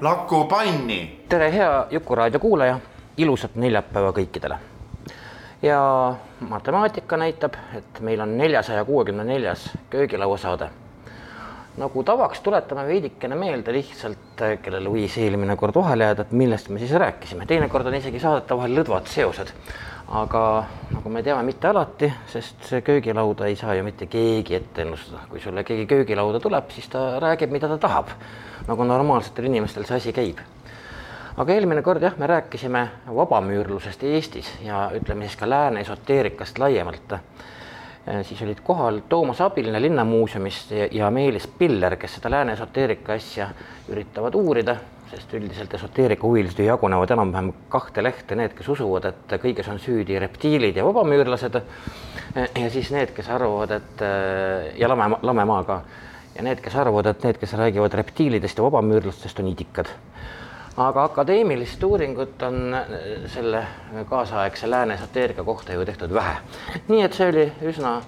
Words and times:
Laku 0.00 0.44
panni. 0.44 1.20
tere, 1.28 1.52
hea 1.52 1.86
Juku-raadio 1.90 2.40
kuulaja, 2.40 2.78
ilusat 3.16 3.54
neljapäeva 3.54 4.12
kõikidele. 4.16 4.56
ja 5.62 6.14
matemaatika 6.40 7.16
näitab, 7.16 7.54
et 7.76 8.00
meil 8.00 8.20
on 8.20 8.38
neljasaja 8.38 8.84
kuuekümne 8.84 9.24
neljas 9.24 9.70
köögilauasaade. 9.90 10.70
Nagu 11.78 12.02
tavaks, 12.02 12.40
tuletame 12.40 12.86
veidikene 12.88 13.36
meelde 13.38 13.72
lihtsalt, 13.74 14.42
kellel 14.62 14.88
võis 14.90 15.14
eelmine 15.22 15.54
kord 15.56 15.76
vahele 15.78 16.08
jääda, 16.10 16.26
et 16.26 16.34
millest 16.34 16.68
me 16.72 16.80
siis 16.82 16.92
rääkisime, 16.98 17.46
teinekord 17.46 17.86
on 17.86 17.94
isegi 18.00 18.20
saadete 18.22 18.56
vahel 18.58 18.74
lõdvad 18.80 19.08
seosed. 19.10 19.54
aga 20.10 20.66
nagu 20.90 21.10
me 21.14 21.22
teame, 21.22 21.44
mitte 21.46 21.68
alati, 21.68 22.08
sest 22.26 22.72
köögilauda 22.84 23.46
ei 23.46 23.54
saa 23.56 23.76
ju 23.78 23.84
mitte 23.86 24.08
keegi 24.10 24.56
ette 24.56 24.82
ennustada, 24.82 25.20
kui 25.30 25.40
sulle 25.40 25.62
keegi 25.64 25.86
köögilauda 25.86 26.40
tuleb, 26.40 26.70
siis 26.74 26.88
ta 26.90 27.20
räägib, 27.22 27.52
mida 27.54 27.68
ta 27.68 27.78
tahab 27.78 28.10
nagu 28.66 28.84
normaalsetel 28.84 29.46
inimestel 29.46 29.86
see 29.86 29.96
asi 29.96 30.12
käib. 30.12 30.42
aga 31.36 31.54
eelmine 31.54 31.82
kord 31.82 32.02
jah, 32.02 32.16
me 32.18 32.26
rääkisime 32.26 32.88
vabamüürlusest 33.06 34.02
Eestis 34.02 34.50
ja 34.66 34.90
ütleme 34.94 35.28
siis 35.28 35.36
ka 35.36 35.48
lääne 35.48 35.80
esoteerikast 35.80 36.58
laiemalt. 36.58 37.14
Siis 38.22 38.42
olid 38.42 38.60
kohal 38.64 39.00
Toomas 39.08 39.40
Abiline 39.40 39.82
Linnamuuseumist 39.82 40.72
ja, 40.92 41.10
Meelis 41.10 41.46
Piller, 41.46 41.96
kes 41.96 42.18
seda 42.18 42.30
lääne 42.30 42.52
esoteerika 42.56 43.12
asja 43.12 43.48
üritavad 43.88 44.34
uurida, 44.34 44.76
sest 45.10 45.32
üldiselt 45.34 45.74
esoteerika 45.74 46.26
huvilised 46.26 46.58
ju 46.58 46.66
jagunevad 46.66 47.10
enam-vähem 47.16 47.52
kahte 47.68 48.02
lehte, 48.02 48.36
need, 48.38 48.54
kes 48.58 48.68
usuvad, 48.74 49.10
et 49.10 49.34
kõiges 49.42 49.70
on 49.70 49.80
süüdi 49.82 50.18
reptiilid 50.22 50.78
ja 50.78 50.84
vabamüürlased 50.86 51.58
ja 52.36 52.70
siis 52.70 52.92
need, 52.94 53.14
kes 53.16 53.30
arvavad, 53.30 53.74
et 53.80 54.04
ja 54.78 54.90
lame, 54.90 55.10
lamemaa 55.22 55.64
ka 55.66 55.80
ja 56.36 56.44
need, 56.46 56.62
kes 56.62 56.76
arvavad, 56.78 57.10
et 57.10 57.24
need, 57.26 57.40
kes 57.42 57.56
räägivad 57.58 57.94
reptiilidest 58.00 58.58
ja 58.58 58.64
vabamüürlastest, 58.64 59.42
on 59.42 59.50
idikad. 59.50 59.90
Aga 60.76 61.04
akadeemilist 61.04 61.82
uuringut 61.82 62.42
on 62.42 62.74
äh, 62.74 62.86
selle 63.26 63.66
kaasaegse 64.08 64.70
lääne 64.70 64.94
esoteerika 64.94 65.44
kohta 65.44 65.72
ju 65.72 65.84
tehtud 65.84 66.14
vähe. 66.14 66.36
nii 66.88 67.02
et 67.02 67.12
see 67.12 67.28
oli 67.28 67.52
üsna 67.72 68.00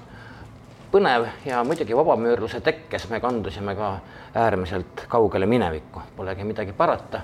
põnev 0.92 1.26
ja 1.44 1.62
muidugi 1.64 1.96
vabamüürluse 1.96 2.60
tekkes 2.60 3.08
me 3.10 3.20
kandusime 3.20 3.74
ka 3.74 3.92
äärmiselt 4.34 5.06
kaugele 5.08 5.46
minevikku, 5.46 6.02
polegi 6.16 6.44
midagi 6.44 6.72
parata. 6.72 7.20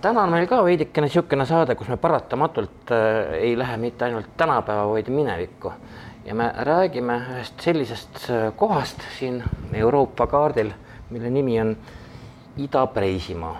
täna 0.00 0.22
on 0.22 0.30
meil 0.30 0.46
ka 0.46 0.64
veidikene 0.64 1.06
niisugune 1.06 1.46
saade, 1.46 1.74
kus 1.74 1.88
me 1.88 1.96
paratamatult 1.96 2.92
äh, 2.92 3.32
ei 3.40 3.58
lähe 3.58 3.76
mitte 3.76 4.04
ainult 4.04 4.36
tänapäeva, 4.36 4.88
vaid 4.88 5.08
minevikku 5.08 5.72
ja 6.26 6.34
me 6.34 6.52
räägime 6.58 7.20
ühest 7.30 7.60
sellisest 7.60 8.30
äh, 8.30 8.52
kohast 8.56 9.00
siin 9.18 9.44
Euroopa 9.72 10.26
kaardil, 10.26 10.72
mille 11.10 11.30
nimi 11.30 11.60
on 11.60 11.76
Ida-Preisimaa. 12.56 13.56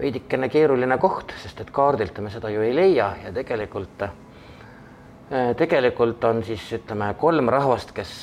Veidikene 0.00 0.48
keeruline 0.48 0.98
koht, 0.98 1.34
sest 1.42 1.60
et 1.60 1.70
kaardilt 1.70 2.18
me 2.24 2.30
seda 2.32 2.50
ju 2.50 2.62
ei 2.64 2.74
leia 2.74 3.10
ja 3.24 3.32
tegelikult, 3.32 4.06
äh, 4.06 5.50
tegelikult 5.56 6.24
on 6.24 6.44
siis 6.44 6.64
ütleme 6.80 7.12
kolm 7.20 7.48
rahvast, 7.52 7.92
kes 7.96 8.14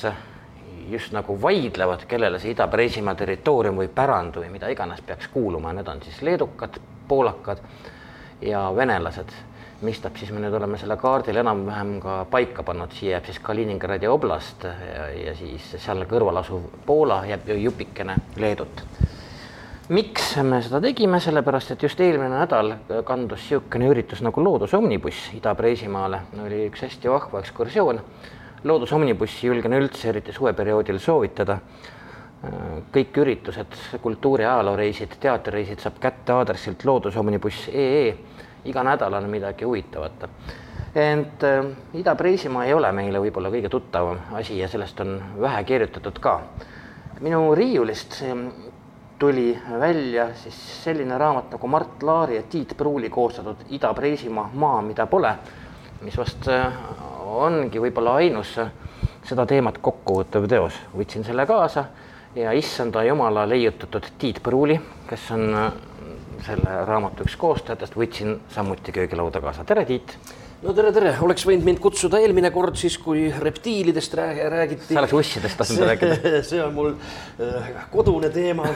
just 0.88 1.12
nagu 1.12 1.36
vaidlevad, 1.42 2.04
kellele 2.08 2.38
see 2.40 2.54
Ida-Preisimaa 2.54 3.14
territoorium 3.18 3.76
või 3.82 3.90
pärand 3.92 4.38
või 4.40 4.48
mida 4.52 4.70
iganes 4.72 5.02
peaks 5.04 5.28
kuuluma, 5.32 5.72
need 5.76 5.88
on 5.88 6.00
siis 6.04 6.22
leedukad, 6.22 6.80
poolakad 7.08 7.60
ja 8.40 8.68
venelased. 8.76 9.34
Mistap 9.82 10.16
siis 10.18 10.32
me 10.34 10.40
nüüd 10.42 10.54
oleme 10.58 10.78
selle 10.78 10.96
kaardil 10.98 11.38
enam-vähem 11.38 11.92
ka 12.02 12.14
paika 12.30 12.64
pannud, 12.66 12.90
siia 12.96 13.14
jääb 13.14 13.28
siis 13.28 13.38
Kaliningradi 13.38 14.10
oblast 14.10 14.66
ja, 14.66 15.06
ja 15.14 15.34
siis 15.38 15.68
seal 15.78 16.02
kõrval 16.10 16.40
asuv 16.40 16.66
Poola 16.86 17.20
jääb 17.28 17.46
jupikene 17.54 18.16
Leedut. 18.42 18.82
Miks 19.88 20.36
me 20.44 20.60
seda 20.62 20.80
tegime, 20.84 21.20
sellepärast 21.20 21.72
et 21.72 21.82
just 21.82 22.00
eelmine 22.00 22.34
nädal 22.34 22.74
kandus 23.08 23.46
niisugune 23.46 23.88
üritus 23.88 24.20
nagu 24.24 24.42
Loodusomnibuss 24.44 25.30
Ida-Preisimaale, 25.38 26.20
oli 26.44 26.66
üks 26.68 26.82
hästi 26.84 27.08
vahva 27.10 27.40
ekskursioon. 27.40 28.00
loodusomnibussi 28.64 29.46
julgen 29.46 29.72
üldse 29.72 30.08
eriti 30.08 30.32
suveperioodil 30.32 30.98
soovitada 30.98 31.58
kõik 32.92 33.16
üritused, 33.18 33.74
kultuuri- 34.02 34.42
ja 34.42 34.54
ajalooreisid, 34.54 35.16
teatrireisid 35.20 35.80
saab 35.80 35.98
kätte 36.00 36.32
aadressilt 36.32 36.84
loodusomnibuss.ee 36.84 38.16
iga 38.64 38.82
nädal 38.84 39.14
on 39.14 39.30
midagi 39.30 39.64
huvitavat. 39.64 40.28
ent 40.94 41.44
äh, 41.44 41.64
Ida-Preisimaa 41.94 42.64
ei 42.64 42.74
ole 42.74 42.92
meile 42.92 43.20
võib-olla 43.20 43.50
kõige 43.50 43.68
tuttavam 43.68 44.18
asi 44.32 44.58
ja 44.58 44.68
sellest 44.68 45.00
on 45.00 45.22
vähe 45.40 45.64
kirjutatud 45.64 46.18
ka. 46.18 46.40
minu 47.20 47.54
riiulist 47.54 48.22
tuli 49.18 49.58
välja 49.80 50.28
siis 50.34 50.84
selline 50.84 51.18
raamat 51.18 51.50
nagu 51.50 51.68
Mart 51.68 52.02
Laari 52.02 52.36
ja 52.36 52.42
Tiit 52.42 52.74
Pruuli 52.76 53.10
koostatud 53.10 53.56
Ida-Preisimaa 53.70 54.50
maa, 54.54 54.82
mida 54.82 55.06
pole, 55.06 55.32
mis 56.00 56.18
vast 56.18 56.48
äh, 56.48 56.72
ongi 57.26 57.80
võib-olla 57.82 58.14
ainus 58.22 58.54
äh, 58.62 58.70
seda 59.26 59.46
teemat 59.46 59.78
kokku 59.82 60.20
võttev 60.20 60.46
teos. 60.48 60.78
võtsin 60.96 61.26
selle 61.26 61.46
kaasa 61.46 61.84
ja 62.36 62.52
issanda 62.52 63.02
jumala 63.04 63.48
leiutatud 63.48 64.06
Tiit 64.18 64.42
Pruuli, 64.42 64.78
kes 65.08 65.30
on 65.34 65.54
äh, 65.54 65.72
selle 66.46 66.84
raamatu 66.86 67.26
üks 67.26 67.36
koostajatest, 67.36 67.96
võtsin 67.98 68.38
samuti 68.54 68.92
köögilauda 68.92 69.40
kaasa. 69.40 69.64
tere, 69.64 69.84
Tiit! 69.84 70.18
No 70.58 70.72
tere, 70.74 70.90
tere, 70.90 71.12
oleks 71.22 71.44
võinud 71.46 71.66
mind 71.68 71.78
kutsuda 71.82 72.18
eelmine 72.18 72.50
kord 72.50 72.78
siis, 72.80 72.96
kui 72.98 73.28
reptiilidest 73.30 74.14
räägiti. 74.18 74.88
sa 74.90 75.02
oleks 75.04 75.14
ussidest 75.14 75.60
tahtnud 75.60 75.84
rääkida. 75.86 76.16
see 76.48 76.58
on 76.62 76.74
mul 76.74 76.90
äh, 77.44 77.68
kodune 77.92 78.30
teema. 78.34 78.66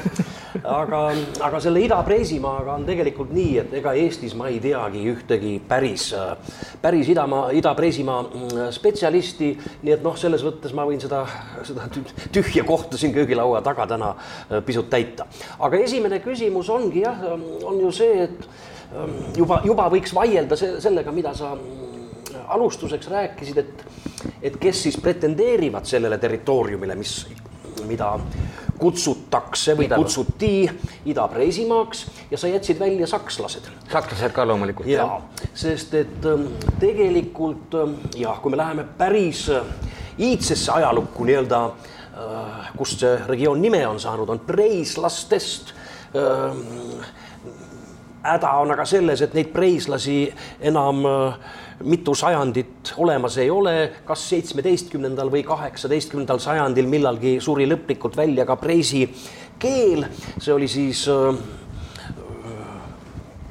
aga, 0.62 1.00
aga 1.48 1.60
selle 1.64 1.82
Ida-Preesimaaga 1.82 2.76
on 2.76 2.86
tegelikult 2.86 3.32
nii, 3.34 3.56
et 3.64 3.74
ega 3.80 3.96
Eestis 3.98 4.36
ma 4.38 4.50
ei 4.52 4.60
teagi 4.62 5.02
ühtegi 5.10 5.56
päris, 5.68 6.10
äh, 6.14 6.58
päris 6.82 7.10
Idamaa, 7.10 7.50
Ida-Preesimaa 7.58 8.20
mm, 8.28 8.66
spetsialisti. 8.78 9.52
nii 9.82 9.96
et 9.96 10.04
noh, 10.06 10.14
selles 10.18 10.44
mõttes 10.46 10.76
ma 10.76 10.86
võin 10.86 11.02
seda, 11.02 11.24
seda 11.66 11.88
tühja 12.34 12.62
kohta 12.68 13.00
siin 13.00 13.14
köögilaua 13.16 13.62
taga 13.66 13.88
täna 13.90 14.14
äh, 14.14 14.60
pisut 14.62 14.90
täita. 14.92 15.26
aga 15.58 15.82
esimene 15.82 16.22
küsimus 16.22 16.70
ongi 16.70 17.02
jah, 17.02 17.26
on 17.66 17.82
ju 17.82 17.90
see, 17.96 18.28
et 18.28 18.70
juba, 19.36 19.60
juba 19.64 19.88
võiks 19.92 20.14
vaielda 20.14 20.56
se 20.58 20.74
sellega, 20.82 21.12
mida 21.14 21.34
sa 21.36 21.54
mm, 21.54 22.42
alustuseks 22.56 23.08
rääkisid, 23.12 23.62
et, 23.62 23.84
et 24.42 24.58
kes 24.60 24.82
siis 24.86 24.98
pretendeerivad 25.00 25.88
sellele 25.88 26.18
territooriumile, 26.20 26.96
mis, 26.98 27.14
mida 27.88 28.14
kutsutakse 28.82 29.76
või 29.78 29.86
Ida. 29.86 29.98
kutsuti 30.00 30.52
Ida-Preisimaaks 31.12 32.04
ja 32.30 32.38
sa 32.40 32.50
jätsid 32.50 32.80
välja 32.80 33.06
sakslased. 33.06 33.70
sakslased 33.92 34.34
ka 34.34 34.46
loomulikult. 34.48 34.88
ja, 34.90 35.20
sest 35.54 35.94
et 35.94 36.26
ehm, 36.26 36.48
tegelikult 36.82 37.78
ehm, 37.78 37.96
jah, 38.18 38.40
kui 38.42 38.50
me 38.50 38.58
läheme 38.58 38.86
päris 38.98 39.46
iidsesse 40.18 40.72
ajalukku 40.72 41.24
nii-öelda, 41.24 41.62
kust 42.76 43.00
see 43.00 43.12
regioon 43.28 43.62
nime 43.62 43.80
on 43.88 44.00
saanud, 44.00 44.28
on 44.28 44.42
preislastest 44.44 45.72
häda 48.22 48.52
on 48.62 48.70
aga 48.74 48.84
selles, 48.86 49.22
et 49.24 49.34
neid 49.34 49.50
preislasi 49.54 50.16
enam 50.70 51.02
äh, 51.06 51.38
mitu 51.84 52.14
sajandit 52.14 52.92
olemas 53.02 53.38
ei 53.42 53.50
ole, 53.50 53.74
kas 54.06 54.28
seitsmeteistkümnendal 54.30 55.30
või 55.32 55.42
kaheksateistkümnendal 55.46 56.38
sajandil 56.42 56.86
millalgi 56.90 57.38
suri 57.42 57.66
lõplikult 57.70 58.16
välja 58.16 58.46
ka 58.46 58.56
preisi 58.60 59.02
keel, 59.62 60.06
see 60.38 60.54
oli 60.54 60.70
siis 60.70 61.08
äh, 61.10 61.42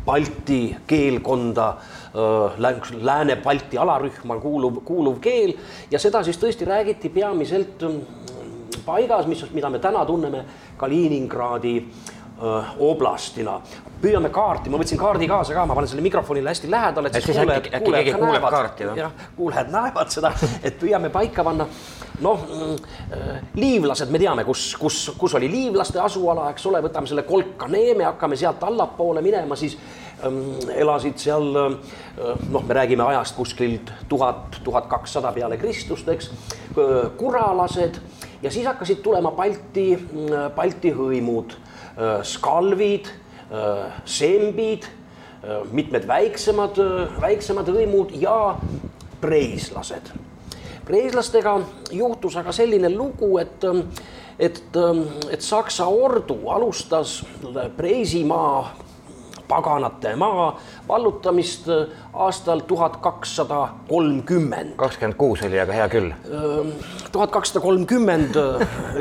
Balti 0.06 0.71
keelkonda 0.88 1.68
äh, 1.69 2.63
Lääne-Balti 3.01 3.77
alarühma 3.77 4.39
kuuluv, 4.41 4.81
kuuluv 4.88 5.19
keel. 5.21 5.53
Ja 5.91 6.00
seda 6.00 6.23
siis 6.25 6.39
tõesti 6.41 6.65
räägiti 6.65 7.12
peamiselt 7.13 7.83
paigas, 8.85 9.27
mis, 9.29 9.44
mida 9.53 9.69
me 9.69 9.79
täna 9.83 10.01
tunneme 10.07 10.45
Kaliningradi 10.81 11.75
öö, 11.77 12.10
oblastina. 12.79 13.59
püüame 14.01 14.31
kaarti, 14.33 14.69
ma 14.73 14.79
võtsin 14.81 14.97
kaardi 14.97 15.27
kaasa 15.29 15.53
ka, 15.53 15.65
ma 15.69 15.75
panen 15.77 15.88
selle 15.91 16.01
mikrofonile 16.01 16.49
hästi 16.49 16.69
lähedale, 16.71 17.07
et 17.11 17.15
Et 17.15 17.23
siis 17.23 17.38
äkki- 17.38 17.69
keegi 17.69 18.11
ka 18.11 18.17
kuuleb 18.17 18.47
kaarti 18.49 18.83
või? 18.89 18.97
jah, 18.97 19.11
kuulajad 19.38 19.69
näevad 19.69 20.09
seda, 20.09 20.31
et 20.63 20.79
püüame 20.81 21.09
paika 21.13 21.43
panna. 21.43 21.67
noh, 22.21 22.39
liivlased, 23.55 24.09
me 24.13 24.19
teame, 24.19 24.43
kus, 24.45 24.75
kus, 24.77 25.11
kus 25.17 25.33
oli 25.35 25.47
liivlaste 25.51 25.99
asuala, 25.99 26.49
eks 26.51 26.65
ole, 26.69 26.81
võtame 26.81 27.07
selle 27.09 27.23
Kolkaneeme, 27.23 28.03
hakkame 28.03 28.35
sealt 28.38 28.63
allapoole 28.63 29.21
minema, 29.25 29.55
siis 29.57 29.77
ähm, 30.25 30.41
elasid 30.75 31.17
seal 31.17 31.47
äh, 31.57 31.71
noh, 32.51 32.63
me 32.67 32.73
räägime 32.77 33.03
ajast 33.07 33.35
kuskilt 33.35 33.91
tuhat, 34.09 34.59
tuhat 34.63 34.85
kakssada 34.91 35.31
peale 35.31 35.57
Kristust, 35.57 36.07
eks, 36.13 36.29
kuralased 37.17 37.97
ja 38.41 38.51
siis 38.51 38.65
hakkasid 38.65 39.01
tulema 39.05 39.31
Balti, 39.31 39.97
Balti 40.55 40.94
hõimud, 40.97 41.53
skalvid, 42.23 43.09
sembid, 44.05 44.85
mitmed 45.71 46.05
väiksemad, 46.07 46.77
väiksemad 47.21 47.67
hõimud 47.67 48.13
ja 48.21 48.55
preislased. 49.21 50.11
preislastega 50.85 51.59
juhtus 51.91 52.35
aga 52.38 52.51
selline 52.51 52.89
lugu, 52.89 53.38
et, 53.38 53.65
et, 54.39 54.61
et 55.31 55.41
Saksa 55.41 55.85
ordu 55.85 56.38
alustas 56.49 57.21
Preisimaa 57.77 58.71
paganate 59.51 60.13
maa 60.19 60.48
vallutamist 60.88 61.68
aastal 62.13 62.63
tuhat 62.68 62.98
kakssada 63.03 63.62
kolmkümmend. 63.89 64.75
kakskümmend 64.80 65.18
kuus 65.19 65.44
oli, 65.48 65.59
aga 65.59 65.75
hea 65.75 65.89
küll. 65.92 66.12
tuhat 67.12 67.31
kakssada 67.36 67.63
kolmkümmend 67.63 68.39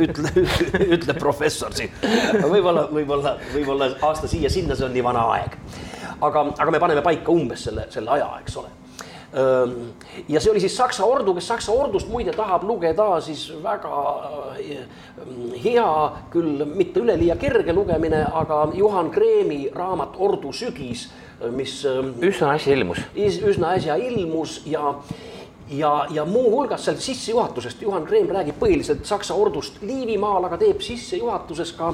ütle, 0.07 0.35
ütleb 0.97 1.23
professor 1.23 1.75
siin. 1.77 1.95
võib-olla, 2.43 2.89
võib-olla, 2.91 3.37
võib-olla 3.55 3.93
aasta 4.11 4.31
siia-sinna, 4.31 4.79
see 4.79 4.89
on 4.89 4.95
nii 4.97 5.07
vana 5.07 5.25
aeg. 5.37 5.57
aga, 6.21 6.47
aga 6.59 6.71
me 6.75 6.83
paneme 6.83 7.07
paika 7.07 7.33
umbes 7.33 7.69
selle, 7.71 7.87
selle 7.95 8.19
aja, 8.19 8.31
eks 8.43 8.61
ole 8.63 8.80
ja 10.29 10.41
see 10.41 10.51
oli 10.51 10.61
siis 10.61 10.77
Saksa 10.77 11.05
ordu, 11.07 11.35
kes 11.37 11.49
Saksa 11.53 11.73
ordust 11.73 12.09
muide 12.11 12.33
tahab 12.35 12.65
lugeda 12.67 13.21
siis 13.23 13.45
väga 13.63 14.01
hea, 15.63 15.89
küll 16.33 16.65
mitte 16.67 17.01
üleliia 17.01 17.37
kerge 17.39 17.73
lugemine, 17.73 18.25
aga 18.43 18.65
Juhan 18.75 19.11
Kreemi 19.15 19.69
raamat 19.75 20.19
Ordu 20.19 20.53
sügis, 20.53 21.09
mis 21.55 21.81
üsna 21.87 22.57
äsja 22.57 22.75
ilmus. 22.75 23.05
üsna 23.15 23.77
äsja 23.79 23.97
ilmus 23.97 24.63
ja 24.67 24.97
ja, 25.71 26.07
ja 26.11 26.25
muuhulgas 26.25 26.85
seal 26.85 26.99
sissejuhatusest 26.99 27.83
Juhan 27.83 28.07
Kreem 28.07 28.29
räägib 28.35 28.59
põhiliselt 28.59 29.05
Saksa 29.07 29.35
ordust 29.39 29.79
Liivimaal, 29.83 30.45
aga 30.49 30.59
teeb 30.59 30.83
sissejuhatuses 30.83 31.73
ka 31.79 31.93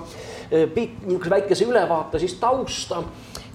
pikk, 0.51 1.03
niisuguse 1.05 1.31
väikese 1.31 1.69
ülevaate 1.69 2.21
siis 2.23 2.39
tausta. 2.41 3.03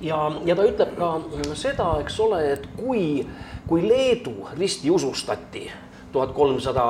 Ja, 0.01 0.19
ja 0.45 0.55
ta 0.55 0.65
ütleb 0.67 0.95
ka 0.97 1.11
seda, 1.57 1.93
eks 2.01 2.19
ole, 2.23 2.41
et 2.53 2.67
kui, 2.77 3.25
kui 3.67 3.83
Leedu 3.87 4.47
ristiusustati 4.57 5.67
tuhat 6.11 6.33
kolmsada 6.35 6.85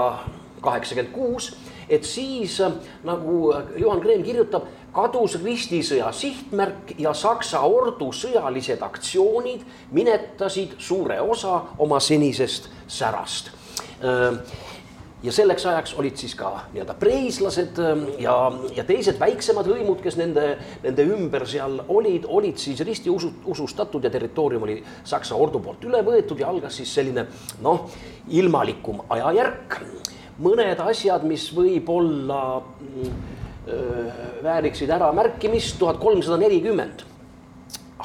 kaheksakümmend 0.61 1.13
kuus, 1.13 1.51
et 1.89 2.05
siis 2.05 2.59
nagu 3.03 3.53
Juhan 3.77 4.01
Kreem 4.01 4.23
kirjutab, 4.23 4.67
kadus 4.93 5.37
ristisõja 5.43 6.11
sihtmärk 6.11 6.95
ja 6.99 7.13
Saksa 7.15 7.61
ordu 7.63 8.11
sõjalised 8.15 8.83
aktsioonid 8.83 9.63
minetasid 9.95 10.75
suure 10.79 11.21
osa 11.21 11.61
oma 11.79 11.99
senisest 11.99 12.69
särast. 12.87 13.51
Ja 15.23 15.31
selleks 15.33 15.65
ajaks 15.69 15.93
olid 16.01 16.17
siis 16.17 16.33
ka 16.37 16.51
nii-öelda 16.73 16.95
preislased 16.99 17.81
ja, 18.21 18.35
ja 18.75 18.85
teised 18.87 19.19
väiksemad 19.21 19.67
hõimud, 19.69 20.01
kes 20.03 20.17
nende, 20.17 20.55
nende 20.83 21.05
ümber 21.13 21.45
seal 21.49 21.79
olid, 21.87 22.25
olid 22.27 22.61
siis 22.61 22.81
risti 22.87 23.11
usu, 23.13 23.33
usustatud 23.53 24.03
ja 24.03 24.13
territoorium 24.13 24.65
oli 24.65 24.79
Saksa 25.03 25.37
ordu 25.37 25.61
poolt 25.61 25.85
üle 25.85 26.01
võetud 26.05 26.41
ja 26.41 26.49
algas 26.49 26.79
siis 26.81 26.93
selline 26.97 27.27
noh, 27.61 27.85
ilmalikum 28.29 29.05
ajajärk. 29.09 29.81
mõned 30.41 30.79
asjad, 30.81 31.23
mis 31.27 31.51
võib-olla 31.53 32.41
vääriksid 34.43 34.89
äramärkimist, 34.89 35.77
tuhat 35.79 35.99
kolmsada 36.01 36.37
nelikümmend. 36.41 37.03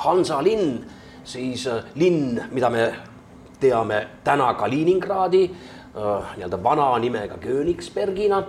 Hansa 0.04 0.42
linn, 0.44 0.82
siis 1.24 1.64
linn, 1.94 2.40
mida 2.52 2.70
me 2.70 2.90
teame 3.60 4.02
täna 4.24 4.52
Kaliningradi 4.54 5.46
nii-öelda 5.96 6.58
vana 6.62 6.90
nimega 7.00 7.38
Königsbergina, 7.40 8.43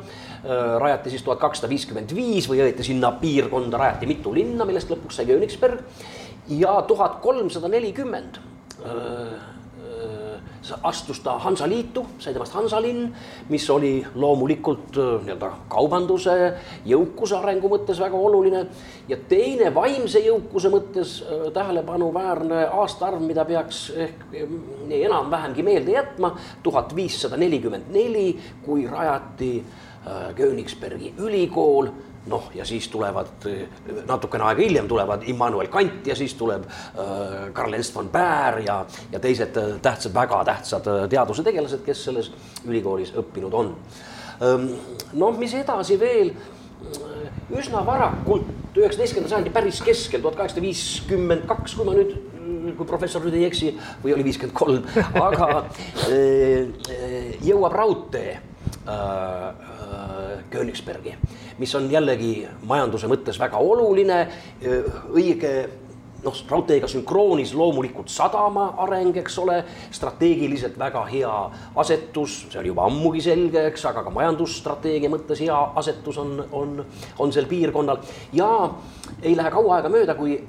rajati 0.83 1.13
siis 1.13 1.23
tuhat 1.23 1.39
kakssada 1.39 1.69
viiskümmend 1.71 2.11
viis 2.15 2.49
või 2.49 2.61
õieti 2.65 2.83
sinna 2.85 3.13
piirkonda 3.21 3.79
rajati 3.79 4.09
mitu 4.09 4.33
linna, 4.35 4.67
millest 4.67 4.91
lõpuks 4.91 5.21
sai 5.21 5.29
Königsberg. 5.29 5.79
Ja 6.47 6.77
tuhat 6.87 7.19
kolmsada 7.23 7.67
nelikümmend 7.71 8.39
astus 10.83 11.19
ta 11.23 11.37
Hansaliitu, 11.39 12.05
sai 12.19 12.33
temast 12.33 12.53
Hansalinn, 12.53 13.11
mis 13.49 13.69
oli 13.69 13.91
loomulikult 14.15 14.97
nii-öelda 14.97 15.51
kaubanduse, 15.71 16.35
jõukuse 16.85 17.37
arengu 17.37 17.69
mõttes 17.71 17.99
väga 18.01 18.17
oluline. 18.17 18.65
ja 19.07 19.17
teine 19.29 19.73
vaimse 19.75 20.19
jõukuse 20.19 20.69
mõttes 20.69 21.23
tähelepanuväärne 21.53 22.65
aastaarv, 22.67 23.21
mida 23.21 23.45
peaks 23.45 23.89
ehk 23.95 24.25
enam-vähemgi 24.89 25.63
meelde 25.63 25.91
jätma, 25.91 26.35
tuhat 26.63 26.95
viissada 26.95 27.37
nelikümmend 27.37 27.91
neli, 27.91 28.37
kui 28.65 28.87
rajati 28.87 29.63
Königsbergi 30.35 31.13
ülikool 31.19 31.89
noh, 32.29 32.49
ja 32.55 32.65
siis 32.67 32.87
tulevad 32.91 33.47
natukene 34.07 34.47
aega 34.49 34.63
hiljem 34.63 34.87
tulevad 34.87 35.25
Immanuel 35.29 35.71
Kant 35.73 36.07
ja 36.07 36.15
siis 36.15 36.35
tuleb 36.39 36.67
äh, 36.67 37.47
Karl 37.53 37.73
Ernst 37.73 37.95
von 37.95 38.09
Baer 38.13 38.61
ja, 38.65 38.81
ja 39.11 39.19
teised 39.23 39.57
tähtsad, 39.81 40.13
väga 40.13 40.43
tähtsad 40.51 40.91
teaduse 41.09 41.43
tegelased, 41.47 41.83
kes 41.85 42.05
selles 42.09 42.31
ülikoolis 42.65 43.13
õppinud 43.17 43.53
on. 43.57 43.73
noh, 45.17 45.37
mis 45.39 45.53
edasi 45.57 45.95
veel, 45.99 46.31
üsna 47.57 47.81
varakult, 47.85 48.49
üheksateistkümnenda 48.77 49.31
sajandi 49.31 49.53
päris 49.53 49.79
keskel, 49.81 50.21
tuhat 50.21 50.37
kaheksasada 50.37 50.65
viiskümmend 50.65 51.47
kaks, 51.49 51.73
kui 51.77 51.87
ma 51.87 51.95
nüüd 51.97 52.17
kui 52.77 52.87
professor 52.87 53.23
nüüd 53.23 53.37
ei 53.37 53.47
eksi, 53.47 53.71
või 54.03 54.13
oli 54.15 54.27
viiskümmend 54.27 54.55
kolm, 54.57 54.85
aga 55.21 55.63
jõuab 57.49 57.75
raudtee 57.75 58.37
Königsbergi, 60.49 61.15
mis 61.59 61.75
on 61.75 61.89
jällegi 61.91 62.47
majanduse 62.67 63.09
mõttes 63.11 63.39
väga 63.39 63.59
oluline, 63.59 64.21
õige 65.11 65.53
noh, 66.23 66.37
raudteega 66.49 66.87
sünkroonis 66.89 67.53
loomulikult 67.57 68.09
sadama 68.11 68.67
areng, 68.83 69.15
eks 69.21 69.37
ole, 69.41 69.57
strateegiliselt 69.93 70.77
väga 70.79 71.03
hea 71.09 71.33
asetus, 71.77 72.39
see 72.51 72.61
oli 72.61 72.71
juba 72.71 72.87
ammugi 72.89 73.21
selge, 73.25 73.67
eks, 73.71 73.85
aga 73.89 74.03
ka 74.05 74.13
majandusstrateegia 74.13 75.11
mõttes 75.13 75.41
hea 75.43 75.57
asetus 75.79 76.19
on, 76.23 76.37
on, 76.51 76.79
on 77.23 77.33
sel 77.35 77.49
piirkonnal. 77.49 78.01
Ja 78.37 78.49
ei 79.21 79.35
lähe 79.37 79.51
kaua 79.53 79.77
aega 79.77 79.91
mööda, 79.93 80.17
kui, 80.17 80.39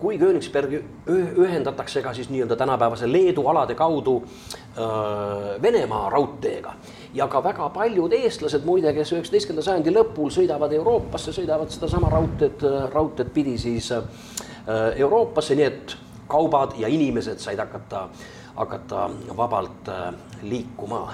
kui 0.00 0.18
Königsberg 0.20 0.78
ühendatakse 1.08 2.02
ka 2.04 2.14
siis 2.16 2.30
nii-öelda 2.32 2.56
tänapäevase 2.58 3.10
Leedu 3.10 3.46
alade 3.50 3.76
kaudu 3.78 4.20
öö, 4.22 5.58
Venemaa 5.62 6.08
raudteega 6.12 6.74
ja 7.14 7.28
ka 7.28 7.40
väga 7.44 7.68
paljud 7.74 8.12
eestlased 8.12 8.66
muide, 8.66 8.92
kes 8.96 9.12
üheksateistkümnenda 9.14 9.64
sajandi 9.64 9.94
lõpul 9.94 10.32
sõidavad 10.34 10.72
Euroopasse, 10.76 11.32
sõidavad 11.36 11.72
sedasama 11.72 12.10
raudteed, 12.12 12.64
raudteed 12.92 13.32
pidi 13.34 13.56
siis 13.60 13.90
Euroopasse, 14.96 15.56
nii 15.56 15.68
et 15.68 15.96
kaubad 16.28 16.76
ja 16.78 16.90
inimesed 16.92 17.40
said 17.40 17.60
hakata, 17.60 18.08
hakata 18.56 19.08
vabalt 19.36 19.92
liikuma. 20.42 21.06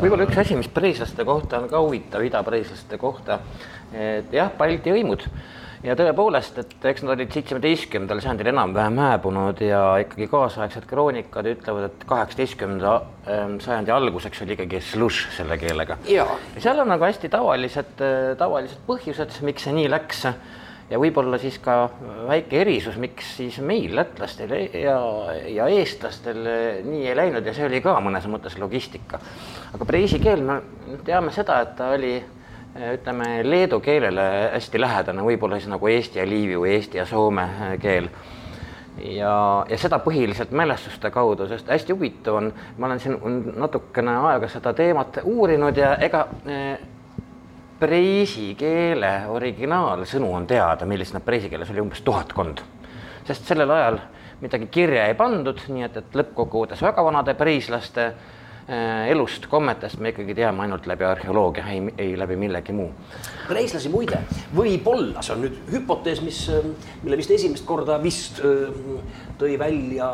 võib-olla 0.00 0.26
üks 0.26 0.38
asi, 0.42 0.56
mis 0.58 0.68
preislaste 0.68 1.24
kohta 1.24 1.62
on 1.62 1.68
ka 1.70 1.80
huvitav, 1.80 2.24
idapreislaste 2.26 2.98
kohta, 2.98 3.38
et 3.92 4.32
jah, 4.34 4.50
Balti 4.58 4.92
hõimud 4.92 5.28
ja 5.86 5.94
tõepoolest, 5.98 6.58
et 6.62 6.86
eks 6.90 7.04
nad 7.04 7.14
olid 7.14 7.32
seitsmeteistkümnendal 7.34 8.20
sajandil 8.24 8.50
enam-vähem 8.50 8.98
hääbunud 9.00 9.62
ja 9.62 9.82
ikkagi 10.02 10.28
kaasaegsed 10.32 10.88
kroonikad 10.90 11.46
ütlevad, 11.50 11.88
et 11.90 12.04
kaheksateistkümnenda 12.10 12.96
sajandi 13.62 13.94
alguseks 13.94 14.42
oli 14.42 14.56
ikkagi 14.56 14.82
slush 14.82 15.30
selle 15.36 15.58
keelega. 15.62 15.98
ja 16.10 16.26
seal 16.58 16.82
on 16.82 16.90
nagu 16.90 17.06
hästi 17.06 17.30
tavalised, 17.32 18.04
tavalised 18.38 18.82
põhjused, 18.88 19.40
miks 19.46 19.66
see 19.66 19.76
nii 19.76 19.90
läks 19.92 20.26
ja 20.90 21.00
võib-olla 21.02 21.38
siis 21.42 21.58
ka 21.62 21.88
väike 22.28 22.60
erisus, 22.62 22.98
miks 23.02 23.32
siis 23.38 23.58
meil, 23.62 23.94
lätlastel 23.98 24.52
ja, 24.74 24.98
ja 25.50 25.66
eestlastel 25.70 26.42
nii 26.86 27.08
ei 27.10 27.18
läinud 27.18 27.46
ja 27.46 27.54
see 27.54 27.66
oli 27.66 27.82
ka 27.84 27.96
mõnes 28.02 28.26
mõttes 28.30 28.58
logistika. 28.62 29.20
aga 29.74 29.88
preisi 29.88 30.18
keel, 30.22 30.42
me 30.46 30.60
teame 31.06 31.34
seda, 31.34 31.60
et 31.62 31.76
ta 31.78 31.92
oli 31.94 32.16
ütleme 32.94 33.40
leedu 33.42 33.80
keelele 33.80 34.24
hästi 34.52 34.80
lähedane, 34.80 35.24
võib-olla 35.24 35.58
siis 35.60 35.70
nagu 35.70 35.88
eesti 35.90 36.20
ja 36.20 36.26
liivi 36.28 36.56
või 36.60 36.74
eesti 36.76 37.00
ja 37.00 37.06
soome 37.06 37.46
keel. 37.82 38.08
ja, 39.02 39.32
ja 39.68 39.78
seda 39.78 39.98
põhiliselt 40.04 40.52
mälestuste 40.56 41.10
kaudu, 41.10 41.48
sest 41.48 41.68
hästi 41.68 41.92
huvitav 41.92 42.40
on, 42.40 42.52
ma 42.78 42.86
olen 42.86 43.00
siin 43.00 43.18
natukene 43.56 44.16
aega 44.30 44.48
seda 44.48 44.72
teemat 44.76 45.20
uurinud 45.24 45.76
ja 45.76 45.94
ega 46.00 46.26
preisi 47.80 48.54
keele 48.56 49.12
originaalsõnu 49.28 50.32
on 50.34 50.46
teada, 50.46 50.88
millised 50.88 51.18
nad 51.18 51.24
preisi 51.24 51.52
keeles 51.52 51.70
oli 51.70 51.84
umbes 51.84 52.00
tuhatkond. 52.00 52.64
sest 53.24 53.44
sellel 53.44 53.70
ajal 53.70 53.98
midagi 54.40 54.66
kirja 54.66 55.06
ei 55.06 55.14
pandud, 55.14 55.60
nii 55.68 55.84
et, 55.84 55.96
et 55.96 56.16
lõppkokkuvõttes 56.16 56.82
väga 56.82 57.04
vanade 57.04 57.34
preislaste 57.34 58.06
äh, 58.06 58.34
elust, 59.06 59.46
kommetest 59.46 60.00
me 60.02 60.10
ikkagi 60.10 60.34
teame 60.34 60.64
ainult 60.64 60.88
läbi 60.90 61.04
arheoloogia, 61.06 61.66
ei, 61.70 61.82
ei 62.02 62.16
läbi 62.18 62.34
millegi 62.36 62.74
muu. 62.74 62.88
preislasi 63.46 63.92
muide, 63.92 64.18
võib-olla, 64.56 65.22
see 65.22 65.36
on 65.36 65.44
nüüd 65.46 65.60
hüpotees, 65.70 66.22
mis, 66.26 66.40
mille 67.04 67.18
vist 67.20 67.30
esimest 67.30 67.66
korda 67.68 68.00
vist 68.02 68.40
öö, 68.42 68.98
tõi 69.38 69.54
välja 69.58 70.10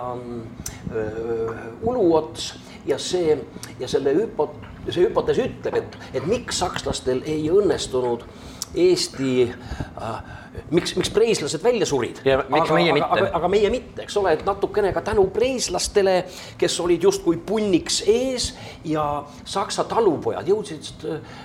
öö, 0.93 1.57
Uluots 1.83 2.53
ja 2.87 2.99
see 3.01 3.39
ja 3.81 3.89
selle 3.89 4.13
hüpo-, 4.19 4.51
see 4.89 5.07
hüpotees 5.07 5.41
ütleb, 5.47 5.81
et, 5.81 5.99
et 6.13 6.29
miks 6.29 6.61
sakslastel 6.61 7.25
ei 7.25 7.49
õnnestunud 7.51 8.27
Eesti 8.75 9.51
äh, 9.51 10.23
miks, 10.71 10.97
miks 10.97 11.11
preislased 11.11 11.63
välja 11.65 11.87
surid. 11.87 12.21
aga, 12.27 12.45
meie 12.75 12.91
aga, 12.91 12.95
mitte? 12.95 13.09
aga, 13.09 13.29
aga 13.39 13.51
meie 13.53 13.71
mitte, 13.73 14.03
eks 14.05 14.17
ole, 14.21 14.35
et 14.37 14.45
natukene 14.47 14.93
ka 14.93 15.03
tänu 15.05 15.25
preislastele, 15.35 16.17
kes 16.61 16.79
olid 16.85 17.03
justkui 17.09 17.39
punniks 17.47 18.03
ees 18.11 18.53
ja 18.89 19.25
Saksa 19.45 19.85
talupojad 19.89 20.49
jõudsid 20.49 21.07
äh,, 21.09 21.37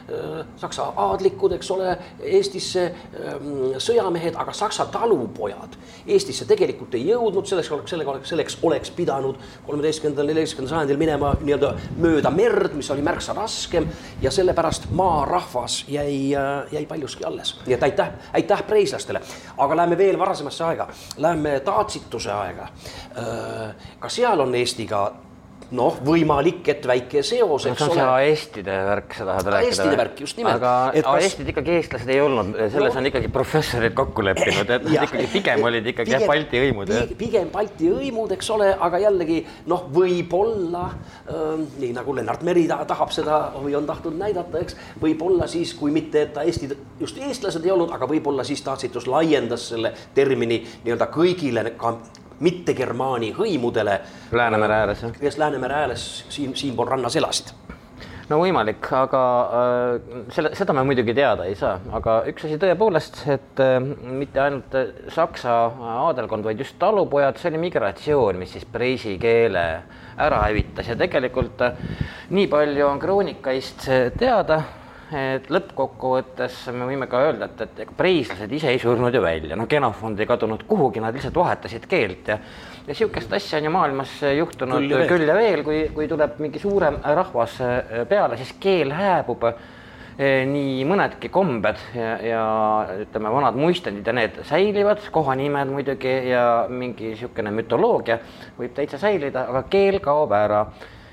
Saksa 0.60 0.92
aadlikud, 1.08 1.56
eks 1.58 1.72
ole, 1.76 1.96
Eestisse 2.24 2.88
äh, 2.88 3.38
sõjamehed, 3.84 4.38
aga 4.40 4.56
Saksa 4.56 4.88
talupojad 4.92 5.78
Eestisse 6.08 6.48
tegelikult 6.48 6.96
ei 6.98 7.08
jõudnud, 7.10 7.48
selleks 7.48 7.72
oleks, 7.72 7.92
sellega 7.96 8.14
oleks, 8.16 8.32
selleks 8.32 8.60
oleks 8.68 8.92
pidanud 8.96 9.40
kolmeteistkümnendal, 9.68 10.32
neljateistkümnendal 10.32 10.78
sajandil 10.78 11.00
minema 11.00 11.34
nii-öelda 11.42 11.74
mööda 12.04 12.32
merd, 12.34 12.76
mis 12.78 12.90
oli 12.94 13.06
märksa 13.06 13.36
raskem 13.38 13.88
ja 14.24 14.32
sellepärast 14.34 14.90
maarahvas 14.96 15.82
jäi, 15.92 16.34
jäi 16.72 16.86
paljuski 16.88 17.17
alles. 17.26 17.60
nii 17.66 17.74
et 17.74 17.84
aitäh, 17.84 18.10
aitäh 18.34 18.64
preislastele, 18.68 19.22
aga 19.58 19.76
läheme 19.76 19.98
veel 19.98 20.20
varasemasse 20.20 20.64
aega, 20.64 20.88
läheme 21.18 21.60
taatsituse 21.60 22.32
aega. 22.32 22.68
ka 24.00 24.10
seal 24.10 24.40
on 24.40 24.56
Eestiga 24.56 25.12
noh, 25.76 25.98
võimalik, 26.06 26.62
et 26.72 26.86
väike 26.88 27.22
seos, 27.28 27.66
no 27.66 27.72
eks 27.74 27.82
see 27.82 27.88
on 27.90 27.96
see 27.98 28.04
ole. 28.04 28.28
aestide 28.30 28.76
värk, 28.88 29.14
sa 29.18 29.26
tahad 29.28 29.50
rääkida? 29.52 29.68
Aestide 29.74 29.98
värk, 30.00 30.22
just 30.24 30.38
nimelt. 30.40 30.56
aga 30.62 30.74
kas- 30.96 31.08
aestid 31.26 31.50
ikkagi 31.52 31.74
eestlased 31.76 32.10
ei 32.14 32.22
olnud, 32.24 32.54
selles 32.72 32.94
No- 32.94 33.00
on 33.02 33.06
ikkagi 33.10 33.28
professorid 33.34 33.94
kokku 33.98 34.24
leppinud, 34.24 34.70
et 34.78 34.88
Jah. 34.96 35.04
ikkagi 35.10 35.28
pigem 35.34 35.64
olid 35.68 35.90
ikkagi 35.92 36.12
Pigem- 36.14 36.28
Balti 36.28 36.62
hõimud 36.64 36.94
pigem 37.18 37.50
Balti 37.52 37.90
hõimud, 37.92 38.32
eks 38.38 38.50
ole, 38.56 38.70
aga 38.80 39.02
jällegi 39.04 39.42
noh, 39.68 39.84
võib-olla 39.94 40.86
ähm, 41.30 41.66
nii 41.82 41.92
nagu 41.98 42.16
Lennart 42.16 42.44
Meri 42.48 42.64
ta, 42.68 42.80
tahab 42.88 43.12
seda 43.12 43.42
või 43.58 43.76
on 43.76 43.86
tahtnud 43.90 44.16
näidata, 44.18 44.62
eks. 44.64 44.78
võib-olla 45.02 45.48
siis, 45.52 45.74
kui 45.76 45.92
mitte, 45.92 46.22
et 46.22 46.34
ta 46.34 46.46
Eesti, 46.48 46.70
just 47.00 47.18
eestlased 47.18 47.66
ei 47.66 47.72
olnud, 47.76 47.92
aga 47.92 48.08
võib-olla 48.08 48.44
siis 48.48 48.62
Tacitus 48.64 49.08
laiendas 49.08 49.68
selle 49.74 49.92
termini 50.16 50.62
nii-öelda 50.86 51.10
kõigile 51.12 51.66
ka 51.78 51.98
mitte-germaani 52.40 53.34
hõimudele. 53.38 54.00
Läänemere 54.32 54.82
ääres, 54.84 55.06
jah. 55.08 55.16
kes 55.20 55.38
Läänemere 55.38 55.82
ääres 55.86 56.26
siin, 56.30 56.56
siinpool 56.56 56.88
rannas 56.88 57.16
elasid 57.16 57.56
no 58.28 58.40
võimalik, 58.42 58.84
aga 58.96 59.22
äh, 59.58 60.24
selle, 60.36 60.52
seda 60.58 60.76
me 60.76 60.84
muidugi 60.88 61.16
teada 61.16 61.48
ei 61.48 61.56
saa, 61.60 61.78
aga 61.96 62.20
üks 62.32 62.48
asi 62.48 62.58
tõepoolest, 62.62 63.22
et 63.32 63.62
äh, 63.64 63.78
mitte 63.82 64.42
ainult 64.44 64.76
äh, 64.78 64.90
Saksa 65.14 65.56
aadelkond, 66.08 66.46
vaid 66.48 66.60
just 66.64 66.78
talupojad, 66.82 67.40
see 67.40 67.52
oli 67.54 67.64
migratsioon, 67.68 68.42
mis 68.42 68.52
siis 68.58 68.68
preisi 68.72 69.16
keele 69.22 69.64
ära 70.18 70.42
hävitas 70.48 70.92
ja 70.92 70.98
tegelikult 71.00 71.64
äh, 71.64 71.80
nii 72.36 72.50
palju 72.52 72.90
on 72.90 73.00
kroonikaist 73.00 73.88
teada, 74.20 74.62
et 75.16 75.46
lõppkokkuvõttes 75.54 76.66
me 76.76 76.88
võime 76.90 77.08
ka 77.08 77.22
öelda, 77.28 77.48
et, 77.48 77.62
et 77.64 77.86
ega 77.86 77.94
preislased 77.96 78.52
ise 78.52 78.74
ei 78.74 78.80
surnud 78.82 79.16
ju 79.16 79.22
välja, 79.24 79.56
no 79.56 79.68
genofond 79.70 80.20
ei 80.20 80.28
kadunud 80.28 80.66
kuhugi, 80.68 81.00
nad 81.04 81.16
lihtsalt 81.16 81.38
vahetasid 81.40 81.88
keelt 81.88 82.34
ja 82.34 82.40
ja 82.88 82.94
niisugust 82.94 83.34
asja 83.34 83.60
on 83.60 83.66
ju 83.68 83.72
maailmas 83.72 84.12
juhtunud 84.38 84.80
Küll 84.80 84.92
ja 84.92 85.00
veel. 85.00 85.10
küll 85.10 85.28
ja 85.28 85.34
veel, 85.36 85.64
kui, 85.64 85.80
kui 85.96 86.08
tuleb 86.08 86.38
mingi 86.40 86.60
suurem 86.60 87.02
rahvas 87.04 87.58
äh, 87.60 88.06
peale, 88.08 88.38
siis 88.40 88.54
keel 88.60 88.96
hääbub. 88.96 89.52
nii 90.18 90.82
mõnedki 90.90 91.30
kombed 91.30 91.78
ja, 91.94 92.14
ja 92.26 92.44
ütleme, 93.04 93.30
vanad 93.30 93.54
muistendid 93.54 94.08
ja 94.08 94.16
need 94.18 94.40
säilivad, 94.50 95.04
kohanimed 95.14 95.70
muidugi 95.70 96.14
ja 96.32 96.66
mingi 96.74 97.12
niisugune 97.12 97.52
mütoloogia 97.54 98.18
võib 98.58 98.74
täitsa 98.74 98.98
säilida, 98.98 99.44
aga 99.52 99.62
keel 99.70 100.00
kaob 100.02 100.34
ära. 100.34 100.64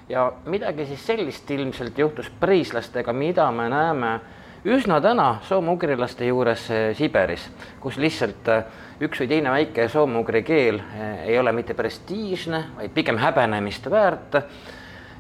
Ja 0.09 0.33
midagi 0.47 0.87
siis 0.87 1.07
sellist 1.07 1.51
ilmselt 1.51 1.99
juhtus 1.99 2.31
priislastega, 2.41 3.13
mida 3.13 3.51
me 3.53 3.69
näeme 3.69 4.21
üsna 4.65 5.01
täna 5.05 5.27
soome-ugrilaste 5.45 6.25
juures 6.29 6.69
eh, 6.73 6.87
Siberis, 6.97 7.49
kus 7.81 7.99
lihtsalt 8.01 8.49
eh, 8.49 8.63
üks 9.05 9.21
või 9.21 9.29
teine 9.29 9.53
väike 9.53 9.89
soome-ugri 9.93 10.41
keel 10.47 10.81
eh, 10.81 11.27
ei 11.29 11.39
ole 11.39 11.53
mitte 11.53 11.77
prestiižne, 11.77 12.63
vaid 12.79 12.95
pigem 12.97 13.21
häbenemist 13.21 13.91
väärt. 13.93 14.41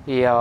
Ja 0.06 0.34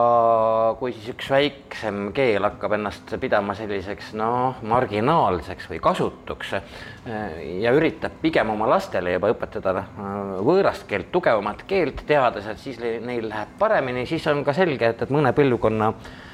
kui 0.80 0.92
siis 0.92 1.14
üks 1.14 1.30
väiksem 1.32 2.10
keel 2.16 2.44
hakkab 2.44 2.76
ennast 2.76 3.14
pidama 3.22 3.56
selliseks 3.56 4.12
noh, 4.20 4.60
marginaalseks 4.68 5.70
või 5.72 5.80
kasutuks 5.84 6.52
ja 7.62 7.72
üritab 7.76 8.18
pigem 8.22 8.52
oma 8.52 8.68
lastele 8.68 9.16
juba 9.16 9.32
õpetada 9.32 9.86
eh, 9.86 10.36
võõrast 10.44 10.88
keelt, 10.90 11.12
tugevamat 11.16 11.64
keelt, 11.70 12.04
teades, 12.08 12.48
et 12.52 12.60
siis 12.60 12.80
neil 12.82 13.30
läheb 13.30 13.56
paremini, 13.60 14.06
siis 14.10 14.28
on 14.32 14.44
ka 14.44 14.56
selge, 14.58 14.92
et, 14.92 15.06
et 15.06 15.14
mõne 15.14 15.32
põlvkonna 15.36 15.92
eh, 15.94 16.33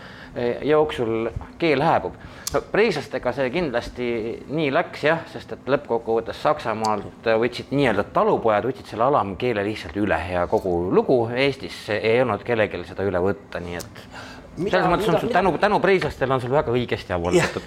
jooksul 0.62 1.30
keel 1.58 1.82
hääbub. 1.82 2.14
no 2.54 2.62
preislastega 2.72 3.34
see 3.34 3.50
kindlasti 3.54 4.08
nii 4.50 4.72
läks 4.74 5.04
jah, 5.04 5.22
sest 5.34 5.54
et 5.56 5.70
lõppkokkuvõttes 5.70 6.42
Saksamaalt 6.44 7.30
võtsid 7.42 7.74
nii-öelda 7.74 8.08
talupojad 8.14 8.68
võtsid 8.70 8.92
selle 8.94 9.08
alamkeele 9.10 9.64
lihtsalt 9.68 9.98
üle 10.02 10.20
ja 10.32 10.48
kogu 10.48 10.76
lugu 10.94 11.22
Eestis 11.36 11.86
ei 11.98 12.22
olnud 12.22 12.44
kellelgi 12.46 12.84
seda 12.90 13.06
üle 13.08 13.22
võtta, 13.24 13.62
nii 13.64 13.80
et 13.82 14.04
Mida- 14.60 14.78
selles 14.78 14.90
mõttes 14.92 15.08
on 15.08 15.14
mida- 15.14 15.20
sul 15.20 15.30
mida- 15.30 15.40
tänu, 15.40 15.58
tänu 15.58 15.80
preislastele 15.80 16.34
on 16.34 16.42
sul 16.42 16.52
väga 16.52 16.72
õigesti 16.74 17.14
avaldatud. 17.16 17.64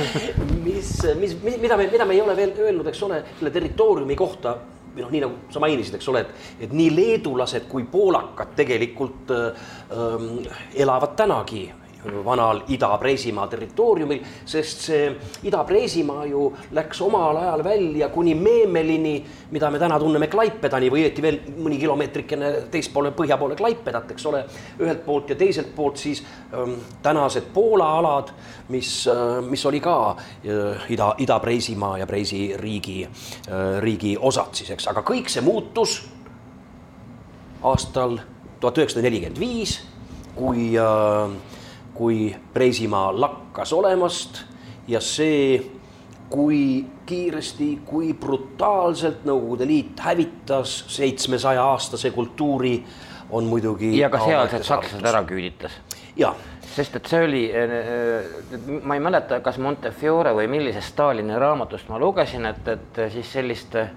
mis, 0.66 0.92
mis, 1.18 1.36
mida 1.42 1.76
me, 1.76 1.88
mida 1.90 2.04
me 2.06 2.14
ei 2.14 2.20
ole 2.22 2.36
veel 2.36 2.52
öelnud, 2.58 2.86
eks 2.86 3.02
ole, 3.02 3.24
selle 3.38 3.50
territooriumi 3.50 4.16
kohta 4.16 4.54
või 4.94 5.04
noh, 5.04 5.10
nii 5.10 5.22
nagu 5.24 5.50
sa 5.54 5.62
mainisid, 5.62 5.96
eks 5.98 6.08
ole, 6.10 6.24
et, 6.24 6.46
et 6.66 6.72
nii 6.74 6.90
leedulased 6.94 7.66
kui 7.70 7.84
poolakad 7.90 8.54
tegelikult 8.58 9.30
ähm, 9.34 10.30
elavad 10.74 11.14
tänagi 11.18 11.68
vanal 12.24 12.62
Ida-Preisimaa 12.68 13.46
territooriumil, 13.50 14.22
sest 14.48 14.84
see 14.88 15.08
Ida-Preisimaa 15.48 16.24
ju 16.30 16.46
läks 16.76 17.00
omal 17.04 17.36
ajal 17.36 17.64
välja 17.64 18.08
kuni 18.08 18.34
Meemelini, 18.34 19.14
mida 19.50 19.70
me 19.70 19.78
täna 19.78 19.98
tunneme 20.00 20.30
Klaipedani 20.32 20.90
või 20.90 21.04
õieti 21.04 21.22
veel 21.22 21.40
mõni 21.58 21.78
kilomeetrikene 21.80 22.52
teispoole, 22.72 23.12
põhja 23.16 23.38
poole 23.40 23.56
Klaipedat, 23.58 24.14
eks 24.14 24.26
ole, 24.30 24.44
ühelt 24.80 25.04
poolt 25.04 25.34
ja 25.34 25.36
teiselt 25.36 25.74
poolt 25.76 26.00
siis 26.00 26.22
ähm, 26.54 26.78
tänased 27.02 27.50
Poola 27.54 27.90
alad, 27.98 28.32
mis 28.72 29.04
äh,, 29.10 29.40
mis 29.44 29.66
oli 29.66 29.82
ka 29.84 29.96
äh, 30.14 30.90
Ida, 30.92 31.14
Ida-Preisimaa 31.18 31.98
ja 32.00 32.08
Preisi 32.08 32.48
riigi 32.56 33.02
äh,, 33.04 33.78
riigi 33.84 34.16
osad 34.20 34.56
siis, 34.56 34.72
eks, 34.72 34.88
aga 34.88 35.04
kõik 35.06 35.28
see 35.28 35.44
muutus 35.44 36.00
aastal 37.62 38.18
tuhat 38.60 38.78
üheksasada 38.80 39.04
nelikümmend 39.04 39.40
viis, 39.40 39.80
kui 40.36 40.70
äh, 40.80 41.58
kui 42.00 42.36
Preisimaa 42.54 43.10
lakkas 43.20 43.74
olemast 43.76 44.38
ja 44.88 45.02
see, 45.04 45.60
kui 46.32 46.86
kiiresti, 47.06 47.66
kui 47.84 48.14
brutaalselt 48.16 49.26
Nõukogude 49.28 49.66
Liit 49.68 50.00
hävitas 50.00 50.78
seitsmesaja 50.94 51.66
aastase 51.74 52.10
kultuuri, 52.16 52.78
on 53.30 53.44
muidugi. 53.44 53.92
ja 53.98 54.08
ka 54.08 54.22
sealsed 54.24 54.64
sakslased 54.64 55.06
ära 55.12 55.20
küüditas. 55.28 55.76
ja, 56.16 56.32
sest 56.72 56.96
et 56.96 57.12
see 57.12 57.20
oli, 57.26 57.42
ma 58.80 58.96
ei 58.96 59.04
mäleta, 59.04 59.42
kas 59.44 59.60
Montefiore 59.60 60.32
või 60.40 60.48
millisest 60.48 60.94
Stalini 60.94 61.36
raamatust 61.38 61.92
ma 61.92 62.00
lugesin, 62.00 62.48
et, 62.48 62.68
et 62.78 63.04
siis 63.12 63.28
sellist 63.36 63.76
äh, 63.76 63.92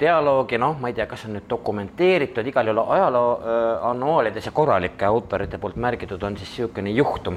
dialoogi, 0.00 0.58
noh, 0.58 0.78
ma 0.80 0.88
ei 0.88 0.94
tea, 0.96 1.04
kas 1.08 1.26
on 1.28 1.34
nüüd 1.36 1.48
dokumenteeritud, 1.50 2.46
igal 2.48 2.70
juhul 2.70 2.80
ajaloo 2.94 3.32
äh, 3.36 3.88
annuaalides 3.90 4.48
ja 4.48 4.52
korralike 4.56 5.04
autorite 5.04 5.60
poolt 5.60 5.76
märgitud 5.76 6.22
on 6.24 6.38
siis 6.40 6.54
niisugune 6.54 6.94
juhtum, 6.96 7.36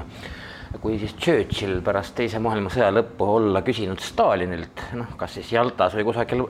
kui 0.80 0.96
siis 1.02 1.12
Churchill 1.18 1.82
pärast 1.84 2.14
Teise 2.16 2.40
maailmasõja 2.40 2.88
lõppu 2.94 3.28
olla 3.36 3.60
küsinud 3.66 4.00
Stalinilt, 4.00 4.86
noh, 4.96 5.12
kas 5.20 5.36
siis 5.36 5.52
Jaltas 5.52 5.96
või 5.98 6.06
kusagil, 6.08 6.46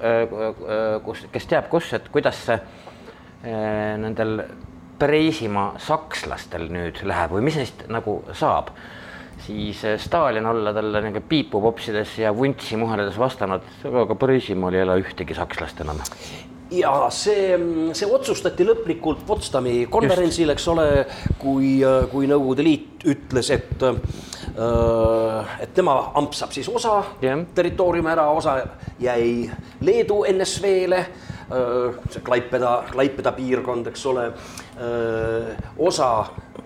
kus, 1.04 1.26
kes 1.32 1.50
teab 1.50 1.70
kus, 1.73 1.90
et 1.99 2.06
kuidas 2.12 2.38
see 2.47 2.59
äh, 2.61 3.99
nendel 3.99 4.44
Preisimaa 5.00 5.78
sakslastel 5.80 6.68
nüüd 6.70 7.02
läheb 7.09 7.32
või 7.32 7.47
mis 7.49 7.56
neist 7.56 7.87
nagu 7.88 8.20
saab 8.37 8.70
siis 9.47 9.85
eh, 9.85 9.99
Stalin 10.00 10.47
olla 10.47 10.73
talle 10.75 11.02
nagu 11.04 11.23
piipu 11.28 11.61
popsides 11.62 12.18
ja 12.18 12.32
vuntsi 12.37 12.76
muheledes 12.80 13.18
vastanud, 13.18 13.66
aga 14.02 14.16
Preisimaal 14.18 14.76
ei 14.76 14.85
ela 14.85 14.97
ühtegi 15.00 15.37
sakslast 15.37 15.80
enam. 15.85 16.00
ja 16.70 16.92
see, 17.11 17.56
see 17.99 18.06
otsustati 18.06 18.66
lõplikult 18.66 19.25
Potsdami 19.26 19.87
konverentsil, 19.90 20.52
eks 20.54 20.68
ole, 20.70 20.87
kui, 21.38 21.80
kui 22.12 22.28
Nõukogude 22.30 22.66
Liit 22.66 23.09
ütles, 23.11 23.50
et 23.50 23.82
et 25.61 25.75
tema 25.75 25.94
ampsab 26.18 26.50
siis 26.52 26.68
osa 26.68 26.97
Jah. 27.23 27.42
territooriumi 27.54 28.11
ära, 28.11 28.28
osa 28.35 28.56
jäi 29.00 29.49
Leedu 29.87 30.25
NSV-le, 30.28 31.04
see 32.11 32.23
Klaipeda, 32.26 32.73
Klaipeda 32.90 33.32
piirkond, 33.37 33.90
eks 33.92 34.06
ole, 34.11 34.26
osa 35.78 36.11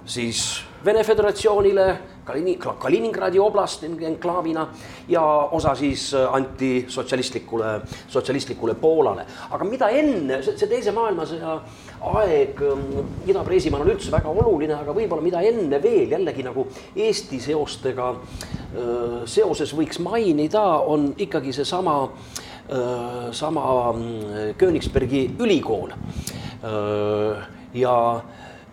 siis 0.04 0.64
Vene 0.84 1.04
Föderatsioonile, 1.04 1.98
Kalini-, 2.24 2.58
Kaliningradi 2.58 3.38
oblast 3.40 3.84
enklaavina 3.84 4.66
ja 5.08 5.22
osa 5.52 5.74
siis 5.74 6.10
anti 6.14 6.84
sotsialistlikule, 6.88 7.80
sotsialistlikule 8.08 8.74
Poolale. 8.74 9.24
aga 9.50 9.64
mida 9.64 9.88
enne, 9.88 10.42
see, 10.42 10.68
teise 10.68 10.92
maailmasõja 10.92 11.54
aeg 12.20 12.60
Ida-Preisimaal 13.26 13.86
on 13.86 13.92
üldse 13.94 14.12
väga 14.12 14.28
oluline, 14.28 14.74
aga 14.76 14.92
võib-olla 14.92 15.24
mida 15.24 15.40
enne 15.40 15.80
veel 15.82 16.12
jällegi 16.12 16.44
nagu 16.44 16.66
Eesti 16.96 17.40
seostega 17.40 18.10
öö, 18.76 19.24
seoses 19.24 19.72
võiks 19.72 20.02
mainida, 20.04 20.64
on 20.84 21.14
ikkagi 21.16 21.52
seesama 21.52 22.10
sama 23.32 23.94
Königsbergi 24.56 25.30
ülikool. 25.38 25.90
ja 27.74 28.22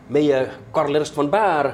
meie 0.09 0.47
Karl 0.71 0.95
Ernst 0.95 1.17
von 1.17 1.29
Baer 1.31 1.71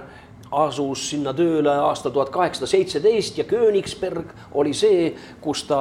asus 0.52 1.10
sinna 1.10 1.34
tööle 1.36 1.74
aastal 1.90 2.14
tuhat 2.16 2.32
kaheksasada 2.34 2.70
seitseteist 2.72 3.38
ja 3.38 3.46
Königsberg 3.48 4.32
oli 4.54 4.74
see, 4.74 5.12
kus 5.42 5.66
ta, 5.68 5.80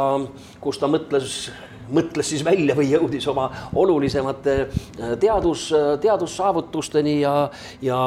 kus 0.60 0.78
ta 0.82 0.90
mõtles 0.90 1.46
mõtles 1.94 2.30
siis 2.32 2.44
välja 2.44 2.74
või 2.76 2.90
jõudis 2.90 3.26
oma 3.30 3.48
olulisemate 3.74 4.56
äh, 4.62 5.14
teadus, 5.20 5.68
teadussaavutusteni 6.02 7.18
ja, 7.20 7.34
ja, 7.84 7.98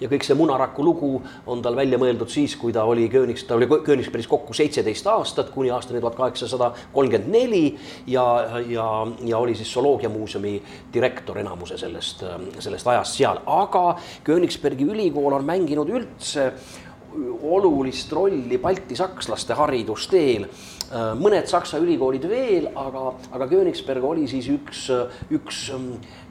ja 0.00 0.10
kõik 0.10 0.26
see 0.26 0.38
Munaraku 0.38 0.84
lugu 0.84 1.12
on 1.46 1.62
tal 1.64 1.76
välja 1.78 2.00
mõeldud 2.00 2.30
siis, 2.32 2.56
kui 2.58 2.74
ta 2.74 2.84
oli 2.88 3.08
Königs, 3.12 3.44
ta 3.48 3.58
oli 3.58 3.68
Königsbergis 3.68 4.30
kokku 4.30 4.56
seitseteist 4.56 5.06
aastat 5.10 5.52
kuni 5.54 5.72
aastani 5.74 6.02
tuhat 6.02 6.18
kaheksasada 6.18 6.72
kolmkümmend 6.92 7.32
neli 7.32 7.64
ja, 8.06 8.24
ja, 8.68 8.88
ja 9.24 9.38
oli 9.38 9.56
siis 9.58 9.72
zooloogiamuuseumi 9.74 10.56
direktor 10.94 11.38
enamuse 11.38 11.78
sellest, 11.78 12.24
sellest 12.58 12.92
ajast 12.94 13.18
seal, 13.20 13.42
aga 13.46 13.86
Königsbergi 14.24 14.88
ülikool 14.88 15.38
on 15.38 15.46
mänginud 15.48 15.90
üldse 15.92 16.52
olulist 17.42 18.12
rolli 18.12 18.58
baltisakslaste 18.58 19.56
haridusteel. 19.58 20.46
Äh, 20.88 21.10
mõned 21.20 21.48
Saksa 21.50 21.80
ülikoolid 21.82 22.24
veel, 22.28 22.70
aga, 22.78 23.12
aga 23.36 23.48
Königsberg 23.50 24.04
oli 24.08 24.26
siis 24.30 24.48
üks, 24.52 24.86
üks, 25.34 25.58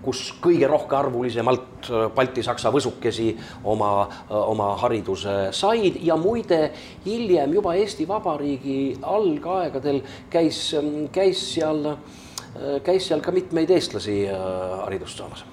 kus 0.06 0.22
kõige 0.44 0.70
rohkearvulisemalt 0.72 1.90
äh, 1.92 2.06
baltisaksa 2.16 2.72
võsukesi 2.74 3.32
oma, 3.64 3.92
äh, 4.08 4.38
oma 4.38 4.72
hariduse 4.82 5.38
said. 5.56 6.00
Ja 6.02 6.18
muide 6.20 6.72
hiljem 7.06 7.54
juba 7.60 7.76
Eesti 7.78 8.08
Vabariigi 8.10 8.98
algaegadel 9.02 10.02
käis, 10.34 10.64
käis 11.14 11.44
seal, 11.54 11.94
käis 12.84 13.12
seal 13.12 13.22
ka 13.22 13.36
mitmeid 13.36 13.70
eestlasi 13.78 14.24
haridust 14.32 15.22
saamas 15.22 15.46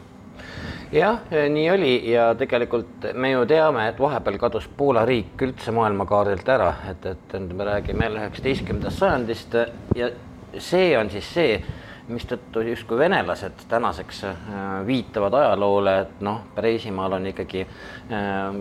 jah, 0.94 1.18
nii 1.30 1.70
oli 1.70 1.94
ja 2.10 2.28
tegelikult 2.38 3.08
me 3.14 3.32
ju 3.32 3.46
teame, 3.50 3.88
et 3.90 4.00
vahepeal 4.00 4.38
kadus 4.40 4.68
Poola 4.76 5.04
riik 5.08 5.40
üldse 5.42 5.74
maailmakaardilt 5.74 6.48
ära, 6.54 6.70
et, 6.90 7.06
et 7.06 7.40
me 7.50 7.66
räägime 7.66 8.06
jälle 8.08 8.22
üheksateistkümnendast 8.22 9.02
sajandist 9.02 9.58
ja 9.98 10.10
see 10.58 10.92
on 10.98 11.10
siis 11.10 11.32
see, 11.34 11.58
mistõttu 12.08 12.60
justkui 12.60 12.98
venelased 13.00 13.62
tänaseks 13.68 14.18
äh, 14.28 14.34
viitavad 14.86 15.34
ajaloole, 15.38 15.94
et 16.02 16.18
noh, 16.24 16.42
Preisimaal 16.54 17.16
on 17.16 17.28
ikkagi 17.30 17.62
äh, 17.64 18.58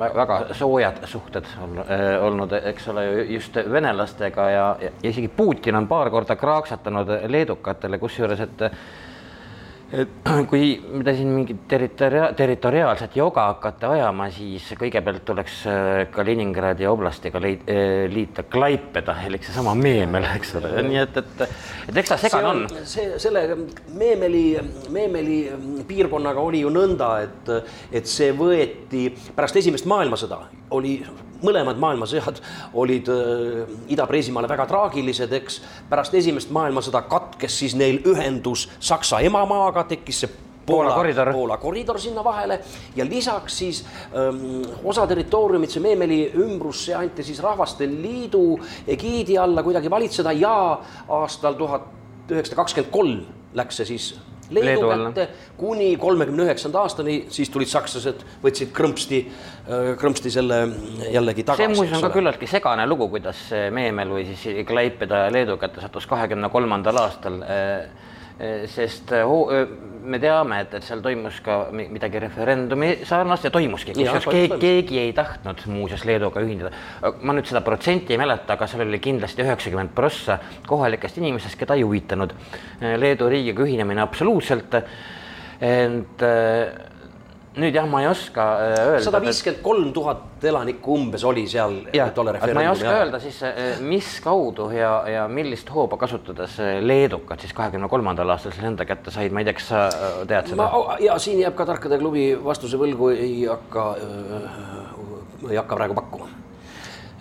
väga 0.00 0.40
soojad 0.58 0.98
suhted 1.06 1.46
äh, 1.54 2.02
olnud, 2.24 2.56
eks 2.72 2.88
ole, 2.90 3.04
just 3.30 3.60
venelastega 3.70 4.48
ja, 4.50 4.64
ja 4.82 4.90
isegi 5.06 5.28
Putin 5.28 5.78
on 5.78 5.86
paar 5.88 6.10
korda 6.10 6.36
kraaksatanud 6.36 7.14
leedukatele, 7.30 8.02
kusjuures 8.02 8.42
et 8.48 8.66
et 9.92 10.28
kui 10.50 10.70
te 11.04 11.14
siin 11.16 11.30
mingit 11.34 11.64
territoria-, 11.70 12.30
territoriaalset 12.36 13.16
joga 13.18 13.46
hakkate 13.50 13.88
ajama, 13.90 14.28
siis 14.34 14.68
kõigepealt 14.78 15.24
tuleks 15.26 15.56
äh, 15.70 15.90
Kaliningradi 16.14 16.86
oblastiga 16.90 17.42
leid, 17.42 17.64
äh, 17.70 18.04
liita 18.12 18.44
Klaipeda 18.50 19.16
ehk 19.26 19.48
seesama 19.48 19.74
Meemel, 19.78 20.28
eks 20.36 20.54
ole, 20.60 20.72
nii 20.86 21.00
et, 21.02 21.18
et, 21.22 21.42
et 21.90 22.02
eks 22.02 22.14
ta 22.14 22.20
segane 22.20 22.52
on, 22.52 22.62
on.. 22.68 22.84
see, 22.88 23.16
selle 23.22 23.44
Meemeli, 23.98 24.44
Meemeli 24.94 25.40
piirkonnaga 25.88 26.42
oli 26.44 26.62
ju 26.64 26.70
nõnda, 26.74 27.10
et, 27.26 27.50
et 28.00 28.10
see 28.10 28.30
võeti 28.36 29.08
pärast 29.34 29.58
esimest 29.58 29.88
maailmasõda, 29.90 30.44
oli 30.76 30.98
mõlemad 31.46 31.80
maailmasõjad 31.80 32.42
olid 32.80 33.08
äh, 33.12 33.72
Ida-Preisimaale 33.94 34.48
väga 34.50 34.66
traagilised, 34.70 35.32
eks. 35.40 35.60
pärast 35.90 36.14
esimest 36.14 36.52
maailmasõda 36.54 37.02
katkes 37.10 37.58
siis 37.62 37.74
neil 37.78 38.00
ühendus 38.06 38.68
Saksa 38.78 39.20
emamaaga, 39.26 39.84
tekkis 39.90 40.24
see 40.24 40.32
Poola, 40.66 40.90
Poola 40.90 40.96
koridor, 40.96 41.32
Poola 41.32 41.56
koridor 41.56 41.98
sinna 42.00 42.24
vahele 42.24 42.60
ja 42.96 43.04
lisaks 43.04 43.58
siis 43.58 43.84
öö, 44.14 44.28
ähm, 44.28 44.62
osa 44.84 45.06
territooriumit, 45.06 45.70
see 45.70 45.82
Meemeli 45.82 46.20
ümbrus, 46.36 46.84
see 46.86 46.94
anti 46.94 47.24
siis 47.26 47.40
Rahvaste 47.42 47.88
Liidu 47.88 48.60
egiidi 48.86 49.38
alla 49.38 49.64
kuidagi 49.66 49.90
valitseda 49.90 50.32
ja 50.32 50.54
aastal 51.08 51.58
tuhat 51.58 51.88
üheksasada 52.30 52.60
kakskümmend 52.62 52.92
kolm 52.92 53.24
läks 53.54 53.80
see 53.80 53.88
siis 53.94 54.12
Leedu, 54.50 54.88
kätte 54.90 55.28
kuni 55.60 55.92
kolmekümne 56.00 56.46
üheksanda 56.48 56.82
aastani, 56.82 57.24
siis 57.30 57.50
tulid 57.52 57.70
sakslased, 57.70 58.24
võtsid 58.42 58.72
krõmpsti, 58.76 59.22
äh, 59.26 59.90
krõmpsti 60.00 60.32
selle 60.34 60.60
jällegi 61.10 61.46
tagasi. 61.46 61.66
see 61.66 61.74
muuseas 61.76 62.00
on 62.00 62.08
ka 62.08 62.14
küllaltki 62.18 62.50
segane 62.50 62.86
lugu, 62.90 63.08
kuidas 63.12 63.48
Meemel 63.70 64.14
või 64.16 64.26
siis 64.32 64.64
Klaipeda 64.66 65.28
Leedu 65.32 65.58
kätte 65.60 65.82
sattus 65.84 66.08
kahekümne 66.10 66.50
kolmandal 66.52 67.02
aastal 67.04 67.42
äh, 67.46 68.09
sest 68.66 69.12
eh, 69.12 69.20
eh, 69.20 69.66
me 70.02 70.18
teame, 70.18 70.62
et, 70.64 70.74
et 70.78 70.84
seal 70.84 71.02
toimus 71.04 71.40
ka 71.44 71.58
midagi 71.76 72.22
referendumi 72.22 72.92
sarnast 73.08 73.44
ja 73.44 73.52
toimuski, 73.52 73.92
kusjuures 73.92 74.28
keegi, 74.32 74.58
keegi 74.62 75.00
ei 75.02 75.12
tahtnud 75.16 75.60
muuseas 75.68 76.06
Leeduga 76.08 76.40
ühineda. 76.44 76.70
ma 77.20 77.36
nüüd 77.36 77.50
seda 77.50 77.60
protsenti 77.66 78.16
ei 78.16 78.20
mäleta, 78.20 78.56
aga 78.56 78.68
seal 78.70 78.86
oli 78.86 79.00
kindlasti 79.02 79.44
üheksakümmend 79.44 79.92
prossa 79.96 80.38
kohalikest 80.68 81.20
inimestest, 81.20 81.58
keda 81.60 81.76
ei 81.76 81.84
huvitanud 81.84 82.32
Leedu 82.80 83.28
riigiga 83.28 83.66
ühinemine 83.66 84.00
absoluutselt. 84.06 84.80
ent 85.60 86.22
nüüd 87.58 87.74
jah, 87.74 87.86
ma 87.90 88.02
ei 88.04 88.06
oska 88.06 88.44
äh, 88.62 88.76
öelda. 88.78 89.02
sada 89.02 89.20
viiskümmend 89.24 89.62
kolm 89.64 89.88
tuhat 89.94 90.44
elanikku 90.46 90.94
umbes 90.94 91.24
oli 91.26 91.46
seal. 91.50 91.80
jah, 91.94 92.12
ma 92.14 92.62
ei 92.62 92.68
oska 92.70 92.86
jah. 92.86 92.98
öelda 93.00 93.20
siis, 93.22 93.40
äh, 93.46 93.80
mis 93.82 94.10
kaudu 94.22 94.68
ja, 94.74 94.92
ja 95.10 95.24
millist 95.28 95.72
hooba 95.74 95.98
kasutades 95.98 96.60
äh, 96.62 96.78
leedukad 96.84 97.42
siis 97.42 97.54
kahekümne 97.56 97.90
kolmandal 97.90 98.30
aastal 98.36 98.54
selle 98.54 98.70
enda 98.70 98.86
kätte 98.86 99.10
said, 99.14 99.34
ma 99.34 99.42
ei 99.42 99.48
tea, 99.48 99.56
kas 99.58 99.70
sa 99.72 99.86
tead 100.30 100.52
seda? 100.52 100.68
ja 101.02 101.18
siin 101.18 101.42
jääb 101.42 101.56
ka 101.58 101.66
Tarkade 101.70 101.98
klubi 101.98 102.28
vastuse 102.44 102.78
võlgu, 102.78 103.10
ei 103.16 103.42
hakka, 103.50 103.88
ei 105.50 105.58
hakka 105.58 105.80
praegu 105.82 105.98
pakkuma. 105.98 106.30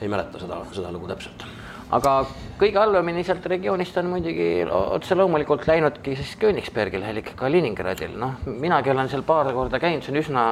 ei 0.02 0.12
mäleta 0.12 0.46
seda, 0.46 0.62
seda 0.78 0.94
lugu 0.94 1.10
täpselt 1.10 1.50
aga 1.96 2.14
kõige 2.60 2.78
halvemini 2.78 3.24
sealt 3.26 3.46
regioonist 3.50 3.98
on 4.02 4.12
muidugi 4.12 4.50
otse 4.70 5.18
loomulikult 5.18 5.66
läinudki 5.70 6.16
siis 6.20 6.36
Königsbergil 6.42 7.06
ehk 7.10 7.34
Kaliningradil, 7.40 8.14
noh, 8.20 8.38
minagi 8.46 8.94
olen 8.94 9.10
seal 9.10 9.26
paar 9.28 9.52
korda 9.56 9.82
käinud, 9.82 10.06
see 10.06 10.14
on 10.14 10.22
üsna 10.22 10.46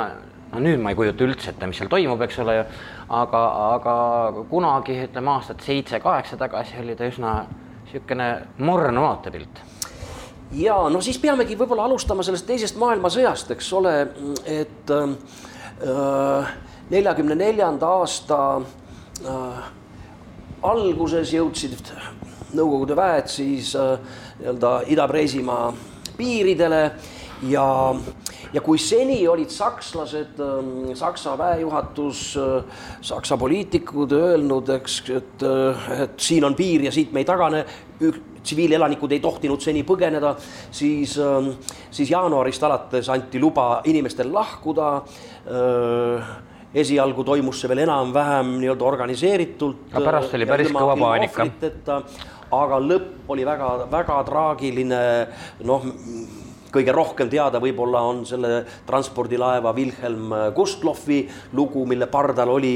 no 0.53 0.63
nüüd 0.63 0.81
ma 0.81 0.93
ei 0.93 0.97
kujuta 0.97 1.25
üldse 1.27 1.51
ette, 1.51 1.69
mis 1.69 1.79
seal 1.79 1.91
toimub, 1.91 2.21
eks 2.25 2.39
ole 2.43 2.57
ju, 2.59 2.65
aga, 3.19 3.43
aga 3.77 3.95
kunagi 4.49 4.97
ütleme 5.05 5.33
aastat 5.35 5.63
seitse-kaheksa 5.65 6.39
tagasi 6.39 6.79
oli 6.81 6.95
ta 6.97 7.09
üsna 7.09 7.39
niisugune 7.87 8.29
morn 8.63 8.99
vaatepilt. 9.01 9.61
Ja 10.55 10.77
no 10.91 11.01
siis 11.03 11.19
peamegi 11.19 11.57
võib-olla 11.59 11.87
alustama 11.89 12.23
sellest 12.23 12.47
teisest 12.47 12.77
maailmasõjast, 12.79 13.51
eks 13.55 13.71
ole, 13.75 13.95
et 14.47 14.93
äh, 14.95 16.53
neljakümne 16.89 17.35
äh, 17.35 17.41
neljanda 17.41 17.89
aasta 17.99 18.39
äh, 19.27 19.65
alguses 20.71 21.33
jõudsid 21.33 21.75
Nõukogude 22.57 22.95
väed 22.95 23.27
siis 23.27 23.73
äh, 23.75 23.97
nii-öelda 24.39 24.69
Ida-Preisimaa 24.93 25.65
piiridele 26.17 26.81
ja, 27.51 27.65
ja 28.53 28.63
kui 28.63 28.79
seni 28.81 29.19
olid 29.27 29.51
sakslased, 29.53 30.39
ähm, 30.41 30.95
Saksa 30.97 31.35
väejuhatus, 31.37 32.21
äh, 32.39 32.87
Saksa 33.01 33.37
poliitikud 33.37 34.15
öelnud, 34.15 34.71
eks, 34.77 35.01
et, 35.11 35.43
äh, 35.43 35.91
et 36.03 36.17
siin 36.19 36.47
on 36.47 36.55
piir 36.55 36.87
ja 36.87 36.95
siit 36.95 37.11
me 37.13 37.21
ei 37.21 37.27
tagane, 37.27 37.65
tsiviilelanikud 38.47 39.11
ei 39.11 39.19
tohtinud 39.19 39.61
seni 39.61 39.83
põgeneda, 39.83 40.35
siis, 40.71 41.17
ähm, 41.19 41.51
siis 41.91 42.11
jaanuarist 42.15 42.63
alates 42.63 43.09
anti 43.11 43.43
luba 43.43 43.81
inimestel 43.85 44.31
lahkuda 44.33 44.91
esialgu 46.73 47.23
toimus 47.23 47.61
see 47.61 47.69
veel 47.71 47.85
enam-vähem 47.85 48.57
nii-öelda 48.61 48.87
organiseeritult. 48.87 49.87
aga 49.91 50.05
pärast 50.05 50.33
oli 50.35 50.49
päris 50.49 50.71
kõva 50.73 50.97
paanika. 50.99 51.47
aga 52.51 52.79
lõpp 52.79 53.31
oli 53.31 53.45
väga-väga 53.45 54.19
traagiline, 54.27 55.01
noh 55.63 55.87
kõige 56.71 56.93
rohkem 56.93 57.29
teada 57.31 57.59
võib-olla 57.63 58.01
on 58.03 58.25
selle 58.27 58.65
transpordilaeva 58.85 59.73
Wilhelm 59.73 60.33
Gustlofi 60.55 61.23
lugu, 61.53 61.85
mille 61.85 62.07
pardal 62.11 62.51
oli 62.51 62.75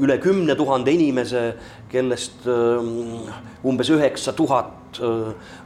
üle 0.00 0.16
kümne 0.18 0.56
tuhande 0.56 0.92
inimese, 0.94 1.42
kellest 1.92 2.46
umbes 3.64 3.90
üheksa 3.92 4.32
tuhat 4.36 5.00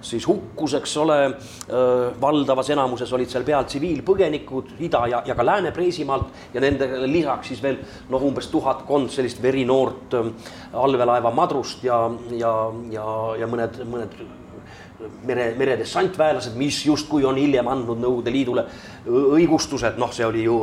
siis 0.06 0.26
hukkus, 0.28 0.76
eks 0.78 0.96
ole. 1.02 1.18
valdavas 2.20 2.70
enamuses 2.70 3.12
olid 3.12 3.30
seal 3.30 3.44
peal 3.46 3.66
tsiviilpõgenikud 3.66 4.76
Ida- 4.86 5.06
ja, 5.10 5.22
ja 5.26 5.34
ka 5.34 5.46
Lääne-Preisimaalt 5.46 6.54
ja 6.54 6.62
nendele 6.62 7.08
lisaks 7.10 7.50
siis 7.50 7.62
veel 7.62 7.80
noh, 8.10 8.22
umbes 8.22 8.46
tuhatkond 8.52 9.10
sellist 9.10 9.42
verinoort 9.42 10.14
allveelaeva 10.72 11.34
madrust 11.34 11.84
ja, 11.84 12.04
ja, 12.38 12.54
ja, 12.90 13.06
ja 13.40 13.50
mõned, 13.50 13.82
mõned 13.90 14.18
mere, 15.26 15.50
meredessantväelased, 15.58 16.56
mis 16.58 16.78
justkui 16.86 17.24
on 17.24 17.36
hiljem 17.40 17.68
andnud 17.68 18.00
Nõukogude 18.00 18.32
Liidule 18.32 18.64
õigustused, 19.06 19.98
noh, 20.00 20.12
see 20.14 20.26
oli 20.26 20.44
ju 20.46 20.58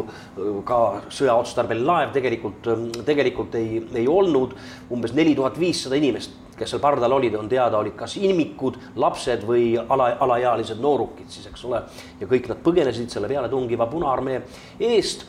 ka 0.68 0.80
sõjaotstarbeline 1.14 1.88
laev, 1.88 2.14
tegelikult, 2.16 2.70
tegelikult 3.06 3.58
ei, 3.60 3.82
ei 4.04 4.08
olnud. 4.10 4.56
umbes 4.92 5.14
neli 5.14 5.36
tuhat 5.36 5.60
viissada 5.60 5.98
inimest, 6.00 6.36
kes 6.58 6.74
seal 6.74 6.82
pardal 6.82 7.14
olid, 7.14 7.36
on 7.38 7.50
teada, 7.50 7.78
olid 7.78 7.96
kas 7.98 8.18
imikud, 8.18 8.78
lapsed 8.96 9.46
või 9.48 9.74
ala, 9.78 10.14
alaealised 10.26 10.82
noorukid 10.82 11.30
siis, 11.30 11.48
eks 11.50 11.66
ole. 11.70 11.84
ja 12.20 12.30
kõik 12.30 12.50
nad 12.50 12.62
põgenesid 12.66 13.10
selle 13.10 13.32
pealetungiva 13.32 13.88
Punaarmee 13.88 14.42
eest. 14.80 15.26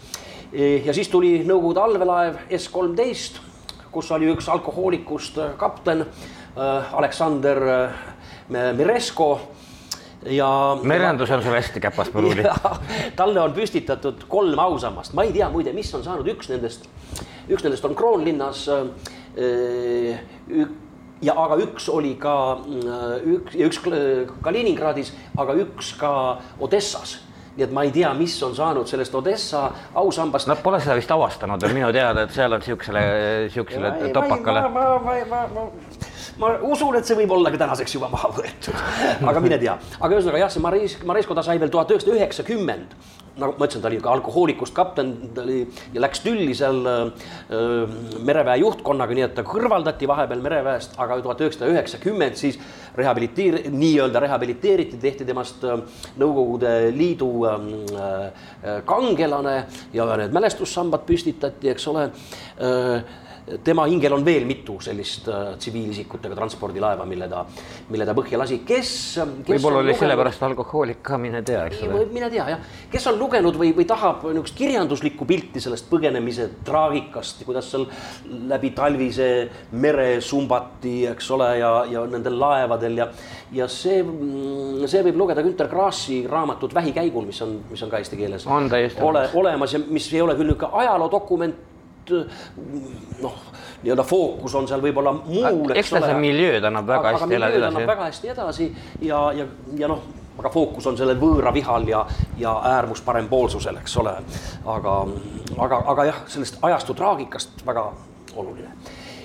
ja 0.85 0.95
siis 0.95 1.09
tuli 1.09 1.43
Nõukogude 1.45 1.83
allveelaev 1.83 2.47
S 2.57 2.69
kolmteist, 2.73 3.41
kus 3.93 4.11
oli 4.11 4.33
üks 4.33 4.49
alkohoolikust 4.49 5.39
kapten 5.59 6.07
Aleksander 6.55 7.59
Miresko 8.49 9.29
ja. 10.27 10.79
merendus 10.83 11.31
on 11.31 11.43
sul 11.43 11.55
hästi 11.55 11.81
käpas, 11.81 12.11
Põluli. 12.13 12.45
talle 13.19 13.41
on 13.41 13.53
püstitatud 13.57 14.27
kolm 14.29 14.59
ausammast, 14.59 15.15
ma 15.17 15.25
ei 15.25 15.33
tea 15.33 15.49
muide, 15.53 15.73
mis 15.77 15.93
on 15.97 16.05
saanud, 16.05 16.29
üks 16.35 16.51
nendest, 16.53 16.89
üks 17.49 17.65
nendest 17.65 17.85
on 17.89 17.97
Kroonlinnas. 17.97 18.67
ja 21.25 21.35
aga 21.41 21.57
üks 21.65 21.89
oli 21.91 22.15
ka 22.21 22.35
üks, 23.25 23.57
üks 23.57 23.85
Kaliningradis, 24.43 25.15
aga 25.37 25.57
üks 25.65 25.95
ka 25.99 26.11
Odessas 26.61 27.21
nii 27.55 27.63
et 27.63 27.71
ma 27.71 27.85
ei 27.87 27.93
tea, 27.95 28.09
mis 28.19 28.35
on 28.43 28.51
saanud 28.51 28.89
sellest 28.91 29.15
Odessa 29.15 29.69
ausambast. 29.95 30.49
Nad 30.51 30.59
pole 30.59 30.81
seda 30.83 30.97
vist 30.99 31.13
avastanud 31.15 31.63
veel 31.63 31.77
minu 31.77 31.93
teada, 31.95 32.25
et 32.27 32.35
seal 32.35 32.51
on 32.51 32.65
siuksele, 32.67 33.05
siuksele 33.55 33.93
topakale. 34.11 34.65
ma, 34.75 34.89
ma, 34.99 34.99
ma, 34.99 35.21
ma, 35.31 35.45
ma 35.55 36.14
ma 36.41 36.55
usun, 36.67 36.97
et 36.99 37.07
see 37.07 37.19
võib 37.19 37.35
olla 37.37 37.53
ka 37.55 37.61
tänaseks 37.61 37.97
juba 37.97 38.09
maha 38.13 38.31
võetud, 38.35 38.79
aga 39.31 39.43
mine 39.45 39.59
tea. 39.63 39.77
aga 40.01 40.17
ühesõnaga 40.17 40.45
jah, 40.45 40.55
see 40.55 40.63
Maris, 40.65 40.97
Marisko 41.07 41.37
ta 41.37 41.45
sai 41.47 41.61
veel 41.63 41.73
tuhat 41.73 41.93
üheksasada 41.95 42.19
üheksakümmend. 42.19 42.97
Nagu 43.35 43.57
ma 43.59 43.67
ütlesin, 43.67 43.83
ta 43.83 43.91
oli 43.91 43.97
ka 43.99 44.13
alkohoolikust 44.15 44.75
kapten, 44.77 45.09
ta 45.35 45.43
oli 45.43 45.65
ja 45.91 46.03
läks 46.05 46.21
tülli 46.23 46.53
seal 46.55 46.77
äh, 46.87 47.25
mereväe 48.23 48.61
juhtkonnaga, 48.63 49.17
nii 49.17 49.25
et 49.27 49.35
ta 49.35 49.43
kõrvaldati 49.47 50.07
vahepeal 50.07 50.45
mereväest, 50.45 50.95
aga 51.03 51.19
tuhat 51.25 51.43
üheksasada 51.43 51.73
üheksakümmend 51.73 52.39
siis 52.39 52.61
rehabiliteer-, 52.95 53.65
nii-öelda 53.75 54.23
rehabiliteeriti, 54.23 55.01
tehti 55.03 55.27
temast 55.27 55.67
äh, 55.67 55.83
Nõukogude 56.23 56.77
Liidu 56.95 57.33
äh, 57.51 58.47
kangelane 58.87 59.57
ja 59.95 60.07
need 60.15 60.35
mälestussambad 60.35 61.03
püstitati, 61.09 61.75
eks 61.75 61.91
ole. 61.91 62.09
Äh, 62.63 63.23
tema 63.65 63.85
hingel 63.85 64.15
on 64.17 64.25
veel 64.25 64.47
mitu 64.49 64.79
sellist 64.81 65.29
äh, 65.29 65.55
tsiviilisikutega 65.61 66.37
transpordilaeva, 66.39 67.05
mille 67.09 67.29
ta, 67.29 67.43
mille 67.93 68.07
ta 68.09 68.15
põhja 68.17 68.39
lasi, 68.41 68.61
kes, 68.65 68.93
kes. 69.45 69.51
võib-olla 69.51 69.83
oli 69.83 69.91
lugenud... 69.91 70.01
sellepärast 70.01 70.45
alkohoolik 70.49 71.03
ka, 71.05 71.19
mine 71.21 71.43
tea, 71.45 71.67
eks 71.69 71.83
ole. 71.85 72.07
mine 72.13 72.31
tea 72.33 72.47
jah, 72.55 72.71
kes 72.93 73.09
on 73.11 73.19
lugenud 73.21 73.59
või, 73.61 73.75
või 73.77 73.85
tahab 73.89 74.25
niisugust 74.31 74.57
kirjanduslikku 74.57 75.29
pilti 75.29 75.61
sellest 75.61 75.91
põgenemise 75.91 76.49
traagikast, 76.65 77.45
kuidas 77.45 77.69
seal 77.75 77.85
läbi 78.49 78.73
talvise 78.77 79.29
mere 79.77 80.09
sumbati, 80.25 80.97
eks 81.13 81.31
ole, 81.37 81.51
ja, 81.61 81.75
ja 81.91 82.07
nendel 82.09 82.41
laevadel 82.41 83.03
ja, 83.03 83.11
ja 83.53 83.69
see, 83.69 84.01
see 84.89 85.05
võib 85.11 85.21
lugeda 85.21 85.45
Günter 85.45 85.69
Grassi 85.69 86.23
raamatut 86.31 86.73
Vähikäigul, 86.75 87.29
mis 87.29 87.45
on, 87.45 87.59
mis 87.69 87.85
on 87.85 87.93
ka 87.93 88.01
eesti 88.01 88.17
keeles. 88.25 88.49
on 88.49 88.73
täiesti 88.73 89.05
ole, 89.05 89.29
olemas 89.37 89.77
ja 89.77 89.85
mis 89.85 90.09
ei 90.15 90.25
ole 90.25 90.33
küll 90.39 90.49
niisugune 90.49 90.83
ajaloodokument 90.85 91.74
noh, 92.11 93.39
nii-öelda 93.83 94.05
fookus 94.07 94.55
on 94.59 94.69
seal 94.69 94.83
võib-olla 94.85 95.13
muul, 95.17 95.73
eks 95.77 95.95
ta 95.95 96.03
see 96.05 96.19
miljööd 96.21 96.65
annab 96.69 96.89
väga 96.89 97.15
hästi 97.15 97.39
edasi. 97.39 97.63
annab 97.69 97.89
väga 97.93 98.11
hästi 98.11 98.33
edasi 98.35 98.69
ja, 99.05 99.21
ja, 99.37 99.47
ja 99.79 99.91
noh, 99.91 100.05
aga 100.39 100.51
fookus 100.55 100.87
on 100.91 100.99
sellel 100.99 101.19
võõravihal 101.21 101.89
ja, 101.89 102.05
ja 102.41 102.55
äärmus 102.75 103.03
parempoolsusel, 103.07 103.79
eks 103.83 103.97
ole. 104.03 104.15
aga, 104.77 104.95
aga, 105.67 105.83
aga 105.95 106.09
jah, 106.11 106.23
sellest 106.31 106.59
ajastu 106.63 106.97
traagikast 106.99 107.67
väga 107.67 107.89
oluline. 108.37 108.73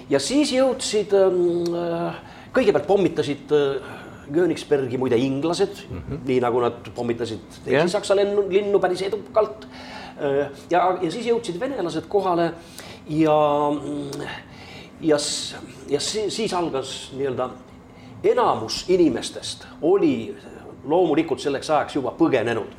ja 0.09 0.19
siis 0.23 0.53
jõudsid 0.53 1.15
äh,, 1.17 2.19
kõigepealt 2.55 2.87
pommitasid 2.89 3.55
äh, 3.55 3.95
Königsbergi 4.29 4.97
muide 5.01 5.17
inglased 5.17 5.87
mm, 5.89 6.01
-hmm. 6.01 6.17
nii 6.25 6.41
nagu 6.43 6.59
nad 6.61 6.91
pommitasid 6.95 7.47
teisi 7.63 7.71
yeah. 7.73 7.87
Saksa 7.89 8.13
lennu, 8.15 8.43
linnu 8.49 8.79
päris 8.79 9.01
edukalt 9.01 9.65
Äh, 9.65 9.98
ja, 10.69 10.83
ja 11.01 11.11
siis 11.11 11.25
jõudsid 11.25 11.59
venelased 11.59 12.07
kohale 12.11 12.51
ja, 13.09 13.39
ja, 15.01 15.17
ja 15.89 15.99
siis 15.99 16.53
algas 16.53 16.93
nii-öelda 17.15 17.49
enamus 18.23 18.83
inimestest 18.87 19.67
oli 19.81 20.35
loomulikult 20.83 21.39
selleks 21.39 21.69
ajaks 21.69 21.95
juba 21.95 22.13
põgenenud. 22.17 22.71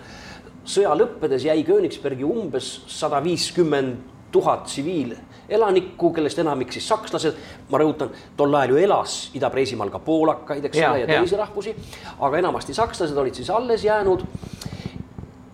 sõja 0.64 0.92
lõppedes 0.94 1.44
jäi 1.44 1.64
Königsbergi 1.64 2.24
umbes 2.24 2.83
sada 2.87 3.22
viiskümmend 3.24 3.96
tuhat 4.31 4.64
tsiviilelanikku, 4.64 6.12
kellest 6.14 6.38
enamik 6.38 6.72
siis 6.72 6.88
sakslased. 6.88 7.35
ma 7.70 7.79
rõhutan, 7.79 8.11
tol 8.37 8.55
ajal 8.55 8.74
ju 8.74 8.76
elas 8.76 9.31
Ida-Preisimaal 9.35 9.90
ka 9.90 9.98
poolakaid, 9.98 10.64
eks 10.64 10.79
ole, 10.79 11.00
ja 11.00 11.07
teisi 11.07 11.37
rahvusi, 11.37 11.74
aga 12.18 12.38
enamasti 12.38 12.74
sakslased 12.74 13.16
olid 13.16 13.35
siis 13.35 13.50
alles 13.50 13.85
jäänud 13.85 14.26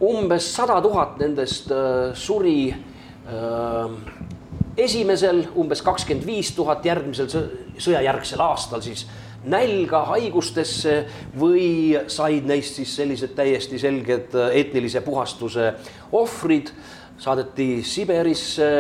umbes 0.00 0.48
sada 0.54 0.80
tuhat 0.84 1.16
nendest 1.20 1.70
äh, 1.72 2.12
suri 2.14 2.68
äh, 2.70 3.94
esimesel, 4.76 5.46
umbes 5.56 5.80
kakskümmend 5.84 6.26
viis 6.28 6.52
tuhat 6.56 6.84
järgmisel 6.84 7.30
sõjajärgsel 7.80 8.42
aastal 8.44 8.84
siis 8.84 9.06
nälga, 9.46 10.02
haigustesse 10.10 10.98
või 11.38 11.96
said 12.12 12.48
neist 12.48 12.80
siis 12.80 12.92
sellised 12.98 13.32
täiesti 13.38 13.80
selged 13.80 14.36
äh, 14.36 14.58
etnilise 14.64 15.00
puhastuse 15.06 15.72
ohvrid, 16.12 16.72
saadeti 17.18 17.82
Siberisse. 17.82 18.70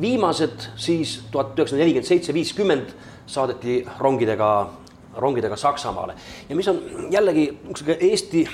viimased 0.00 0.70
siis 0.76 1.20
tuhat 1.30 1.58
üheksasada 1.58 1.82
nelikümmend 1.82 2.06
seitse, 2.08 2.32
viiskümmend 2.32 2.94
saadeti 3.26 3.82
rongidega, 3.98 4.70
rongidega 5.16 5.56
Saksamaale 5.56 6.14
ja 6.48 6.56
mis 6.56 6.68
on 6.68 6.78
jällegi 7.10 7.50
niisugune 7.66 7.96
Eesti 8.00 8.46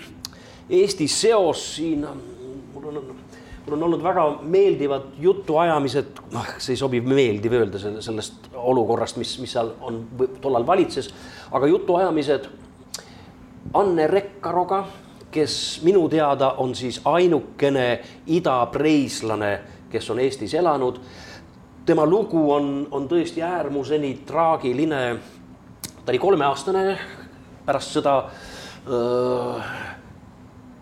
Eesti 0.70 1.08
seos 1.08 1.76
siin, 1.76 2.06
mul 2.74 2.88
on, 2.88 3.16
mul 3.66 3.76
on 3.76 3.82
olnud 3.82 4.02
väga 4.04 4.24
meeldivad 4.42 5.14
jutuajamised, 5.20 6.20
noh, 6.32 6.50
see 6.60 6.74
ei 6.76 6.80
sobi 6.80 7.00
meeldiv 7.00 7.56
öelda 7.56 7.80
selle, 7.80 8.02
sellest 8.04 8.50
olukorrast, 8.52 9.16
mis, 9.16 9.38
mis 9.40 9.54
seal 9.56 9.72
on 9.80 10.02
tollal 10.42 10.66
valitses, 10.68 11.08
aga 11.56 11.70
jutuajamised 11.72 12.50
Anne 13.74 14.06
Rekkaroga, 14.06 14.82
kes 15.30 15.80
minu 15.84 16.08
teada 16.08 16.54
on 16.60 16.74
siis 16.74 17.00
ainukene 17.04 18.00
idapreislane, 18.26 19.52
kes 19.90 20.10
on 20.10 20.20
Eestis 20.20 20.54
elanud. 20.54 21.00
tema 21.86 22.06
lugu 22.06 22.52
on, 22.52 22.88
on 22.90 23.08
tõesti 23.08 23.42
äärmuseni 23.42 24.20
traagiline. 24.26 25.18
ta 26.04 26.12
oli 26.12 26.18
kolmeaastane 26.18 26.98
pärast 27.66 27.96
sõda 27.96 28.14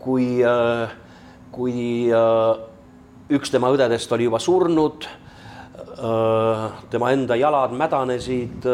kui, 0.06 0.26
äh, 0.44 0.94
kui 1.54 2.06
äh, 2.14 2.60
üks 3.34 3.50
tema 3.52 3.72
õdedest 3.74 4.12
oli 4.14 4.28
juba 4.28 4.40
surnud, 4.42 5.08
äh, 5.96 6.66
tema 6.92 7.10
enda 7.14 7.38
jalad 7.38 7.74
mädanesid 7.76 8.68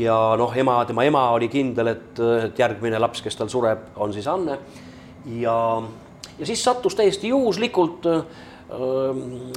ja 0.00 0.16
noh, 0.40 0.56
ema, 0.56 0.78
tema 0.88 1.04
ema 1.06 1.26
oli 1.36 1.50
kindel, 1.52 1.92
et, 1.92 2.24
et 2.48 2.64
järgmine 2.64 2.98
laps, 3.02 3.22
kes 3.22 3.36
tal 3.38 3.52
sureb, 3.52 3.92
on 4.00 4.14
siis 4.16 4.26
Anne. 4.30 4.58
ja, 5.36 5.56
ja 6.38 6.48
siis 6.48 6.64
sattus 6.64 6.96
täiesti 6.98 7.30
juhuslikult 7.30 8.08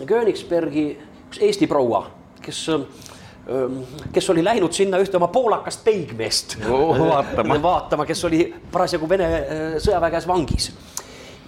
Königsbergi 0.08 0.88
üks 1.28 1.40
Eesti 1.42 1.68
proua, 1.68 2.04
kes 2.44 2.60
kes 4.14 4.30
oli 4.30 4.44
läinud 4.44 4.76
sinna 4.76 5.00
ühte 5.00 5.18
oma 5.18 5.30
poolakast 5.32 5.84
peigmeest 5.86 6.58
oh, 6.68 6.98
vaatama. 7.14 7.62
vaatama, 7.64 8.06
kes 8.06 8.26
oli 8.28 8.42
parasjagu 8.72 9.10
Vene 9.10 9.30
sõjaväe 9.84 10.12
käes 10.12 10.28
vangis. 10.28 10.68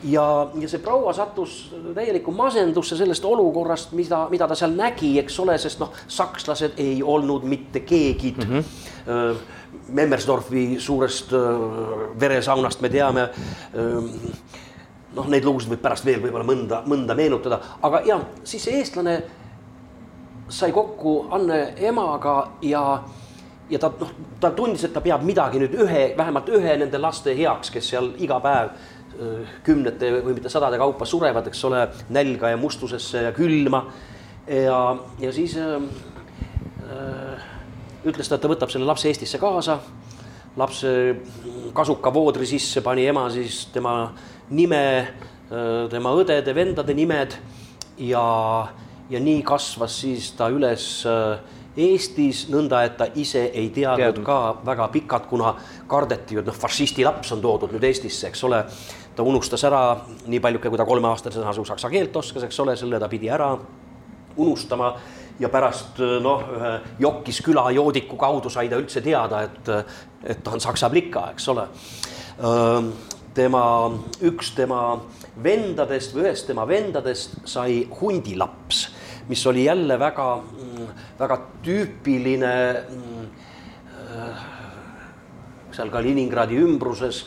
ja, 0.08 0.24
ja 0.56 0.70
see 0.72 0.80
proua 0.84 1.14
sattus 1.14 1.58
täielikku 1.96 2.32
masendusse 2.32 2.96
sellest 2.98 3.26
olukorrast, 3.26 3.92
mida, 4.00 4.22
mida 4.32 4.48
ta 4.48 4.56
seal 4.56 4.78
nägi, 4.80 5.18
eks 5.20 5.40
ole, 5.44 5.58
sest 5.60 5.84
noh, 5.84 5.92
sakslased 6.08 6.80
ei 6.80 7.04
olnud 7.04 7.44
mitte 7.44 7.84
keegi 7.84 8.36
mm. 8.38 8.50
-hmm. 8.50 9.46
Memmersdorfi 9.90 10.80
suurest 10.80 11.32
veresaunast 12.20 12.82
me 12.82 12.90
teame 12.90 13.30
noh, 15.16 15.28
neid 15.28 15.46
lugusid 15.46 15.74
võib 15.74 15.82
pärast 15.84 16.06
veel 16.06 16.22
võib-olla 16.24 16.46
mõnda, 16.48 16.82
mõnda 16.88 17.16
meenutada, 17.18 17.60
aga 17.82 18.02
ja 18.06 18.20
siis 18.44 18.64
see 18.64 18.80
eestlane 18.80 19.20
sai 20.50 20.72
kokku 20.72 21.28
Anne 21.32 21.74
emaga 21.78 22.52
ja, 22.62 22.84
ja 23.70 23.80
ta 23.80 23.92
noh, 24.00 24.12
ta 24.42 24.52
tundis, 24.56 24.84
et 24.88 24.94
ta 24.94 25.02
peab 25.02 25.24
midagi 25.26 25.62
nüüd 25.62 25.76
ühe, 25.84 26.04
vähemalt 26.18 26.50
ühe 26.56 26.76
nende 26.82 27.02
laste 27.02 27.36
heaks, 27.38 27.72
kes 27.74 27.92
seal 27.94 28.12
iga 28.22 28.40
päev 28.44 28.72
äh, 28.74 29.54
kümnete 29.66 30.12
või 30.20 30.38
mitte 30.38 30.52
sadade 30.52 30.80
kaupa 30.82 31.06
surevad, 31.10 31.48
eks 31.52 31.64
ole, 31.70 31.86
nälga 32.16 32.54
ja 32.54 32.58
mustusesse 32.58 33.28
ja 33.28 33.34
külma. 33.36 33.86
ja, 34.48 34.82
ja 35.20 35.32
siis 35.34 35.56
äh, 35.58 35.78
äh, 36.90 37.48
ütles 38.06 38.30
ta, 38.30 38.36
et 38.36 38.42
ta 38.42 38.52
võtab 38.52 38.74
selle 38.74 38.90
lapse 38.90 39.10
Eestisse 39.10 39.38
kaasa. 39.38 39.80
lapse 40.58 40.90
kasuka 41.74 42.14
voodri 42.14 42.46
sisse 42.46 42.82
pani 42.82 43.06
ema 43.08 43.30
siis 43.30 43.68
tema 43.74 44.12
nime, 44.50 45.08
tema 45.90 46.10
õdede-vendade 46.18 46.94
nimed 46.94 47.36
ja, 48.02 48.24
ja 49.10 49.20
nii 49.20 49.42
kasvas 49.44 50.02
siis 50.02 50.32
ta 50.38 50.50
üles 50.54 50.90
Eestis 51.80 52.48
nõnda, 52.52 52.82
et 52.84 52.96
ta 52.98 53.06
ise 53.16 53.46
ei 53.56 53.70
teadnud 53.72 54.02
Teadnud. 54.02 54.26
ka 54.26 54.40
väga 54.66 54.88
pikalt, 54.92 55.28
kuna 55.30 55.54
kardeti 55.88 56.36
ju, 56.36 56.42
et 56.42 56.50
noh, 56.50 56.58
fašisti 56.58 57.06
laps 57.06 57.32
on 57.36 57.44
toodud 57.44 57.72
nüüd 57.76 57.86
Eestisse, 57.88 58.28
eks 58.28 58.44
ole. 58.44 58.64
ta 59.16 59.24
unustas 59.24 59.64
ära 59.68 59.82
nii 60.28 60.40
paljuke, 60.40 60.70
kui 60.70 60.78
ta 60.80 60.86
kolmeaastasena 60.88 61.54
saksa 61.54 61.90
keelt 61.90 62.16
oskas, 62.16 62.44
eks 62.44 62.60
ole, 62.60 62.76
selle 62.80 63.00
ta 63.00 63.08
pidi 63.12 63.30
ära 63.30 63.52
unustama 64.38 64.94
ja 65.40 65.50
pärast 65.50 66.00
noh, 66.24 66.44
ühe 66.56 66.74
Jokkis 67.00 67.42
küla 67.44 67.70
joodiku 67.76 68.18
kaudu 68.20 68.50
sai 68.50 68.70
ta 68.70 68.80
üldse 68.80 69.02
teada, 69.02 69.44
et, 69.48 69.72
et 70.24 70.44
ta 70.44 70.56
on 70.56 70.64
saksa 70.64 70.90
plika, 70.90 71.30
eks 71.34 71.48
ole. 71.54 71.68
tema, 73.34 73.64
üks 74.26 74.54
tema 74.56 74.82
vendadest 75.44 76.16
või 76.16 76.26
ühest 76.28 76.48
tema 76.50 76.66
vendadest 76.68 77.38
sai 77.48 77.86
hundilaps, 78.02 78.88
mis 79.30 79.46
oli 79.48 79.66
jälle 79.66 80.00
väga, 80.00 80.28
väga 81.20 81.40
tüüpiline 81.64 82.54
seal 85.72 85.92
Kaliningradi 85.94 86.58
ümbruses 86.60 87.24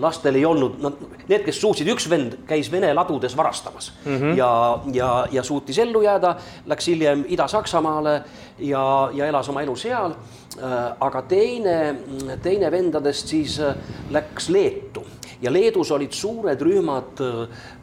lastel 0.00 0.34
ei 0.34 0.44
olnud, 0.46 0.78
nad, 0.82 1.00
need, 1.28 1.42
kes 1.44 1.60
suutsid, 1.60 1.88
üks 1.92 2.06
vend 2.10 2.38
käis 2.48 2.70
Vene 2.72 2.90
ladudes 2.94 3.36
varastamas 3.36 3.92
mm 4.04 4.16
-hmm. 4.16 4.36
ja, 4.38 4.50
ja, 4.92 5.10
ja 5.32 5.42
suutis 5.42 5.78
ellu 5.78 6.02
jääda, 6.02 6.36
läks 6.66 6.86
hiljem 6.86 7.24
Ida-Saksamaale 7.28 8.22
ja, 8.58 9.10
ja 9.14 9.26
elas 9.26 9.48
oma 9.48 9.62
elu 9.62 9.76
seal. 9.76 10.14
aga 11.00 11.22
teine, 11.22 11.96
teine 12.42 12.70
vendadest 12.70 13.28
siis 13.28 13.60
läks 14.10 14.48
Leetu 14.48 15.04
ja 15.42 15.52
Leedus 15.52 15.90
olid 15.90 16.12
suured 16.12 16.60
rühmad 16.60 17.20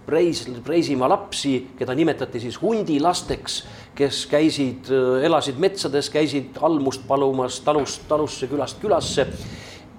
Preis, 0.08 0.46
Preisimaa 0.63 1.10
lapsi, 1.12 1.58
keda 1.76 1.91
nimetati 1.96 2.39
siis 2.39 2.56
hundilasteks, 2.62 3.58
kes 3.98 4.22
käisid, 4.32 4.88
elasid 5.28 5.60
metsades, 5.60 6.08
käisid 6.13 6.56
almust 6.63 7.04
palumas 7.08 7.60
talust 7.65 8.06
talusse, 8.08 8.48
külast 8.48 8.80
külasse. 8.80 9.28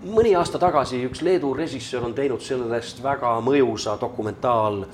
Mõni 0.09 0.33
aasta 0.39 0.61
tagasi 0.63 1.03
üks 1.05 1.21
Leedu 1.27 1.51
režissöör 1.59 2.07
on 2.09 2.15
teinud 2.17 2.41
sellest 2.41 3.03
väga 3.05 3.35
mõjusa 3.45 3.99
dokumentaal, 4.01 4.85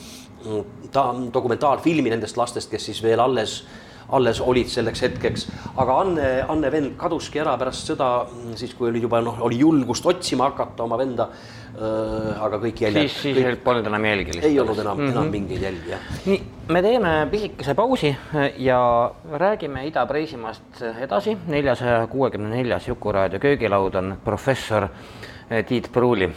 ta, 0.91 1.07
dokumentaalfilmi 1.35 2.11
nendest 2.11 2.41
lastest, 2.41 2.73
kes 2.73 2.91
siis 2.91 3.03
veel 3.05 3.23
alles, 3.23 3.61
alles 4.09 4.41
olid 4.41 4.69
selleks 4.69 5.03
hetkeks. 5.03 5.49
aga 5.77 5.99
Anne, 6.01 6.31
Anne 6.49 6.71
vend 6.73 6.97
kaduski 6.97 7.41
ära 7.41 7.57
pärast 7.59 7.87
seda, 7.87 8.27
siis 8.55 8.75
kui 8.75 8.89
oli 8.89 9.01
juba 9.01 9.21
noh, 9.21 9.41
oli 9.41 9.59
julgust 9.59 10.07
otsima 10.07 10.51
hakata 10.51 10.85
oma 10.85 10.99
venda 10.99 11.29
Äh, 11.75 12.35
aga 12.39 12.61
kõik 12.63 12.85
jäljed. 12.85 13.09
siis, 13.09 13.15
siis 13.19 13.39
kõik... 13.41 13.63
polnud 13.65 13.89
enam 13.91 14.05
jälgi 14.07 14.31
lihtsalt. 14.31 14.47
ei 14.47 14.59
olnud 14.63 14.79
enam 14.79 14.95
mm, 14.95 15.07
-hmm. 15.09 15.11
enam 15.17 15.31
mingeid 15.33 15.63
jälgi, 15.67 15.91
jah. 15.91 16.05
nii, 16.27 16.37
me 16.71 16.83
teeme 16.83 17.15
pisikese 17.31 17.75
pausi 17.75 18.13
ja 18.63 18.79
räägime 19.33 19.83
Ida-Preisimaast 19.89 20.85
edasi. 21.01 21.35
neljasaja 21.47 22.07
kuuekümne 22.07 22.55
neljas 22.55 22.87
Jukuraadio 22.89 23.41
köögilaud 23.41 23.95
on 23.95 24.19
professor 24.25 24.87
eh, 25.51 25.65
Tiit 25.65 25.91
Pruuli. 25.93 26.31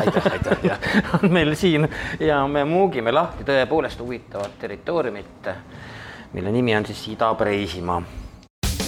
aitäh, 0.00 0.32
aitäh, 0.32 0.58
jah. 0.64 0.78
on 1.22 1.32
meil 1.32 1.54
siin 1.54 1.88
ja 2.20 2.46
me 2.48 2.64
muugime 2.64 3.12
lahti 3.12 3.44
tõepoolest 3.44 4.02
huvitavat 4.02 4.58
territooriumit, 4.58 5.46
mille 6.32 6.52
nimi 6.52 6.76
on 6.76 6.86
siis 6.86 7.08
Ida-Preisimaa. 7.08 8.02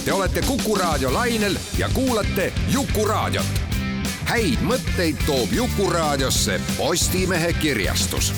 Te 0.05 0.13
olete 0.13 0.41
Kuku 0.41 0.75
raadio 0.75 1.13
lainel 1.13 1.55
ja 1.77 1.89
kuulate 1.93 2.53
Jukuraadiot 2.73 3.65
häid 4.25 4.61
mõtteid 4.65 5.19
toob 5.25 5.51
Jukuraadiosse 5.53 6.59
Postimehe 6.77 7.53
kirjastus. 7.53 8.33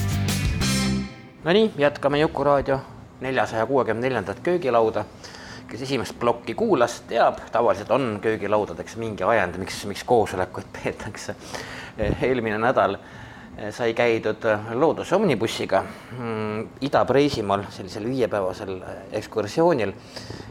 Nonii, 1.44 1.72
jätkame 1.78 2.20
Jukuraadio 2.20 2.80
neljasaja 3.22 3.66
kuuekümne 3.66 4.02
neljandat 4.02 4.40
köögilauda. 4.40 5.06
kes 5.68 5.82
esimest 5.82 6.20
plokki 6.20 6.54
kuulas, 6.54 7.02
teab, 7.08 7.40
tavaliselt 7.52 7.92
on 7.92 8.20
köögilaudadeks 8.22 8.96
mingi 8.96 9.24
ajend, 9.24 9.58
miks, 9.58 9.86
miks 9.86 10.04
koosolekuid 10.04 10.66
peetakse. 10.84 11.36
eelmine 12.22 12.58
nädal 12.58 12.98
sai 13.72 13.94
käidud 13.94 14.46
looduse 14.74 15.16
omnibussiga 15.16 15.84
mm, 16.18 16.68
Ida-Preisimaal 16.82 17.64
sellisel 17.70 18.06
viiepäevasel 18.06 18.76
ekskursioonil. 19.12 19.94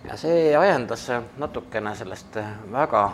Ja 0.09 0.17
see 0.17 0.57
ajendas 0.57 1.09
natukene 1.39 1.95
sellest 1.95 2.39
väga 2.73 3.09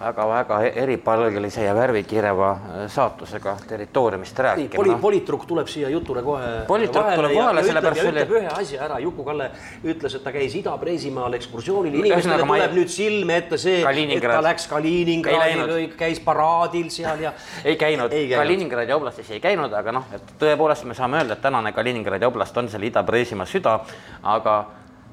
väga-väga 0.00 0.58
eripalgelise 0.82 1.64
ja 1.64 1.74
värvikireva 1.74 2.50
äh, 2.50 2.84
saatusega 2.90 3.56
territooriumist 3.68 4.38
rääkima. 4.38 4.76
poli-, 4.76 4.98
politruk 5.00 5.46
tuleb 5.46 5.66
siia 5.68 5.88
jutule 5.88 6.22
kohe 6.22 6.50
politruk 6.68 7.10
tuleb 7.14 7.34
kohale, 7.34 7.64
sellepärast 7.66 8.02
selle 8.02 8.24
ütleb 8.24 8.36
ühe 8.38 8.52
asja 8.60 8.84
ära, 8.86 9.00
Juku-Kalle 9.02 9.50
ütles, 9.84 10.16
et 10.18 10.24
ta 10.24 10.32
käis 10.34 10.54
Ida-Preisimaal 10.60 11.38
ekskursioonil, 11.40 11.98
inimestele 11.98 12.38
tuleb 12.42 12.54
ei... 12.56 12.78
nüüd 12.78 12.94
silme 12.94 13.38
ette 13.42 13.58
see, 13.60 13.82
et 13.82 14.26
ta 14.28 14.40
läks 14.44 14.68
Kaliningradi, 14.70 15.84
käis 15.98 16.22
paraadil 16.24 16.90
seal 16.94 17.26
ja 17.26 17.34
ei 17.64 17.78
käinud, 17.80 18.14
Kaliningradi 18.34 18.94
oblastis 18.96 19.30
ei 19.34 19.42
käinud, 19.44 19.74
aga 19.74 19.94
noh, 19.98 20.10
et 20.14 20.34
tõepoolest 20.40 20.86
me 20.88 20.96
saame 20.98 21.22
öelda, 21.22 21.38
et 21.38 21.44
tänane 21.44 21.74
Kaliningradi 21.76 22.28
oblast 22.28 22.56
on 22.58 22.70
seal 22.70 22.86
Ida-Preisimaa 22.90 23.48
süda, 23.48 23.80
aga 24.22 24.58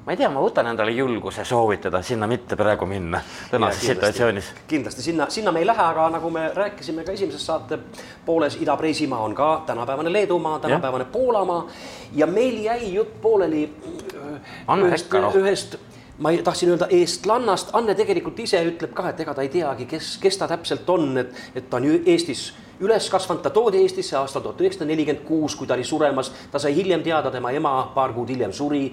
ma 0.06 0.12
ei 0.14 0.18
tea, 0.20 0.28
ma 0.30 0.38
võtan 0.38 0.68
endale 0.70 0.92
julguse 0.94 1.44
soovitada 1.44 1.98
sinna 2.06 2.28
mitte 2.30 2.54
praegu 2.56 2.86
minna 2.86 3.18
tänases 3.50 3.88
situatsioonis. 3.90 4.52
kindlasti 4.70 5.02
sinna, 5.02 5.26
sinna 5.34 5.52
me 5.52 5.64
ei 5.64 5.66
lähe, 5.66 5.82
aga 5.82 6.06
nagu 6.14 6.30
me 6.30 6.44
rääkisime 6.54 7.04
ka 7.04 7.12
esimeses 7.12 7.46
saate 7.46 7.78
pooles, 8.26 8.58
Ida-Preisimaa 8.62 9.18
on 9.24 9.34
ka 9.34 9.62
tänapäevane 9.66 10.12
Leedumaa, 10.12 10.58
tänapäevane. 10.58 11.04
Poolamaa 11.04 11.66
ja 12.14 12.26
meil 12.26 12.62
jäi 12.62 12.94
jutt 12.94 13.20
pooleli 13.20 13.66
Anne 14.66 14.88
ühest, 14.88 15.10
ühest 15.34 15.78
ma 16.18 16.32
tahtsin 16.44 16.70
öelda 16.72 16.88
eestlannast, 16.90 17.74
Anne 17.76 17.94
tegelikult 17.94 18.38
ise 18.40 18.60
ütleb 18.64 18.94
ka, 18.96 19.10
et 19.10 19.20
ega 19.20 19.34
ta 19.36 19.44
ei 19.44 19.50
teagi, 19.52 19.86
kes, 19.90 20.16
kes 20.22 20.38
ta 20.40 20.48
täpselt 20.48 20.88
on, 20.90 21.10
et, 21.20 21.34
et 21.54 21.68
ta 21.70 21.80
on 21.80 21.88
ju 21.88 21.98
Eestis 22.06 22.48
üles 22.80 23.08
kasvanud, 23.12 23.42
ta 23.44 23.52
toodi 23.52 23.80
Eestisse 23.84 24.16
aastal 24.18 24.44
tuhat 24.44 24.60
üheksasada 24.60 24.88
nelikümmend 24.90 25.24
kuus, 25.28 25.56
kui 25.56 25.68
ta 25.68 25.76
oli 25.76 25.84
suremas, 25.84 26.30
ta 26.52 26.60
sai 26.60 26.74
hiljem 26.76 27.04
teada, 27.04 27.32
tema 27.32 27.52
ema 27.56 27.74
paar 27.94 28.12
kuud 28.16 28.32
hiljem 28.32 28.52
suri. 28.52 28.90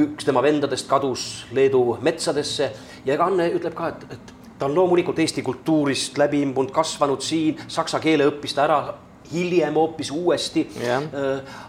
üks 0.00 0.24
tema 0.24 0.42
vendadest 0.42 0.88
kadus 0.88 1.46
Leedu 1.52 1.98
metsadesse. 2.00 2.70
Ja 3.04 3.14
ega 3.14 3.28
Anne 3.28 3.50
ütleb 3.52 3.76
ka, 3.76 3.92
et, 3.92 4.06
et 4.16 4.32
ta 4.58 4.68
on 4.68 4.76
loomulikult 4.76 5.18
Eesti 5.18 5.42
kultuurist 5.44 6.18
läbi 6.20 6.42
imbunud, 6.44 6.72
kasvanud 6.72 7.20
siin, 7.24 7.60
saksa 7.68 8.00
keele 8.00 8.28
õppis 8.28 8.56
ta 8.56 8.64
ära 8.68 8.80
hiljem 9.32 9.76
hoopis 9.76 10.10
uuesti. 10.10 10.66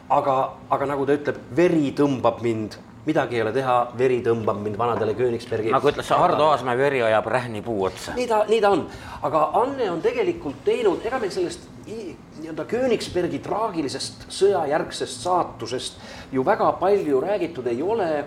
aga, 0.09 0.37
aga 0.69 0.85
nagu 0.85 1.05
ta 1.05 1.19
ütleb, 1.19 1.43
veri 1.55 1.91
tõmbab 1.95 2.41
mind 2.43 2.79
midagi 3.05 3.35
ei 3.35 3.41
ole 3.41 3.51
teha, 3.55 3.75
veri 3.97 4.19
tõmbab 4.25 4.59
mind 4.61 4.77
vanadele 4.77 5.15
Königsbergi. 5.17 5.71
nagu 5.73 5.89
ütles 5.89 6.09
Hardo 6.13 6.51
Aasmäe, 6.51 6.77
veri 6.77 7.01
ajab 7.01 7.27
rähnipuu 7.33 7.83
otsa. 7.89 8.13
nii 8.15 8.27
ta, 8.27 8.43
nii 8.49 8.61
ta 8.61 8.69
on, 8.75 8.85
aga 9.21 9.43
Anne 9.61 9.89
on 9.91 10.01
tegelikult 10.01 10.63
teinud, 10.65 11.01
ega 11.05 11.19
meil 11.19 11.33
sellest 11.33 11.67
nii-öelda 11.87 12.65
Königsbergi 12.69 13.41
traagilisest 13.41 14.27
sõjajärgsest 14.29 15.25
saatusest 15.25 15.99
ju 16.31 16.45
väga 16.45 16.71
palju 16.79 17.21
räägitud 17.21 17.67
ei 17.67 17.81
ole. 17.81 18.25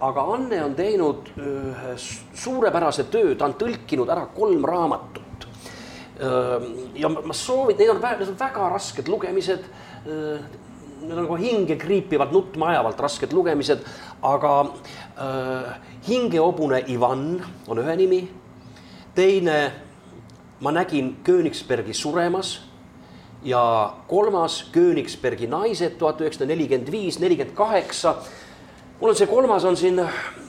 aga 0.00 0.22
Anne 0.34 0.62
on 0.64 0.74
teinud 0.74 1.26
ühe 1.36 1.96
suurepärase 2.34 3.04
töö, 3.12 3.34
ta 3.34 3.44
on 3.44 3.54
tõlkinud 3.54 4.08
ära 4.08 4.26
kolm 4.36 4.64
raamatut. 4.64 5.46
ja 6.94 7.08
ma 7.08 7.32
soovin, 7.32 7.76
need 7.78 7.88
on, 7.88 8.00
need 8.00 8.28
on 8.28 8.36
väga 8.38 8.68
rasked 8.68 9.08
lugemised 9.08 9.64
need 11.00 11.16
on 11.16 11.24
nagu 11.24 11.36
hinge 11.40 11.76
kriipivalt, 11.80 12.32
nutma 12.34 12.70
ajavalt 12.74 13.00
rasked 13.00 13.32
lugemised, 13.32 13.84
aga 14.22 14.60
äh, 15.16 15.74
hingehobune 16.08 16.84
Ivan 16.88 17.44
on 17.68 17.78
ühe 17.78 17.96
nimi. 17.96 18.28
teine, 19.14 19.72
ma 20.60 20.70
nägin 20.72 21.16
Königsbergi 21.24 21.94
suremas. 21.94 22.60
Ja 23.42 23.94
kolmas 24.08 24.68
Königsbergi 24.72 25.46
naised 25.46 25.96
tuhat 25.98 26.20
üheksasada 26.20 26.52
nelikümmend 26.52 26.92
viis, 26.92 27.18
nelikümmend 27.18 27.56
kaheksa. 27.56 28.16
mul 29.00 29.08
on 29.08 29.16
see 29.16 29.26
kolmas 29.26 29.64
on 29.64 29.76
siin, 29.76 30.00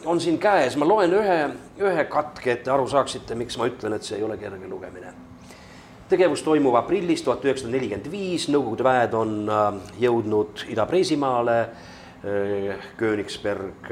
on 0.05 0.19
siin 0.19 0.37
käes, 0.37 0.75
ma 0.75 0.87
loen 0.87 1.13
ühe, 1.13 1.49
ühe 1.79 2.03
katke, 2.03 2.51
et 2.51 2.63
te 2.63 2.71
aru 2.71 2.87
saaksite, 2.87 3.35
miks 3.35 3.57
ma 3.57 3.67
ütlen, 3.67 3.93
et 3.93 4.03
see 4.03 4.17
ei 4.17 4.23
ole 4.23 4.37
kerge 4.37 4.67
lugemine. 4.67 5.13
Tegevus 6.09 6.43
toimub 6.43 6.75
aprillis 6.75 7.23
tuhat 7.23 7.45
üheksasada 7.45 7.71
nelikümmend 7.71 8.11
viis, 8.11 8.49
Nõukogude 8.51 8.83
väed 8.83 9.13
on 9.15 9.37
äh, 9.47 9.79
jõudnud 10.03 10.67
Ida-Preisimaale 10.67 11.57
Königsberg 12.97 13.89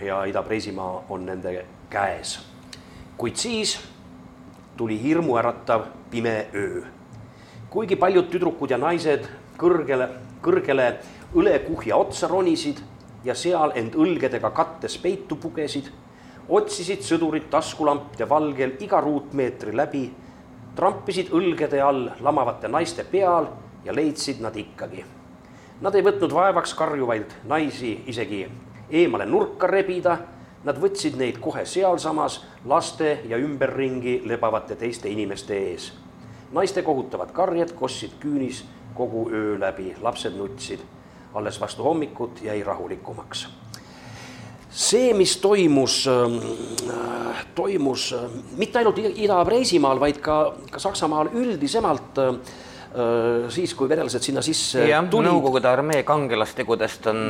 ja 0.00 0.20
Ida-Preisimaa 0.24 1.04
on 1.10 1.26
nende 1.26 1.64
käes. 1.90 2.38
kuid 3.16 3.36
siis 3.36 3.80
tuli 4.76 5.02
hirmuäratav 5.02 5.82
pime 6.10 6.46
öö. 6.54 6.82
kuigi 7.70 7.96
paljud 7.96 8.30
tüdrukud 8.30 8.70
ja 8.70 8.78
naised 8.78 9.26
kõrgele, 9.58 10.08
kõrgele 10.42 10.86
õlekuhja 11.34 11.96
otsa 11.96 12.28
ronisid 12.28 12.78
ja 13.24 13.34
seal 13.34 13.72
end 13.74 13.94
õlgedega 13.94 14.50
kattes 14.50 14.98
peitu 14.98 15.36
pugesid, 15.36 15.90
otsisid 16.48 17.02
sõdurid 17.06 17.48
taskulampide 17.50 18.28
valgel 18.28 18.76
iga 18.80 19.00
ruutmeetri 19.00 19.76
läbi, 19.76 20.04
trampisid 20.76 21.32
õlgede 21.34 21.82
all 21.82 22.08
lamavate 22.20 22.68
naiste 22.68 23.04
peal 23.04 23.50
ja 23.84 23.94
leidsid 23.94 24.40
nad 24.40 24.56
ikkagi. 24.56 25.04
Nad 25.82 25.96
ei 25.98 26.04
võtnud 26.06 26.30
vaevaks 26.30 26.76
karjuvaid 26.78 27.32
naisi 27.50 27.96
isegi 28.06 28.44
eemale 28.90 29.26
nurka 29.26 29.66
rebida, 29.66 30.14
nad 30.62 30.78
võtsid 30.78 31.16
neid 31.18 31.40
kohe 31.42 31.64
sealsamas 31.66 32.38
laste 32.70 33.16
ja 33.26 33.38
ümberringi 33.42 34.20
lebavate 34.30 34.76
teiste 34.78 35.10
inimeste 35.10 35.58
ees. 35.58 35.92
naiste 36.52 36.82
kohutavad 36.82 37.32
karjed 37.32 37.72
kostsid 37.74 38.12
küünis 38.20 38.64
kogu 38.94 39.30
öö 39.32 39.58
läbi, 39.58 39.94
lapsed 40.00 40.36
nutsid 40.36 40.80
alles 41.34 41.60
vastu 41.60 41.82
hommikut 41.82 42.42
jäi 42.42 42.62
rahulikumaks. 42.62 43.48
see, 44.70 45.14
mis 45.14 45.36
toimus, 45.36 46.08
toimus 47.54 48.14
mitte 48.56 48.78
ainult 48.78 48.98
Ida-Preisimaal, 48.98 50.00
vaid 50.00 50.20
ka, 50.20 50.54
ka 50.70 50.78
Saksamaal 50.78 51.28
üldisemalt 51.34 52.20
siis, 53.52 53.72
kui 53.78 53.88
venelased 53.88 54.24
sinna 54.24 54.42
sisse 54.44 54.84
jah, 54.88 55.04
tulid. 55.10 55.30
Nõukogude 55.30 55.68
armee 55.70 56.02
kangelastegudest 56.06 57.08
on, 57.12 57.20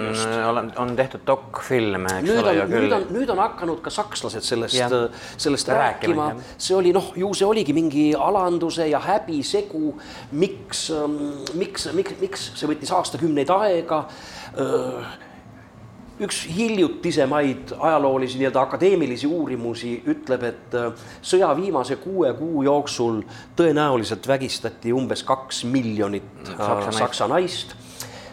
on, 0.50 0.70
on 0.82 0.94
tehtud 0.98 1.24
dokfilme, 1.26 2.18
nüüd 2.26 2.42
ole 2.42 2.54
on, 2.64 2.72
nüüd 2.72 2.96
on, 2.96 3.06
nüüd 3.14 3.32
on 3.34 3.42
hakanud 3.44 3.82
ka 3.84 3.92
sakslased 3.94 4.46
sellest 4.46 4.78
Jah., 4.78 4.92
sellest 5.36 5.68
Rääkima, 5.68 6.28
rääkima, 6.32 6.54
see 6.58 6.76
oli 6.76 6.92
noh, 6.94 7.12
ju 7.18 7.32
see 7.36 7.46
oligi 7.46 7.74
mingi 7.76 8.06
alanduse 8.18 8.88
ja 8.90 9.00
häbi 9.02 9.42
segu, 9.46 9.94
miks, 10.38 10.88
miks, 11.58 11.90
miks, 11.94 12.16
miks 12.22 12.48
see 12.58 12.70
võttis 12.70 12.92
aastakümneid 12.96 13.52
aega 13.54 14.06
üks 16.26 16.42
hiljutisemaid 16.56 17.74
ajaloolisi 17.78 18.40
nii-öelda 18.40 18.62
akadeemilisi 18.62 19.26
uurimusi 19.26 19.94
ütleb, 20.12 20.46
et 20.48 20.76
äh, 20.78 21.06
sõja 21.22 21.52
viimase 21.58 21.96
kuue 22.02 22.32
kuu 22.38 22.62
jooksul 22.66 23.22
tõenäoliselt 23.58 24.28
vägistati 24.28 24.92
umbes 24.92 25.24
kaks 25.28 25.64
miljonit 25.64 26.48
äh, 26.48 26.56
Saksa 26.56 26.84
naist. 26.84 26.98
saksa 26.98 27.30
naist. 27.32 27.74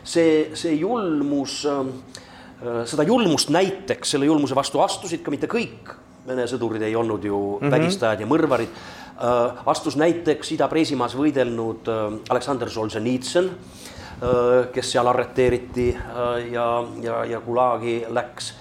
see, 0.03 0.49
see 0.57 0.73
julmus, 0.79 1.61
seda 2.89 3.03
julmust 3.05 3.51
näiteks, 3.53 4.15
selle 4.15 4.25
julmuse 4.25 4.55
vastu 4.57 4.81
astusid 4.81 5.21
ka 5.23 5.31
mitte 5.31 5.47
kõik 5.51 5.97
Vene 6.29 6.45
sõdurid 6.49 6.83
ei 6.85 6.95
olnud 6.95 7.23
ju 7.23 7.37
mm 7.37 7.65
-hmm. 7.65 7.71
vägistajad 7.71 8.19
ja 8.19 8.27
mõrvarid. 8.27 8.69
astus 9.65 9.97
näiteks 9.99 10.51
Ida-Preisimaas 10.55 11.15
võidelnud 11.15 11.89
äh, 11.91 12.19
Aleksander 12.29 12.69
Solženitsõn 12.69 13.49
kes 14.73 14.91
seal 14.91 15.07
arreteeriti 15.07 15.89
äh, 15.95 16.51
ja, 16.51 16.83
ja, 17.01 17.23
ja 17.25 17.41
Gulagi 17.41 18.05
läks. 18.09 18.53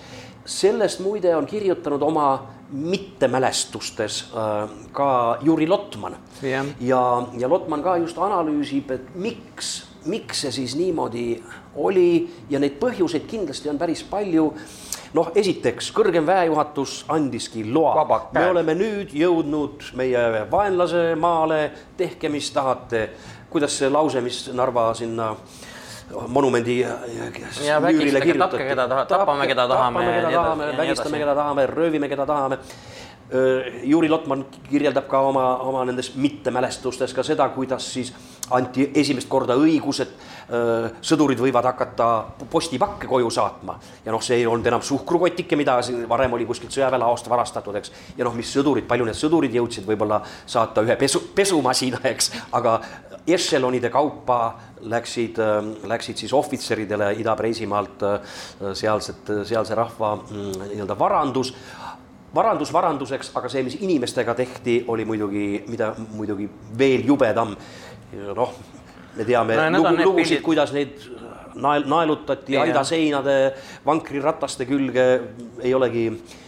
sellest 0.45 1.01
muide 1.01 1.37
on 1.37 1.47
kirjutanud 1.47 2.03
oma 2.03 2.47
mittemälestustes 2.71 4.33
äh, 4.37 4.69
ka 4.93 5.39
Juri 5.43 5.67
Lotman 5.69 6.17
Jah. 6.43 6.67
ja, 6.81 7.29
ja 7.39 7.49
Lotman 7.49 7.83
ka 7.83 7.97
just 7.97 8.19
analüüsib, 8.19 8.91
et 8.91 9.15
miks, 9.15 9.89
miks 10.07 10.45
see 10.45 10.53
siis 10.53 10.77
niimoodi 10.77 11.43
oli 11.75 12.29
ja 12.51 12.61
neid 12.61 12.79
põhjuseid 12.81 13.27
kindlasti 13.27 13.71
on 13.73 13.79
päris 13.79 14.05
palju. 14.05 14.53
noh, 15.15 15.31
esiteks 15.35 15.89
kõrgem 15.97 16.27
väejuhatus 16.29 17.05
andiski 17.09 17.65
loa, 17.65 18.05
me 18.35 18.43
oleme 18.51 18.75
nüüd 18.77 19.15
jõudnud 19.17 19.87
meie 19.97 20.45
vaenlase 20.51 21.15
maale, 21.17 21.71
tehke, 21.97 22.29
mis 22.29 22.51
tahate. 22.53 23.09
Kuidas 23.51 23.79
see 23.79 23.91
lause, 23.91 24.21
mis 24.21 24.49
Narva 24.53 24.93
sinna 24.95 25.33
monumendi 26.29 26.85
tapke, 28.39 28.69
keda 28.69 28.89
taha- 28.89 29.07
tapame, 29.07 29.47
keda 29.47 29.69
tahame 29.69 30.01
tapame, 30.01 30.21
keda 30.21 30.31
tahame, 30.31 30.71
vägistame, 30.77 31.19
keda 31.19 31.35
tahame, 31.35 31.67
röövime, 31.67 32.09
keda 32.09 32.27
tahame. 32.27 32.59
Juri 33.85 34.09
Lotman 34.09 34.47
kirjeldab 34.71 35.05
ka 35.09 35.21
oma, 35.21 35.59
oma 35.61 35.85
nendes 35.85 36.15
mittemälestustes 36.17 37.13
ka 37.13 37.23
seda, 37.23 37.49
kuidas 37.53 37.85
siis 37.93 38.13
anti 38.57 38.87
esimest 38.95 39.29
korda 39.29 39.53
õigus, 39.61 40.01
et 40.01 40.15
öö, 40.49 40.89
sõdurid 41.05 41.37
võivad 41.37 41.67
hakata 41.69 42.07
postipakke 42.49 43.07
koju 43.07 43.29
saatma. 43.31 43.77
ja 44.05 44.13
noh, 44.13 44.23
see 44.25 44.39
ei 44.41 44.47
olnud 44.47 44.67
enam 44.67 44.81
suhkrukotike, 44.83 45.57
mida 45.57 45.77
varem 46.09 46.33
oli 46.33 46.47
kuskilt 46.49 46.73
sõjaväelaost 46.73 47.29
varastatud, 47.29 47.77
eks. 47.77 47.93
ja 48.17 48.25
noh, 48.25 48.33
mis 48.33 48.49
sõdurid, 48.57 48.89
palju 48.89 49.05
need 49.05 49.21
sõdurid 49.21 49.61
jõudsid 49.61 49.85
võib-olla 49.85 50.23
saata 50.47 50.81
ühe 50.89 50.97
pesu, 50.97 51.21
pesumasina, 51.35 52.01
eks, 52.09 52.33
aga 52.53 52.81
ešelonide 53.35 53.91
kaupa 53.91 54.39
läksid, 54.81 55.39
läksid 55.89 56.17
siis 56.17 56.33
ohvitseridele 56.33 57.13
Ida-Preisimaalt 57.19 58.03
öö, 58.03 58.75
sealset, 58.75 59.31
sealse 59.45 59.75
rahva 59.75 60.17
mm, 60.17 60.69
nii-öelda 60.73 60.99
varandus 60.99 61.55
varandus 62.35 62.73
varanduseks, 62.73 63.31
aga 63.39 63.49
see, 63.49 63.63
mis 63.67 63.79
inimestega 63.81 64.35
tehti, 64.37 64.83
oli 64.89 65.05
muidugi, 65.09 65.47
mida 65.69 65.95
muidugi 66.13 66.49
veel 66.79 67.07
jubedam. 67.09 67.55
noh, 68.37 68.53
me 69.17 69.25
teame 69.25 69.57
No 69.71 69.83
lugu, 69.83 70.05
lugusid, 70.05 70.43
kuidas 70.45 70.73
neid 70.73 70.97
nael, 71.63 71.87
naelutati 71.89 72.57
Jah. 72.57 72.67
aidaseinade, 72.67 73.37
vankrirattaste 73.87 74.67
külge, 74.69 75.07
ei 75.63 75.75
olegi, 75.75 76.07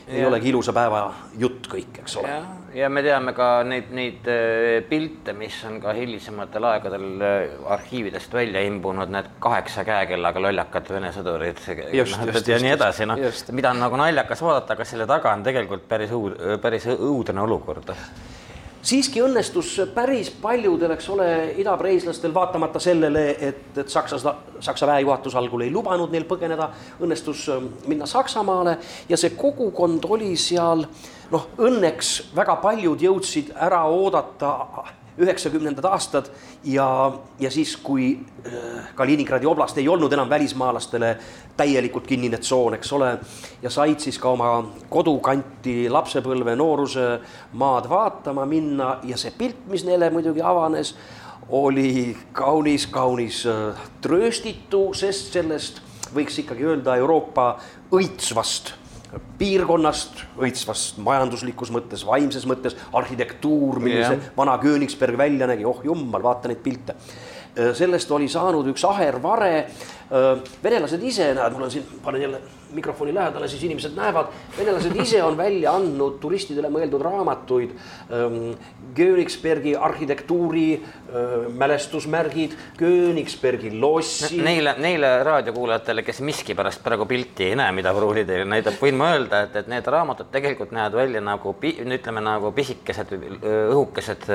ei 0.09 0.21
Jah. 0.21 0.29
olegi 0.31 0.51
ilusa 0.53 0.75
päeva 0.77 1.03
jutt 1.39 1.69
kõik, 1.71 2.01
eks 2.03 2.17
ole. 2.21 2.33
jah, 2.33 2.49
ja 2.75 2.89
me 2.93 3.03
teame 3.07 3.35
ka 3.37 3.51
neid, 3.67 3.91
neid 3.97 4.31
äh, 4.31 4.81
pilte, 4.89 5.35
mis 5.37 5.59
on 5.69 5.81
ka 5.83 5.95
hilisematel 5.97 6.69
aegadel 6.73 7.07
äh, 7.27 7.71
arhiividest 7.77 8.35
välja 8.35 8.63
imbunud, 8.67 9.13
need 9.13 9.31
kaheksa 9.43 9.85
käekellaga 9.89 10.43
lollakad 10.47 10.91
Vene 10.91 11.13
sõdurid 11.15 11.61
Just, 11.61 12.17
noh, 12.17 12.27
just, 12.33 12.49
ja 12.49 12.57
just, 12.57 12.65
nii 12.67 12.75
edasi, 12.75 13.07
noh 13.11 13.21
just., 13.21 13.53
mida 13.57 13.75
on 13.75 13.83
nagu 13.83 14.01
naljakas 14.01 14.43
vaadata, 14.47 14.79
aga 14.79 14.89
selle 14.89 15.07
taga 15.11 15.35
on 15.35 15.47
tegelikult 15.47 15.89
päris 15.91 16.15
õud-, 16.15 16.39
päris 16.63 16.87
õudne 16.97 17.47
olukord. 17.47 17.95
Siiski 18.83 19.23
õnnestus 19.23 19.73
päris 19.95 20.31
paljudel, 20.43 20.95
eks 20.95 21.09
ole, 21.13 21.29
idapreislastel, 21.61 22.35
vaatamata 22.35 22.81
sellele, 22.83 23.25
et, 23.39 23.63
et 23.79 23.89
Saksa, 23.89 24.35
Saksa 24.61 24.89
väejuhatus 24.91 25.37
algul 25.37 25.65
ei 25.67 25.73
lubanud 25.73 26.13
neil 26.13 26.27
põgeneda, 26.29 26.71
õnnestus 27.03 27.47
ähm, 27.53 27.71
minna 27.91 28.09
Saksamaale 28.11 28.79
ja 29.09 29.19
see 29.21 29.35
kogukond 29.37 30.07
oli 30.09 30.33
seal, 30.41 30.87
noh, 31.31 31.51
õnneks 31.61 32.15
väga 32.37 32.57
paljud 32.63 33.03
jõudsid 33.05 33.53
ära 33.57 33.85
oodata 33.91 34.55
üheksakümnendad 35.21 35.85
aastad 35.85 36.31
ja, 36.65 37.13
ja 37.41 37.51
siis, 37.51 37.77
kui 37.77 38.13
äh, 38.47 38.89
Kaliningradi 38.95 39.47
oblast 39.47 39.79
ei 39.79 39.89
olnud 39.89 40.13
enam 40.13 40.31
välismaalastele 40.31 41.17
täielikult 41.57 42.07
kinnine 42.07 42.39
tsoon, 42.41 42.75
eks 42.79 42.93
ole, 42.97 43.13
ja 43.63 43.71
said 43.71 44.01
siis 44.01 44.19
ka 44.19 44.33
oma 44.33 44.51
kodukanti 44.89 45.89
lapsepõlve, 45.93 46.57
nooruse 46.57 47.07
maad 47.53 47.89
vaatama 47.91 48.47
minna 48.49 48.97
ja 49.05 49.19
see 49.21 49.35
pilt, 49.37 49.67
mis 49.71 49.85
neile 49.85 50.11
muidugi 50.11 50.43
avanes, 50.43 50.95
oli 51.51 52.17
kaunis, 52.33 52.87
kaunis 52.87 53.45
äh, 53.51 53.87
trööstitu, 54.01 54.91
sest 54.95 55.33
sellest 55.37 55.83
võiks 56.15 56.41
ikkagi 56.43 56.67
öelda 56.67 56.97
Euroopa 56.99 57.53
õitsvast 57.95 58.80
piirkonnast, 59.41 60.25
õitsvast 60.41 61.01
majanduslikus 61.03 61.73
mõttes, 61.75 62.05
vaimses 62.07 62.47
mõttes, 62.49 62.77
arhitektuur, 62.97 63.81
milline 63.83 64.05
Jah. 64.05 64.15
see 64.15 64.37
vana 64.37 64.57
Königsberg 64.63 65.19
välja 65.19 65.49
nägi, 65.51 65.67
oh 65.69 65.83
jummal, 65.85 66.23
vaata 66.23 66.51
neid 66.51 66.63
pilte. 66.65 66.97
sellest 67.75 68.11
oli 68.15 68.29
saanud 68.31 68.69
üks 68.71 68.85
ahervare. 68.87 69.67
venelased 70.63 71.03
ise, 71.03 71.33
näed, 71.35 71.53
mul 71.53 71.67
on 71.67 71.71
siin, 71.71 71.85
panen 72.03 72.23
jälle 72.23 72.41
mikrofoni 72.75 73.15
lähedale, 73.15 73.49
siis 73.49 73.63
inimesed 73.67 73.97
näevad, 73.97 74.31
venelased 74.59 74.97
ise 74.97 75.23
on 75.23 75.37
välja 75.37 75.73
andnud 75.73 76.19
turistidele 76.21 76.71
mõeldud 76.71 77.03
raamatuid. 77.03 77.75
Königsbergi 78.95 79.75
arhitektuuri 79.77 80.83
mälestusmärgid, 81.59 82.53
Königsbergi 82.79 83.73
lossi. 83.81 84.39
Neile, 84.43 84.75
neile 84.79 85.11
raadiokuulajatele, 85.27 86.03
kes 86.07 86.21
miskipärast 86.27 86.83
praegu 86.85 87.07
pilti 87.11 87.51
ei 87.51 87.57
näe, 87.59 87.73
mida 87.77 87.93
Pruuli 87.95 88.25
teile 88.29 88.47
näitab, 88.49 88.79
võin 88.83 88.99
ma 88.99 89.13
öelda, 89.15 89.45
et, 89.47 89.57
et 89.63 89.71
need 89.71 89.87
raamatud 89.91 90.31
tegelikult 90.33 90.75
näevad 90.77 90.99
välja 91.01 91.23
nagu 91.25 91.55
ütleme 91.61 92.23
nagu 92.25 92.53
pisikesed 92.57 93.15
õhukesed 93.15 94.29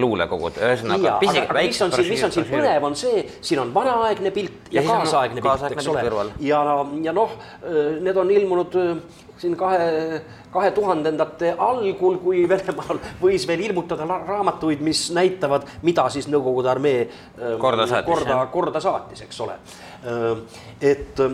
luulekogud, 0.00 0.58
ühesõnaga 0.62 1.18
pisik- 1.22 1.44
aga, 1.44 1.52
aga 1.54 1.66
mis 1.66 1.82
on 1.82 1.94
siin, 1.94 2.10
mis 2.14 2.24
on 2.26 2.34
siin 2.34 2.48
põnev 2.50 2.88
on 2.90 2.96
see, 2.98 3.26
siin 3.40 3.62
on 3.62 3.74
vanaaegne 3.74 4.32
pilt 4.34 4.70
ja, 4.70 4.82
Ja 4.82 4.90
on 4.90 5.04
kaasaegne 5.04 5.40
pilt, 5.40 5.50
kaasaegne 5.52 5.80
eks 5.80 5.88
ole. 5.92 6.26
ja, 6.40 6.62
ja 7.02 7.14
noh, 7.16 7.38
need 8.00 8.16
on 8.16 8.30
ilmunud 8.30 8.76
siin 9.38 9.56
kahe, 9.56 10.20
kahe 10.56 10.70
tuhandendate 10.76 11.52
algul, 11.58 12.16
kui 12.24 12.42
Venemaal 12.48 12.98
võis 13.20 13.44
veel 13.48 13.60
ilmutada 13.68 14.06
raamatuid, 14.08 14.80
mis 14.84 15.06
näitavad, 15.16 15.68
mida 15.86 16.08
siis 16.12 16.26
Nõukogude 16.32 16.72
armee 16.72 17.04
öö, 17.06 17.56
Korda 17.62 17.86
saatis, 17.86 18.08
korda, 18.08 18.40
korda 18.52 18.80
saatis, 18.82 19.22
eks 19.28 19.40
ole. 19.46 19.58
et 20.80 21.20
öö, 21.20 21.30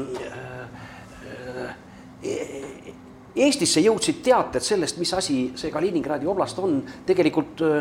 Eestisse 3.33 3.81
jõudsid 3.81 4.19
teated 4.27 4.61
sellest, 4.61 4.99
mis 5.01 5.09
asi 5.17 5.37
see 5.57 5.71
Kaliningradi 5.73 6.29
oblast 6.29 6.59
on, 6.61 6.83
tegelikult 7.09 7.63
öö, 7.65 7.79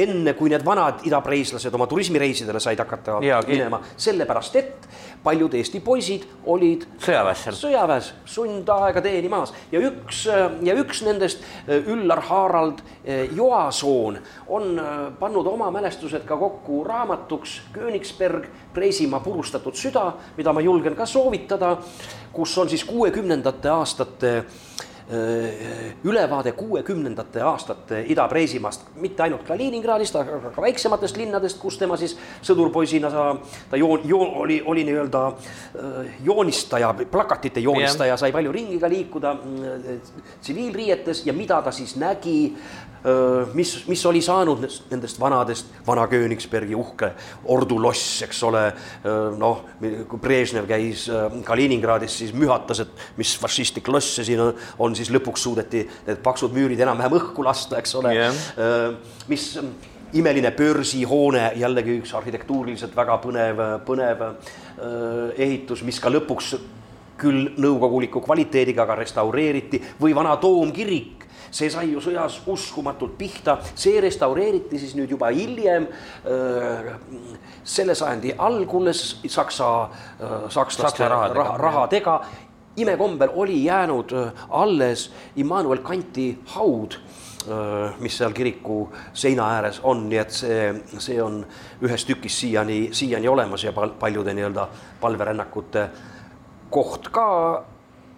enne, 0.00 0.32
kui 0.38 0.48
need 0.48 0.64
vanad 0.64 1.02
idapreislased 1.04 1.74
oma 1.76 1.84
turismireisidele 1.90 2.60
said 2.62 2.80
hakata 2.80 3.18
ki- 3.44 3.52
minema, 3.52 3.82
sellepärast 4.00 4.56
et 4.62 4.88
paljud 5.22 5.54
Eesti 5.54 5.80
poisid 5.80 6.26
olid 6.46 6.86
Sõjaväes. 6.98 7.46
sõjaväes 7.58 8.10
sundaega 8.28 9.02
teenimas 9.04 9.54
ja 9.72 9.80
üks 9.80 10.24
ja 10.62 10.74
üks 10.80 11.02
nendest, 11.04 11.44
Üllar 11.68 12.20
Harald 12.28 12.82
eh, 13.04 13.28
Joasoon 13.36 14.18
on 14.48 14.78
eh, 14.78 14.92
pannud 15.18 15.46
oma 15.46 15.70
mälestused 15.70 16.24
ka 16.26 16.36
kokku 16.36 16.84
raamatuks 16.84 17.60
Königsberg, 17.72 18.48
Preisimaa 18.74 19.20
purustatud 19.20 19.76
süda, 19.78 20.12
mida 20.36 20.52
ma 20.52 20.60
julgen 20.64 20.96
ka 20.96 21.06
soovitada, 21.06 21.76
kus 22.32 22.58
on 22.58 22.68
siis 22.68 22.84
kuuekümnendate 22.84 23.70
aastate 23.70 24.34
ülevaade 26.04 26.52
kuuekümnendate 26.52 27.42
aastate 27.42 27.98
Ida-Preisimaast, 28.08 28.86
mitte 28.96 29.22
ainult 29.22 29.42
Kaliningradist, 29.44 30.16
aga 30.16 30.38
ka- 30.54 30.62
väiksematest 30.62 31.16
linnadest, 31.20 31.58
kus 31.60 31.76
tema 31.78 31.96
siis 32.00 32.16
sõdurpoisina 32.42 33.10
sa, 33.12 33.26
ta 33.70 33.76
joon, 33.76 34.00
joon, 34.08 34.32
oli, 34.44 34.62
oli 34.64 34.84
nii-öelda 34.88 35.24
äh, 35.28 36.16
joonistaja, 36.24 36.94
plakatite 37.10 37.60
joonistaja, 37.60 38.16
sai 38.16 38.32
palju 38.32 38.52
ringi 38.52 38.78
ka 38.80 38.88
liikuda 38.88 39.34
mm, 39.34 40.00
tsiviilriietes 40.40 41.26
ja 41.26 41.32
mida 41.36 41.60
ta 41.62 41.72
siis 41.72 41.96
nägi, 42.00 42.54
mis, 43.54 43.72
mis 43.88 44.04
oli 44.08 44.22
saanud 44.24 44.62
nendest- 44.90 45.20
vanadest, 45.20 45.72
vana 45.86 46.06
Königsbergi 46.08 46.74
uhke 46.78 47.10
orduloss, 47.52 48.22
eks 48.24 48.42
ole, 48.48 48.62
noh, 49.38 49.64
kui 50.08 50.20
Brežnev 50.22 50.68
käis 50.70 51.06
Kaliningradis, 51.44 52.18
siis 52.22 52.32
mühatas, 52.32 52.80
et 52.84 53.04
mis 53.18 53.34
fašistlik 53.40 53.88
loss 53.92 54.16
see 54.16 54.30
siin 54.30 54.40
on, 54.40 54.54
on, 54.78 54.94
siis 54.96 55.12
lõpuks 55.12 55.44
suudeti 55.44 55.84
need 56.06 56.22
paksud 56.24 56.54
müürid 56.56 56.80
enam-vähem 56.80 57.18
õhku 57.20 57.44
lasta, 57.44 57.78
eks 57.82 57.94
ole. 58.00 58.14
Äh, 58.14 59.18
mis 59.28 59.50
imeline 60.14 60.52
börsihoone, 60.54 61.50
jällegi 61.58 61.98
üks 61.98 62.14
arhitektuuriliselt 62.14 62.94
väga 62.96 63.18
põnev, 63.22 63.60
põnev 63.86 64.24
ehitus, 65.42 65.82
mis 65.86 65.98
ka 66.00 66.12
lõpuks 66.12 66.54
küll 67.18 67.50
nõukoguliku 67.62 68.22
kvaliteediga 68.24 68.84
aga 68.84 68.98
restaureeriti 69.00 69.80
või 70.00 70.14
vana 70.16 70.36
toomkirik, 70.42 71.23
see 71.54 71.70
sai 71.70 71.86
ju 71.92 72.02
sõjas 72.02 72.40
uskumatult 72.50 73.14
pihta, 73.18 73.58
see 73.78 74.00
restaureeriti 74.02 74.78
siis 74.82 74.96
nüüd 74.98 75.12
juba 75.14 75.30
hiljem 75.34 75.86
äh, 75.86 76.94
selle 77.64 77.94
sajandi 77.94 78.34
algules 78.38 79.04
Saksa, 79.24 79.68
sakslaste 80.50 80.88
Saksa 80.88 81.08
rahadega. 81.08 81.42
raha, 81.42 81.58
rahadega 81.58 82.16
imekombel 82.76 83.30
oli 83.34 83.64
jäänud 83.64 84.12
äh, 84.12 84.46
alles 84.50 85.10
Immanuel 85.36 85.82
Kanti 85.86 86.32
haud, 86.56 86.98
mis 88.00 88.14
seal 88.16 88.32
kiriku 88.32 88.86
seina 89.12 89.44
ääres 89.58 89.76
on, 89.84 90.06
nii 90.08 90.16
et 90.16 90.30
see, 90.32 90.60
see 90.96 91.18
on 91.20 91.42
ühes 91.84 92.06
tükis 92.08 92.38
siiani, 92.40 92.88
siiani 92.96 93.28
olemas 93.28 93.66
ja 93.66 93.72
pal- 93.76 93.92
paljude 94.00 94.32
nii-öelda 94.32 94.64
palverännakute 95.02 95.82
koht 96.72 97.10
ka 97.12 97.26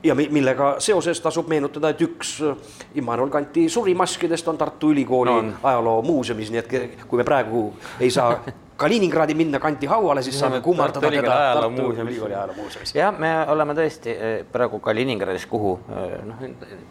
ja 0.05 0.14
mi- 0.14 0.28
millega 0.30 0.74
seoses 0.78 1.20
tasub 1.20 1.49
meenutada, 1.49 1.88
et 1.88 2.01
üks 2.01 2.40
äh, 2.42 2.57
Immanuel 2.94 3.30
Kanti 3.30 3.68
surimaskidest 3.68 4.49
on 4.49 4.59
Tartu 4.59 4.90
Ülikooli 4.92 5.30
On. 5.30 5.55
ajaloomuuseumis, 5.62 6.51
nii 6.51 6.59
et 6.59 7.07
kui 7.09 7.16
me 7.16 7.24
praegu 7.24 7.72
ei 8.01 8.11
saa 8.11 8.38
Kaliningradi 8.77 9.35
minna 9.35 9.59
Kanti 9.61 9.89
hauale, 9.89 10.22
siis 10.22 10.37
saame 10.37 10.61
kummardada 10.61 11.09
teda 11.11 11.37
Tartu. 11.57 11.87
Ülikooli 12.03 12.35
ajaloomuuseumis. 12.35 12.93
jah, 12.95 13.14
me 13.18 13.31
oleme 13.53 13.72
tõesti 13.79 14.12
eh, 14.12 14.35
praegu 14.53 14.81
Kaliningradis, 14.85 15.47
kuhu 15.49 15.72
eh, 15.97 16.18
noh, 16.29 16.43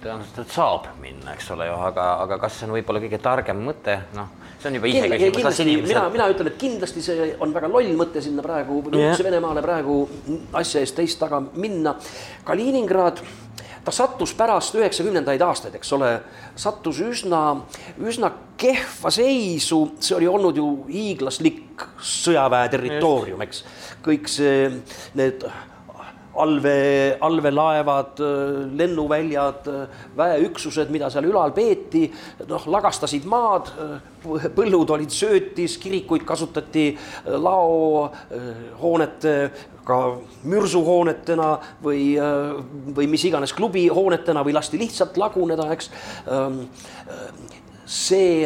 tõenäoliselt 0.02 0.56
saab 0.56 0.90
minna, 1.02 1.36
eks 1.38 1.52
ole 1.54 1.70
ju, 1.70 1.78
aga, 1.90 2.08
aga 2.26 2.40
kas 2.42 2.58
see 2.58 2.70
on 2.70 2.74
võib-olla 2.80 3.04
kõige 3.06 3.22
targem 3.22 3.62
mõte, 3.68 4.00
noh, 4.18 4.34
see 4.58 4.72
on 4.72 4.80
juba 4.80 4.90
ise 4.90 5.06
küsimus, 5.14 5.62
mina, 5.86 6.08
mina 6.18 6.30
ütlen, 6.34 6.50
et 6.50 6.58
kindlasti 6.66 7.06
see 7.06 7.30
on 7.46 7.54
väga 7.54 7.70
loll 7.70 7.94
mõte 8.02 8.24
sinna 8.26 8.46
praegu, 8.46 8.82
üldse 8.90 9.28
Venemaale 9.30 9.62
praegu 9.66 10.02
asja 10.58 10.82
eest 10.82 10.98
teist 10.98 11.22
taga 11.22 11.44
minna. 11.54 11.94
Kaliningrad, 12.46 13.22
ta 13.86 13.94
sattus 13.94 14.34
pärast 14.38 14.76
üheksakümnendaid 14.80 15.42
aastaid, 15.46 15.76
eks 15.78 15.94
ole, 15.94 16.10
sattus 16.58 17.00
üsna, 17.06 17.42
üsna 18.02 18.32
kehva 18.58 19.12
seisu, 19.14 19.84
see 20.02 20.18
oli 20.18 20.30
olnud 20.32 20.58
ju 20.58 20.68
hiiglaslik 20.90 21.86
sõjaväe 22.02 22.72
territoorium, 22.74 23.46
eks. 23.46 23.64
kõik 24.06 24.30
see, 24.32 24.70
need 25.18 25.46
allvee, 26.36 27.18
allveelaevad, 27.24 28.20
lennuväljad, 28.76 29.70
väeüksused, 30.18 30.90
mida 30.92 31.10
seal 31.14 31.30
ülal 31.30 31.54
peeti, 31.56 32.10
noh, 32.50 32.66
lagastasid 32.72 33.28
maad, 33.30 33.70
põllud 34.58 34.90
olid 34.98 35.14
söötis, 35.14 35.78
kirikuid 35.82 36.26
kasutati 36.28 36.90
laohoonete, 37.46 39.36
ka 39.86 40.00
mürsuhoonetena 40.50 41.50
või, 41.84 42.16
või 42.98 43.08
mis 43.12 43.26
iganes 43.30 43.54
klubihoonetena 43.54 44.44
või 44.46 44.56
lasti 44.58 44.80
lihtsalt 44.82 45.18
laguneda, 45.22 45.68
eks. 45.76 45.92
see 47.86 48.46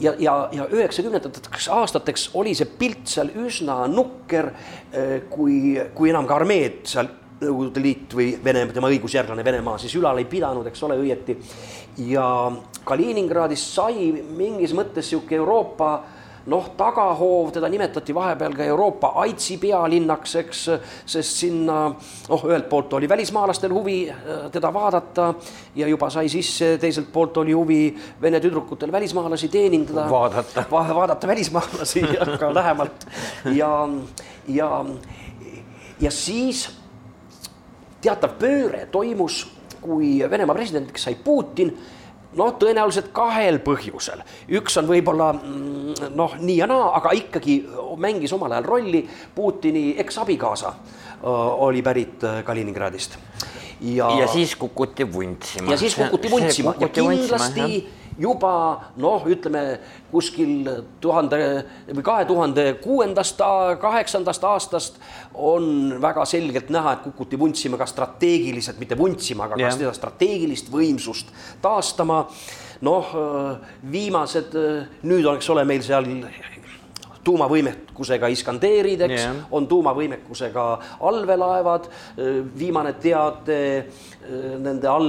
ja, 0.00 0.14
ja, 0.18 0.34
ja 0.52 0.66
üheksakümnendateks 0.72 1.68
aastateks 1.72 2.30
oli 2.34 2.54
see 2.58 2.68
pilt 2.78 3.06
seal 3.10 3.30
üsna 3.46 3.84
nukker, 3.90 4.50
kui, 5.30 5.78
kui 5.94 6.10
enam 6.10 6.26
ka 6.26 6.40
armeed 6.40 6.82
seal 6.90 7.14
Nõukogude 7.36 7.82
Liit 7.84 8.14
või 8.16 8.30
Venemaa, 8.40 8.72
tema 8.72 8.88
õigusjärglane 8.88 9.42
Venemaa 9.44 9.76
siis 9.76 9.92
ülal 9.98 10.22
ei 10.22 10.24
pidanud, 10.24 10.64
eks 10.70 10.80
ole, 10.86 10.96
õieti. 10.96 11.36
ja 12.08 12.24
Kaliningradist 12.88 13.74
sai 13.76 14.08
mingis 14.38 14.72
mõttes 14.72 15.10
sihuke 15.10 15.36
Euroopa 15.36 15.90
noh, 16.46 16.68
tagahoov, 16.78 17.50
teda 17.54 17.68
nimetati 17.70 18.14
vahepeal 18.14 18.54
ka 18.54 18.64
Euroopa 18.66 19.12
AIDSi 19.22 19.58
pealinnaks, 19.62 20.34
eks, 20.42 20.62
sest 21.08 21.42
sinna 21.42 21.78
noh, 21.90 22.44
ühelt 22.46 22.68
poolt 22.70 22.94
oli 22.98 23.08
välismaalastel 23.10 23.74
huvi 23.74 23.98
äh, 24.10 24.46
teda 24.54 24.70
vaadata 24.74 25.32
ja 25.74 25.88
juba 25.90 26.10
sai 26.12 26.30
sisse, 26.32 26.76
teiselt 26.82 27.10
poolt 27.12 27.36
oli 27.42 27.56
huvi 27.56 27.80
vene 28.22 28.40
tüdrukutel 28.42 28.92
välismaalasi 28.92 29.50
teenindada. 29.52 30.06
Vaadata. 30.10 30.66
Va 30.70 30.86
vaadata 30.94 31.26
välismaalasi 31.26 32.04
ka 32.40 32.54
lähemalt 32.54 33.06
ja, 33.54 33.72
ja, 34.48 34.70
ja 36.00 36.10
siis 36.10 36.68
teatav 38.02 38.38
pööre 38.38 38.86
toimus, 38.92 39.44
kui 39.82 40.18
Venemaa 40.30 40.54
presidendiks 40.56 41.06
sai 41.06 41.18
Putin 41.24 41.74
noh, 42.36 42.52
tõenäoliselt 42.60 43.10
kahel 43.16 43.60
põhjusel, 43.64 44.22
üks 44.58 44.76
on 44.80 44.88
võib-olla 44.90 45.32
mm, 45.36 46.12
noh, 46.16 46.36
nii 46.40 46.60
ja 46.60 46.68
naa, 46.70 46.92
aga 47.00 47.14
ikkagi 47.16 47.58
mängis 48.00 48.32
omal 48.36 48.52
ajal 48.52 48.68
rolli 48.68 49.02
Putini 49.34 49.94
eksabikaasa 50.02 50.74
oli 51.26 51.82
pärit 51.82 52.24
öö, 52.24 52.42
Kaliningradist. 52.42 53.16
ja, 53.80 54.10
ja 54.20 54.26
siis 54.28 54.56
kukuti 54.56 55.12
vuntsima. 55.12 55.70
ja 55.70 55.76
siis 55.76 55.94
kukuti 55.94 56.30
vuntsima 56.34 56.74
ja 56.80 56.88
kindlasti 56.88 57.88
juba 58.18 58.52
noh, 58.96 59.24
ütleme 59.28 59.62
kuskil 60.10 60.68
tuhande 61.00 61.40
või 61.90 62.04
kahe 62.06 62.26
tuhande 62.28 62.66
kuuendast, 62.82 63.40
kaheksandast 63.80 64.44
aastast 64.48 65.00
on 65.34 65.96
väga 66.02 66.24
selgelt 66.28 66.70
näha, 66.72 66.96
et 66.96 67.06
kukuti 67.06 67.38
vuntsima 67.38 67.78
ka 67.80 67.88
strateegiliselt, 67.88 68.80
mitte 68.80 68.98
vuntsima, 68.98 69.46
aga 69.46 69.58
ka 69.58 69.66
Jah. 69.66 69.76
seda 69.76 69.96
strateegilist 69.96 70.72
võimsust 70.72 71.32
taastama. 71.62 72.26
noh, 72.84 73.06
viimased, 73.88 74.52
nüüd 75.08 75.24
eks 75.30 75.46
ole, 75.48 75.62
meil 75.64 75.80
seal 75.80 76.04
tuumavõimekusega 77.24 78.28
Iskanderid, 78.28 79.00
eks 79.06 79.22
Jah. 79.22 79.38
on 79.50 79.66
tuumavõimekusega 79.66 80.64
allveelaevad, 81.08 81.88
viimane 82.58 82.92
teade 83.00 83.60
nende 84.60 84.88
all 84.92 85.08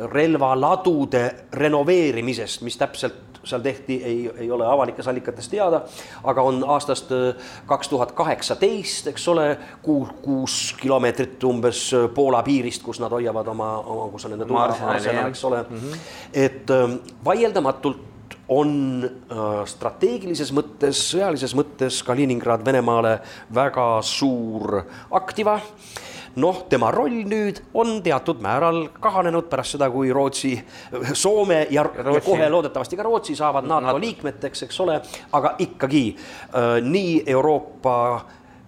tuumarelvaladude 0.00 1.34
renoveerimisest, 1.52 2.62
mis 2.62 2.76
täpselt 2.76 3.40
seal 3.44 3.60
tehti, 3.64 4.02
ei, 4.04 4.30
ei 4.36 4.50
ole 4.50 4.66
avalikes 4.66 5.08
allikates 5.08 5.48
teada, 5.48 5.80
aga 6.24 6.42
on 6.42 6.64
aastast 6.68 7.08
kaks 7.66 7.88
tuhat 7.88 8.12
kaheksateist, 8.12 9.06
eks 9.06 9.28
ole, 9.28 9.46
kuus, 9.82 10.08
kuus 10.22 10.56
kilomeetrit 10.80 11.44
umbes 11.44 11.86
Poola 12.14 12.42
piirist, 12.44 12.82
kus 12.84 13.00
nad 13.00 13.12
hoiavad 13.12 13.48
oma, 13.48 13.70
oma, 13.80 14.10
kus 14.12 14.28
on 14.28 14.34
nende 14.36 14.44
tuumaarsenal, 14.44 15.28
eks 15.28 15.44
ole 15.44 15.62
mm. 15.62 15.76
-hmm. 15.76 15.96
et 16.32 16.70
ähm, 16.70 16.98
vaieldamatult 17.24 18.06
on 18.48 19.04
äh, 19.04 19.64
strateegilises 19.64 20.52
mõttes, 20.52 21.00
sõjalises 21.14 21.54
mõttes 21.56 22.02
Kaliningrad 22.04 22.64
Venemaale 22.64 23.20
väga 23.54 24.02
suur 24.02 24.82
aktiva 25.10 25.60
noh, 26.36 26.62
tema 26.70 26.90
roll 26.94 27.22
nüüd 27.28 27.62
on 27.74 27.98
teatud 28.04 28.42
määral 28.42 28.84
kahanenud 29.00 29.48
pärast 29.50 29.76
seda, 29.76 29.90
kui 29.90 30.12
Rootsi, 30.14 30.52
Soome 31.12 31.66
ja, 31.70 31.82
Rootsi. 31.82 32.18
ja 32.18 32.24
kohe 32.24 32.50
loodetavasti 32.50 32.98
ka 32.98 33.06
Rootsi 33.06 33.36
saavad 33.38 33.66
NATO 33.66 33.96
liikmeteks, 34.00 34.66
eks 34.68 34.80
ole, 34.84 35.00
aga 35.32 35.54
ikkagi 35.58 36.04
äh, 36.14 36.76
nii 36.84 37.22
Euroopa 37.26 37.96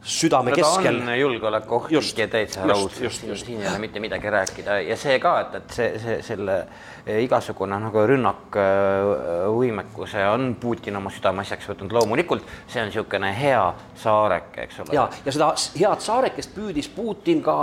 südame 0.02 0.50
no, 0.50 0.56
keskel. 0.56 1.18
julgeolekuoht 1.18 2.18
ja 2.18 2.28
täitsa 2.28 2.66
raud, 2.66 2.90
siin 2.90 3.62
ei 3.62 3.68
ole 3.68 3.78
mitte 3.78 4.00
midagi 4.02 4.30
rääkida 4.30 4.80
ja 4.82 4.96
see 4.98 5.18
ka, 5.22 5.40
et, 5.40 5.54
et 5.60 5.70
see, 5.76 5.98
see, 6.02 6.22
selle 6.26 6.66
eh, 7.06 7.22
igasugune 7.22 7.78
nagu 7.80 8.06
rünnakvõimekuse 8.10 10.24
on 10.32 10.56
Putin 10.60 10.96
oma 10.98 11.10
südameasjaks 11.14 11.68
võtnud, 11.70 11.92
loomulikult 11.94 12.42
see 12.66 12.82
on 12.82 12.86
niisugune 12.90 13.30
hea 13.38 13.74
saareke, 14.02 14.62
eks 14.66 14.76
ole. 14.82 14.90
ja, 14.98 15.04
ja 15.24 15.30
seda 15.38 15.48
head 15.78 16.00
saarekest 16.02 16.50
püüdis 16.56 16.88
Putin 16.90 17.38
ka 17.44 17.56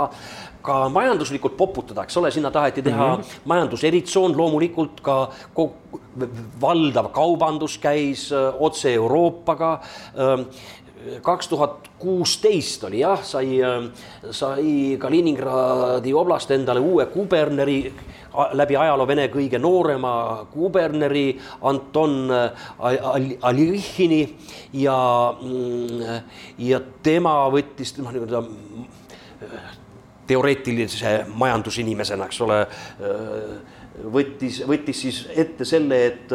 ka 0.60 0.90
majanduslikult 0.92 1.56
poputada, 1.56 2.02
eks 2.04 2.18
ole, 2.20 2.28
sinna 2.30 2.50
taheti 2.52 2.82
teha 2.84 3.16
mm 3.16 3.22
-hmm. 3.22 3.48
majanduseritsoon, 3.48 4.36
loomulikult 4.36 5.00
ka 5.00 5.32
valdav 6.60 7.10
kaubandus 7.12 7.78
käis 7.78 8.32
öö, 8.32 8.48
eh, 8.48 8.54
otse 8.58 8.94
Euroopaga 8.94 9.80
kaks 11.22 11.48
tuhat 11.48 11.90
kuusteist 11.98 12.84
oli 12.84 13.00
jah, 13.00 13.22
sai, 13.24 13.58
sai 14.30 14.96
Kaliningradi 15.00 16.12
oblast 16.16 16.50
endale 16.54 16.80
uue 16.80 17.06
kuberneri 17.12 17.78
läbi 18.52 18.76
ajaloo 18.78 19.06
Vene 19.08 19.26
kõige 19.32 19.58
noorema 19.58 20.12
kuberneri 20.52 21.32
Anton 21.66 22.30
Alihini 23.42 24.22
ja, 24.82 24.98
ja 26.58 26.80
tema 27.02 27.34
võttis 27.52 27.96
noh, 27.98 28.12
nii-öelda 28.14 28.44
teoreetilise 30.30 31.14
majandusinimesena, 31.34 32.28
eks 32.30 32.38
ole, 32.44 32.60
võttis, 34.14 34.60
võttis 34.68 35.00
siis 35.02 35.24
ette 35.34 35.66
selle, 35.66 35.98
et 36.06 36.34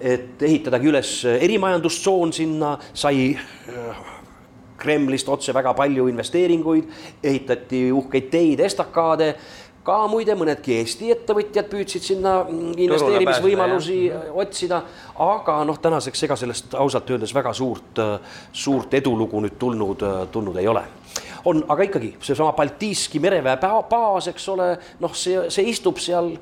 et 0.00 0.42
ehitadagi 0.42 0.90
üles 0.90 1.12
erimajandustsoon 1.30 2.32
sinna, 2.32 2.76
sai 2.94 3.32
äh, 3.34 4.04
Kremlist 4.78 5.28
otse 5.28 5.54
väga 5.54 5.74
palju 5.74 6.06
investeeringuid, 6.08 6.92
ehitati 7.24 7.88
uhkeid 7.92 8.28
teid, 8.30 8.60
estakaade, 8.62 9.32
ka 9.88 9.96
muide 10.10 10.34
mõnedki 10.36 10.76
Eesti 10.76 11.10
ettevõtjad 11.14 11.68
püüdsid 11.70 12.04
sinna 12.04 12.34
mm, 12.44 12.74
investeerimisvõimalusi 12.84 13.98
otsida, 14.38 14.82
aga 15.24 15.58
noh, 15.66 15.80
tänaseks 15.82 16.26
ega 16.28 16.36
sellest 16.38 16.76
ausalt 16.78 17.10
öeldes 17.14 17.34
väga 17.34 17.54
suurt, 17.56 18.02
suurt 18.52 18.94
edulugu 19.00 19.40
nüüd 19.44 19.56
tulnud, 19.58 20.04
tulnud 20.32 20.60
ei 20.60 20.68
ole. 20.68 20.84
On, 21.48 21.62
aga 21.72 21.86
ikkagi 21.86 22.12
seesama 22.20 22.52
Baltiiski 22.52 23.20
mereväe 23.22 23.56
baas, 23.62 24.28
eks 24.28 24.48
ole, 24.52 24.70
noh, 25.00 25.14
see, 25.16 25.46
see 25.54 25.70
istub 25.72 26.00
seal 26.02 26.34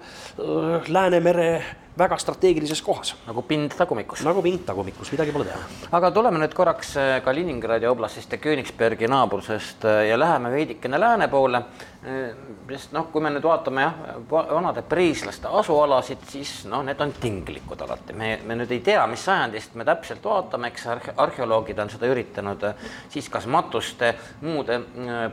Läänemere 0.89 1.51
väga 1.99 2.19
strateegilises 2.19 2.83
kohas. 2.83 3.15
nagu 3.27 3.43
pind 3.43 3.73
tagumikus. 3.77 4.25
nagu 4.25 4.43
pind 4.43 4.65
tagumikus, 4.67 5.13
midagi 5.13 5.33
pole 5.33 5.45
teha. 5.45 5.59
aga 5.97 6.11
tuleme 6.11 6.39
nüüd 6.39 6.55
korraks 6.55 6.97
äh, 6.97 7.21
Kaliningradi 7.25 7.89
oblastist 7.89 8.33
ja 8.33 8.39
Königsbergi 8.39 9.09
naabrusest 9.09 9.85
äh, 9.85 10.09
ja 10.11 10.19
läheme 10.19 10.51
veidikene 10.53 11.01
lääne 11.01 11.29
poole. 11.29 11.63
Äh, 12.07 12.37
sest 12.69 12.93
noh, 12.93 13.09
kui 13.13 13.25
me 13.25 13.31
nüüd 13.33 13.45
vaatame 13.45 13.87
jah, 13.87 13.97
vanade 14.31 14.83
priislaste 14.87 15.49
asualasid, 15.49 16.23
siis 16.29 16.53
noh, 16.69 16.85
need 16.85 17.01
on 17.01 17.15
tinglikud 17.21 17.81
alati, 17.87 18.13
me, 18.13 18.35
me 18.45 18.59
nüüd 18.61 18.73
ei 18.77 18.83
tea, 18.85 19.07
mis 19.11 19.25
sajandist 19.25 19.75
me 19.75 19.87
täpselt 19.89 20.25
vaatame, 20.25 20.71
eks 20.73 20.87
arheoloogid 21.17 21.79
on 21.81 21.91
seda 21.91 22.11
üritanud 22.13 22.67
siis 23.11 23.29
kas 23.33 23.47
matuste, 23.51 24.13
muude 24.45 24.81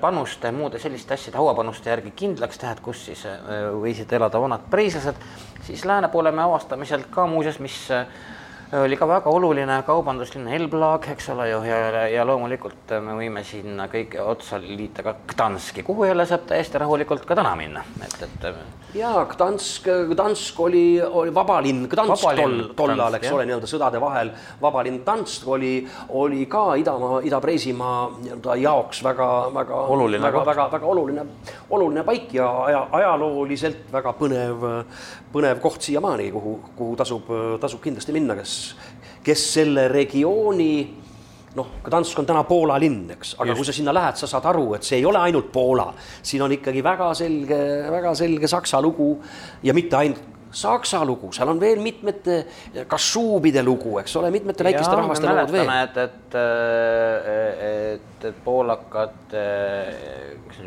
panuste, 0.01 0.51
muude 0.55 0.79
selliste 0.79 1.17
asjade, 1.17 1.37
hauapanuste 1.37 1.91
järgi 1.91 2.13
kindlaks 2.23 2.61
teha, 2.61 2.73
et 2.73 2.83
kus 2.85 3.05
siis 3.09 3.25
võisid 3.83 4.13
elada 4.15 4.41
vanad 4.41 4.69
priislased 4.71 5.19
siis 5.63 5.85
lääne 5.85 6.07
poole 6.07 6.31
me 6.31 6.43
avastame 6.43 6.85
sealt 6.85 7.07
ka 7.11 7.27
muuseas, 7.27 7.59
mis 7.59 7.87
oli 8.81 8.97
ka 8.97 9.05
väga 9.07 9.29
oluline 9.29 9.75
kaubanduslinna 9.85 10.53
Elblag, 10.57 11.05
eks 11.13 11.27
ole 11.33 11.45
ju, 11.49 11.59
ja, 11.67 12.05
ja 12.09 12.23
loomulikult 12.25 12.93
me 13.05 13.17
võime 13.19 13.43
sinna 13.45 13.85
kõige 13.91 14.21
otsa 14.23 14.57
liita 14.61 15.03
ka 15.05 15.13
Gdanski, 15.29 15.83
kuhu 15.85 16.07
jälle 16.07 16.25
saab 16.29 16.47
täiesti 16.49 16.81
rahulikult 16.81 17.27
ka 17.29 17.37
täna 17.37 17.53
minna, 17.59 17.83
et, 18.01 18.15
et. 18.25 18.47
ja 18.97 19.11
Gdansk, 19.29 19.89
Gdansk 20.09 20.61
oli, 20.65 20.85
oli 21.05 21.33
vabalinn, 21.35 21.85
Gdansk 21.91 22.25
vaba 22.25 22.33
tol, 22.39 22.57
tollal, 22.79 23.19
eks 23.19 23.29
ole, 23.35 23.45
nii-öelda 23.49 23.69
sõdade 23.69 24.01
vahel, 24.01 24.33
vabalinn 24.61 25.03
Gdansk 25.03 25.45
oli, 25.53 25.73
oli 26.17 26.47
ka 26.49 26.65
Idamaa, 26.81 27.21
Ida-Preisimaa 27.29 27.99
nii-öelda 28.15 28.57
jaoks 28.63 29.03
väga, 29.05 29.29
väga 29.53 29.83
oluline 29.97 30.25
väga, 30.25 30.45
väga, 30.49 30.69
väga 30.73 30.93
oluline, 30.95 31.27
oluline 31.69 32.05
paik 32.09 32.33
ja 32.39 32.49
aja, 32.65 32.87
ajalooliselt 33.03 33.85
väga 33.93 34.17
põnev, 34.17 34.65
põnev 35.33 35.61
koht 35.61 35.85
siiamaani, 35.85 36.31
kuhu, 36.33 36.57
kuhu 36.73 36.97
tasub, 36.97 37.29
tasub 37.61 37.85
kindlasti 37.85 38.15
minna, 38.15 38.37
kes 38.41 38.62
kes 39.23 39.47
selle 39.55 39.87
regiooni 39.91 40.73
noh, 41.57 41.71
Gdansk 41.85 42.19
on 42.19 42.27
täna 42.27 42.43
Poola 42.47 42.77
linn, 42.81 43.05
eks, 43.13 43.35
aga 43.37 43.51
Just. 43.51 43.59
kui 43.59 43.69
sa 43.69 43.77
sinna 43.77 43.93
lähed, 43.95 44.19
sa 44.19 44.29
saad 44.29 44.45
aru, 44.53 44.67
et 44.77 44.85
see 44.87 44.99
ei 45.01 45.07
ole 45.07 45.21
ainult 45.21 45.51
Poola, 45.53 45.89
siin 46.25 46.43
on 46.45 46.53
ikkagi 46.55 46.83
väga 46.85 47.13
selge, 47.17 47.59
väga 47.93 48.13
selge 48.17 48.49
Saksa 48.49 48.81
lugu 48.83 49.15
ja 49.63 49.75
mitte 49.77 49.99
ainult 49.99 50.31
Saksa 50.53 50.99
lugu, 51.05 51.31
seal 51.33 51.49
on 51.49 51.57
veel 51.61 51.79
mitmete 51.81 52.43
kašuubide 52.89 53.63
lugu, 53.65 53.95
eks 54.03 54.13
ole, 54.19 54.29
mitmete 54.33 54.65
väikeste 54.67 54.97
rahvaste 54.99 55.25
lood 55.25 55.53
veel. 55.53 55.71
et, 55.79 55.97
et, 56.03 56.35
et, 57.33 58.27
et 58.29 58.41
poolakad, 58.45 59.33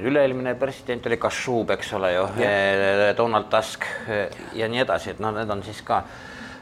üle-eelmine 0.03 0.57
president 0.59 1.07
oli 1.07 1.21
Kašuub, 1.23 1.71
eks 1.77 1.93
ole 1.99 2.17
ju, 2.17 2.27
Donald 3.19 3.47
Tusk 3.53 3.87
ja 4.59 4.71
nii 4.71 4.83
edasi, 4.83 5.15
et 5.15 5.23
noh, 5.23 5.35
need 5.39 5.55
on 5.55 5.63
siis 5.67 5.79
ka 5.87 6.03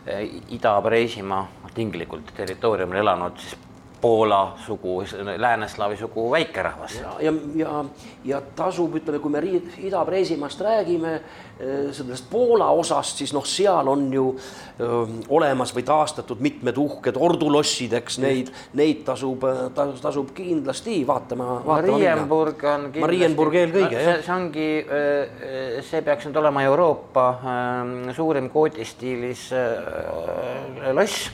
Ida-Preisimaa 0.05 1.47
tinglikult 1.75 2.35
territooriumil 2.37 3.01
elanud 3.01 3.39
siis 3.41 3.57
Poola 4.05 4.53
sugu, 4.67 5.03
lääneslaavi 5.37 5.97
sugu 5.97 6.31
väikerahvas. 6.31 6.95
ja, 7.01 7.13
ja, 7.21 7.33
ja, 7.57 7.85
ja 8.25 8.41
tasub, 8.57 8.99
ütleme, 9.01 9.19
kui 9.19 9.33
me 9.33 9.41
Ida-Preisimaast 9.41 10.61
räägime, 10.61 11.15
eh, 11.15 11.89
sellest 11.93 12.27
Poola 12.31 12.69
osast, 12.71 13.17
siis 13.17 13.33
noh, 13.33 13.47
seal 13.49 13.89
on 13.89 14.13
ju 14.13 14.27
öö, 14.37 14.91
eh, 14.91 15.17
olemas 15.29 15.73
või 15.73 15.87
taastatud 15.89 16.45
mitmed 16.45 16.77
uhked 16.77 17.17
ordulossid, 17.17 17.97
eks 17.97 18.21
neid, 18.21 18.53
neid 18.77 19.07
tasub, 19.09 19.49
tasub, 19.75 19.97
tasub 20.05 20.37
kindlasti 20.37 21.01
vaatama, 21.09 21.63
vaatama. 21.65 21.97
Marienburg 21.97 22.61
on 22.61 22.89
kindlasti. 22.93 23.09
Marienburg 23.09 23.61
eelkõige 23.65 23.99
no,, 24.03 24.07
jah. 24.11 24.23
see 24.29 24.37
ongi, 24.37 24.71
eh, 24.85 25.83
see 25.89 26.05
peaks 26.05 26.29
nüüd 26.29 26.43
olema 26.45 26.69
Euroopa 26.69 27.29
suurim 28.13 28.53
koodistiilis 28.53 29.49
loss 30.93 31.31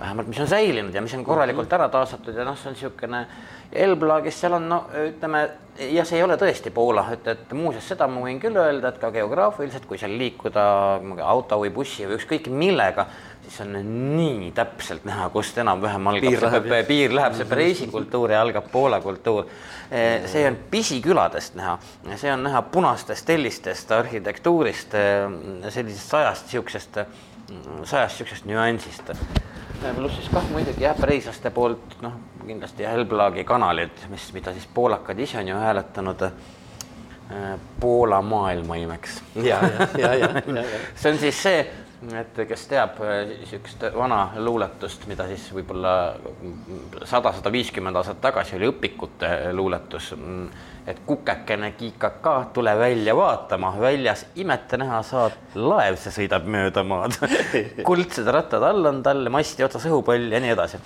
vähemalt 0.00 0.28
mis 0.28 0.40
on 0.40 0.48
säilinud 0.48 0.94
ja 0.94 1.02
mis 1.04 1.14
on 1.14 1.24
korralikult 1.24 1.72
ära 1.72 1.88
taastatud 1.92 2.36
ja 2.36 2.44
noh, 2.44 2.56
see 2.58 2.70
on 2.70 2.76
niisugune 2.76 3.26
Elblagis, 3.72 4.36
seal 4.40 4.54
on 4.56 4.68
no 4.70 4.76
ütleme, 5.02 5.40
ja 5.90 6.04
see 6.06 6.20
ei 6.20 6.24
ole 6.24 6.36
tõesti 6.40 6.70
Poola, 6.74 7.02
et, 7.12 7.26
et 7.32 7.54
muuseas 7.56 7.88
seda 7.90 8.06
ma 8.08 8.22
võin 8.22 8.38
küll 8.40 8.56
öelda, 8.56 8.92
et 8.92 9.00
ka 9.02 9.10
geograafiliselt, 9.14 9.88
kui 9.88 9.98
seal 10.00 10.14
liikuda 10.16 10.66
auto 11.26 11.58
või 11.64 11.72
bussi 11.74 12.06
või 12.06 12.16
ükskõik 12.20 12.46
millega, 12.52 13.08
siis 13.42 13.58
on 13.64 13.74
nii 14.16 14.52
täpselt 14.54 15.04
näha, 15.06 15.28
kust 15.34 15.58
enam-vähem 15.62 16.12
algab 16.12 16.30
piir 16.30 16.46
läheb, 16.46 16.68
see, 16.70 16.86
piir 16.88 17.16
läheb, 17.18 17.36
see 17.38 17.48
Preisi 17.50 17.90
kultuur 17.90 18.34
ja 18.34 18.40
algab 18.46 18.70
Poola 18.72 19.00
kultuur. 19.04 19.50
Eh, 19.90 20.24
see 20.30 20.46
on 20.48 20.56
pisiküladest 20.70 21.58
näha, 21.58 21.76
see 22.14 22.32
on 22.32 22.46
näha 22.46 22.62
punastest 22.70 23.26
tellistest, 23.26 23.92
arhitektuurist, 23.94 24.94
eh, 24.98 25.70
sellisest 25.70 26.14
sajast 26.14 26.50
niisugusest, 26.50 27.02
sajast 27.84 28.18
niisugusest 28.18 28.48
nüansist 28.50 29.12
pluss 29.94 30.16
siis 30.16 30.28
kah 30.32 30.44
muidugi 30.50 30.84
jah, 30.84 30.96
preislaste 30.98 31.50
poolt 31.54 31.96
noh, 32.02 32.14
kindlasti 32.46 32.86
Helblagi 32.86 33.44
kanalid, 33.44 34.06
mis, 34.10 34.28
mida 34.34 34.54
siis 34.54 34.66
poolakad 34.74 35.18
ise 35.20 35.38
on 35.38 35.48
ju 35.48 35.56
hääletanud 35.56 36.22
äh, 36.26 36.32
Poola 37.80 38.22
maailmaimeks. 38.22 39.22
ja, 39.34 39.42
ja, 39.44 39.88
ja, 39.98 40.14
ja, 40.14 40.28
ja, 40.46 40.62
ja. 40.62 40.80
see 40.94 41.12
on 41.12 41.18
siis 41.18 41.42
see, 41.42 41.66
et 42.20 42.40
kes 42.48 42.66
teab 42.68 42.98
niisugust 43.00 43.86
äh, 43.88 43.94
vana 43.96 44.20
luuletust, 44.36 45.06
mida 45.08 45.24
siis 45.30 45.46
võib-olla 45.56 45.92
sada, 47.08 47.32
sada 47.32 47.52
viiskümmend 47.52 47.96
aastat 47.96 48.20
tagasi 48.20 48.58
oli 48.58 48.68
õpikute 48.68 49.30
luuletus 49.56 50.10
mm, 50.16 50.50
et 50.86 51.00
kukekene 51.06 51.72
kiikaka, 51.78 52.34
tule 52.54 52.76
välja 52.78 53.16
vaatama, 53.16 53.72
väljas 53.80 54.26
imete 54.38 54.78
näha 54.78 55.00
saad, 55.06 55.38
laev, 55.56 55.96
see 55.98 56.14
sõidab 56.20 56.46
mööda 56.52 56.84
maad 56.86 57.16
kuldsed 57.88 58.28
rattad 58.28 58.66
all 58.68 58.92
on 58.92 59.02
tal, 59.06 59.24
masti 59.32 59.64
otsas 59.66 59.88
õhupall 59.88 60.28
ja 60.30 60.42
nii 60.42 60.52
edasi. 60.54 60.82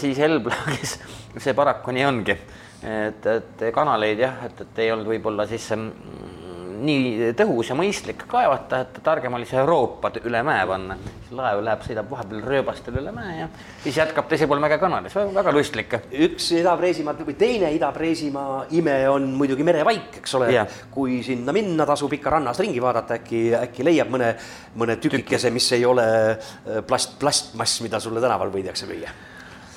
siis 0.00 0.18
Helblagis 0.18 0.96
see 1.44 1.54
paraku 1.54 1.94
nii 1.94 2.08
ongi, 2.08 2.38
et, 2.82 3.30
et 3.36 3.68
kanaleid 3.74 4.24
jah, 4.24 4.42
et, 4.48 4.64
et 4.64 4.84
ei 4.86 4.92
olnud 4.96 5.12
võib-olla 5.12 5.46
siis 5.50 5.70
mm, 5.76 6.47
nii 6.78 7.32
tõhus 7.38 7.70
ja 7.72 7.76
mõistlik 7.78 8.24
kaevata, 8.28 8.82
et 8.84 8.98
targem 9.04 9.34
oli 9.36 9.46
see 9.48 9.58
Euroopa 9.60 10.10
üle 10.24 10.42
mäe 10.46 10.66
panna. 10.68 10.96
laev 11.28 11.60
läheb, 11.60 11.82
sõidab 11.84 12.06
vahepeal 12.08 12.40
rööbastel 12.40 12.94
üle 13.02 13.12
mäe 13.12 13.34
ja 13.42 13.48
siis 13.82 13.98
jätkab 14.00 14.30
teisel 14.30 14.48
pool 14.48 14.62
mäge 14.64 14.78
kanalis, 14.80 15.14
väga 15.14 15.52
lustlik. 15.52 15.94
üks 16.12 16.50
Ida-Preisimaa 16.56 17.14
või 17.20 17.36
teine 17.38 17.72
Ida-Preisimaa 17.76 18.66
ime 18.70 18.96
on 19.08 19.30
muidugi 19.36 19.64
merevaik, 19.64 20.20
eks 20.22 20.34
ole. 20.34 20.66
kui 20.90 21.22
sinna 21.22 21.52
minna, 21.52 21.86
tasub 21.86 22.12
ikka 22.12 22.30
rannas 22.30 22.58
ringi 22.58 22.80
vaadata, 22.82 23.20
äkki, 23.20 23.42
äkki 23.54 23.84
leiab 23.84 24.08
mõne, 24.12 24.34
mõne 24.76 24.96
tükikese, 24.96 25.50
mis 25.50 25.72
ei 25.72 25.84
ole 25.84 26.06
äh, 26.30 26.84
plast, 26.86 27.18
plastmass, 27.20 27.82
mida 27.84 28.00
sulle 28.00 28.20
tänaval 28.24 28.52
võidakse 28.54 28.88
müüa 28.88 29.12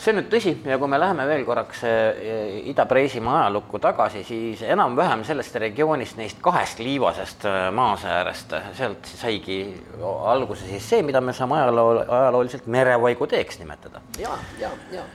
see 0.02 0.14
on 0.14 0.18
nüüd 0.18 0.30
tõsi 0.32 0.52
ja 0.66 0.78
kui 0.82 0.90
me 0.90 0.98
läheme 0.98 1.28
veel 1.30 1.44
korraks 1.46 1.84
eh, 1.86 2.70
Ida-Preisimaa 2.72 3.44
ajalukku 3.44 3.80
tagasi, 3.82 4.24
siis 4.26 4.64
enam-vähem 4.66 5.22
sellest 5.28 5.56
regioonist, 5.62 6.18
neist 6.18 6.42
kahest 6.42 6.82
liivasest 6.82 7.46
eh, 7.46 7.60
maasäärest, 7.78 8.56
sealt 8.78 9.12
saigi 9.12 9.60
alguse 10.02 10.66
siis 10.70 10.90
see, 10.94 11.04
mida 11.06 11.22
me 11.22 11.36
saame 11.38 11.60
ajaloo, 11.60 12.02
ajalooliselt 12.02 12.66
merevaigu 12.66 13.30
teeks 13.30 13.62
nimetada. 13.62 14.02
ja, 14.20 14.34
ja, 14.60 14.72
ja 14.92 15.06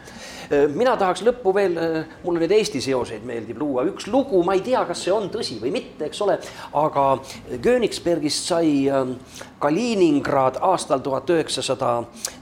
eh, 0.51 0.69
mina 0.71 0.95
tahaks 0.97 1.25
lõppu 1.27 1.55
veel, 1.57 1.79
mulle 2.23 2.45
nüüd 2.45 2.55
Eesti 2.61 2.83
seoseid 2.85 3.27
meeldib 3.27 3.59
luua, 3.59 3.89
üks 3.91 4.07
lugu, 4.13 4.45
ma 4.47 4.55
ei 4.55 4.63
tea, 4.67 4.85
kas 4.87 5.03
see 5.03 5.15
on 5.15 5.27
tõsi 5.35 5.59
või 5.63 5.75
mitte, 5.75 6.07
eks 6.07 6.23
ole, 6.23 6.39
aga 6.79 7.09
Königsbergist 7.63 8.53
sai 8.53 8.87
Kaliningrad 9.59 10.61
aastal 10.63 11.03
tuhat 11.03 11.35
üheksasada 11.35 11.97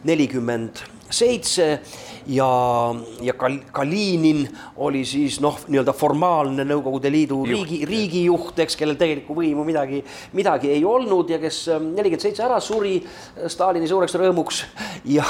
nelikümmend 0.05 0.85
seitse 1.15 1.79
ja, 2.27 2.95
ja 3.21 3.33
Kal-, 3.33 3.61
Kalinin 3.73 4.49
oli 4.77 5.05
siis 5.05 5.41
noh, 5.41 5.59
nii-öelda 5.69 5.93
formaalne 5.97 6.65
Nõukogude 6.67 7.11
Liidu 7.13 7.43
Juht. 7.45 7.51
riigi, 7.51 7.85
riigijuht, 7.89 8.59
eks, 8.65 8.77
kellel 8.81 8.99
tegelikku 9.01 9.37
võimu 9.37 9.65
midagi, 9.67 10.01
midagi 10.37 10.73
ei 10.73 10.85
olnud 10.89 11.31
ja 11.31 11.39
kes 11.43 11.61
ähm, 11.75 11.91
nelikümmend 11.97 12.25
seitse 12.25 12.47
ära 12.47 12.61
suri 12.65 12.97
äh, 13.01 13.49
Stalini 13.53 13.89
suureks 13.91 14.19
rõõmuks. 14.21 14.65
Ja, 15.05 15.25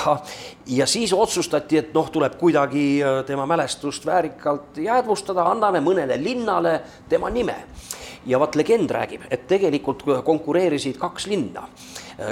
ja 0.70 0.86
siis 0.86 1.10
otsustati, 1.12 1.80
et 1.80 1.88
noh, 1.96 2.06
tuleb 2.12 2.36
kuidagi 2.38 2.84
äh, 3.02 3.16
tema 3.26 3.46
mälestust 3.48 4.06
väärikalt 4.06 4.78
jäädvustada, 4.78 5.42
anname 5.50 5.80
mõnele 5.82 6.14
linnale 6.20 6.76
tema 7.10 7.30
nime. 7.32 7.56
Ja 8.28 8.38
vot 8.40 8.54
legend 8.56 8.92
räägib, 8.94 9.26
et 9.34 9.48
tegelikult 9.50 10.04
konkureerisid 10.24 10.96
kaks 11.00 11.26
linna 11.32 11.66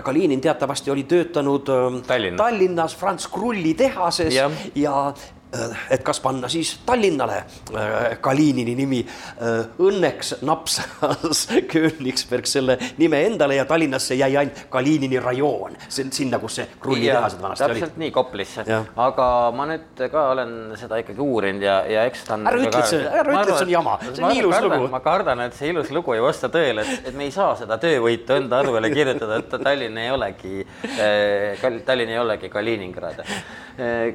Kalinin 0.03 0.41
teatavasti 0.41 0.91
oli 0.91 1.03
töötanud 1.03 1.69
ähm, 1.69 2.01
Tallinnas, 2.07 2.39
Tallinnas 2.39 2.97
Franz 2.97 3.27
Krulli 3.27 3.75
tehases 3.75 4.35
ja, 4.35 4.51
ja 4.75 5.15
Äh, 5.15 5.42
et 5.91 6.03
kas 6.05 6.21
panna 6.21 6.49
siis 6.49 6.73
Tallinnale 6.87 7.37
äh, 7.77 8.19
Kalinini 8.21 8.75
nimi. 8.77 9.01
Äh, 9.03 9.67
õnneks 9.83 10.39
napsas 10.47 11.45
Königsberg 11.73 12.49
selle 12.49 12.79
nime 12.99 13.23
endale 13.27 13.59
ja 13.59 13.67
Tallinnasse 13.69 14.17
jäi 14.17 14.37
ainult 14.37 14.65
Kalinini 14.73 15.21
rajoon, 15.21 15.77
sinna, 15.89 16.41
kus 16.43 16.61
see 16.61 16.69
krullitehased 16.81 17.43
vanasti 17.43 17.67
olid. 17.67 17.83
täpselt 17.83 18.01
nii, 18.01 18.11
Koplisse, 18.15 18.65
aga 19.07 19.27
ma 19.57 19.67
nüüd 19.69 20.05
ka 20.13 20.25
olen 20.33 20.55
seda 20.81 21.01
ikkagi 21.03 21.21
uurinud 21.23 21.65
ja, 21.65 21.79
ja 21.89 22.07
eks 22.09 22.25
ta 22.29 22.37
on. 22.39 22.47
ära 22.49 22.63
ütle, 22.63 22.83
et 22.83 22.91
see, 22.91 23.03
ära 23.05 23.35
ütle, 23.35 23.43
et 23.43 23.53
see 23.53 23.67
on 23.67 23.75
jama, 23.75 23.97
see 24.09 24.27
on 24.27 24.37
ilus 24.37 24.57
kardan, 24.57 24.77
lugu. 24.79 24.91
ma 24.93 25.03
kardan, 25.05 25.45
et 25.47 25.59
see 25.59 25.73
ilus 25.73 25.93
lugu 25.95 26.17
ei 26.17 26.25
vasta 26.25 26.51
tõele, 26.53 26.87
et, 26.87 27.11
et 27.11 27.19
me 27.19 27.29
ei 27.29 27.35
saa 27.35 27.53
seda 27.61 27.79
töövõitu 27.83 28.39
enda 28.39 28.63
arvele 28.63 28.93
kirjutada, 28.95 29.41
et 29.43 29.57
Tallinn 29.63 30.01
ei 30.01 30.13
olegi 30.15 30.65
äh,, 30.97 31.69
Tallinn 31.87 32.13
ei 32.15 32.21
olegi 32.23 32.53
Kaliningrad. 32.53 33.23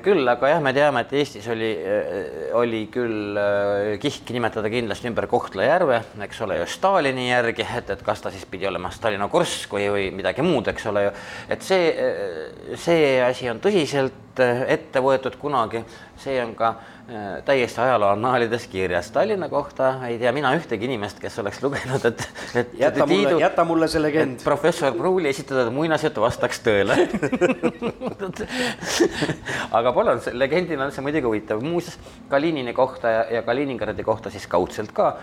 Küll 0.06 0.28
aga 0.30 0.52
jah, 0.52 0.60
me 0.62 0.74
teame, 0.76 1.02
et 1.02 1.14
Eestis 1.18 1.48
oli, 1.50 1.72
äh, 1.82 2.52
oli 2.58 2.84
küll 2.94 3.38
äh, 3.42 3.96
kihk 4.02 4.30
nimetada 4.36 4.70
kindlasti 4.70 5.10
ümber 5.10 5.26
Kohtla-Järve, 5.32 6.02
eks 6.28 6.44
ole 6.46 6.60
ju 6.60 6.68
Stalini 6.70 7.30
järgi, 7.32 7.66
et, 7.80 7.90
et 7.96 8.04
kas 8.06 8.22
ta 8.22 8.34
siis 8.34 8.46
pidi 8.50 8.70
olema 8.70 8.92
Stalinogorsk 8.94 9.74
või, 9.74 9.90
või 9.94 10.06
midagi 10.20 10.46
muud, 10.46 10.70
eks 10.70 10.88
ole 10.92 11.08
ju. 11.08 11.18
et 11.56 11.66
see, 11.66 11.90
äh, 11.90 12.78
see 12.78 13.18
asi 13.26 13.50
on 13.50 13.64
tõsiselt 13.64 14.27
ette 14.40 15.02
võetud 15.04 15.36
kunagi, 15.40 15.84
see 16.20 16.38
on 16.44 16.54
ka 16.58 16.74
täiesti 17.48 17.80
ajaloo 17.82 18.10
annaalides 18.16 18.66
kirjas. 18.68 19.12
Tallinna 19.16 19.48
kohta 19.50 19.94
ei 20.10 20.18
tea 20.20 20.34
mina 20.36 20.52
ühtegi 20.58 20.90
inimest, 20.90 21.22
kes 21.24 21.40
oleks 21.40 21.62
lugenud, 21.64 22.04
et, 22.10 22.26
et 22.62 22.74
jäta 22.82 23.08
mulle, 23.08 23.38
jäta 23.42 23.66
mulle 23.68 23.88
see 23.92 24.02
legend. 24.04 24.44
professor 24.44 24.92
Pruuli 24.98 25.32
esitatud 25.32 25.72
muinasjutt 25.74 26.20
vastaks 26.20 26.60
tõele 26.66 26.98
aga 29.80 29.94
palun, 29.96 30.22
legendina 30.36 30.88
on 30.88 30.96
see 30.96 31.06
muidugi 31.06 31.30
huvitav, 31.30 31.64
muuseas 31.64 32.00
Kalinini 32.30 32.74
kohta 32.76 33.14
ja, 33.14 33.26
ja 33.38 33.44
Kaliningradi 33.48 34.04
kohta 34.04 34.34
siis 34.34 34.48
kaudselt 34.52 34.92
ka 34.96 35.14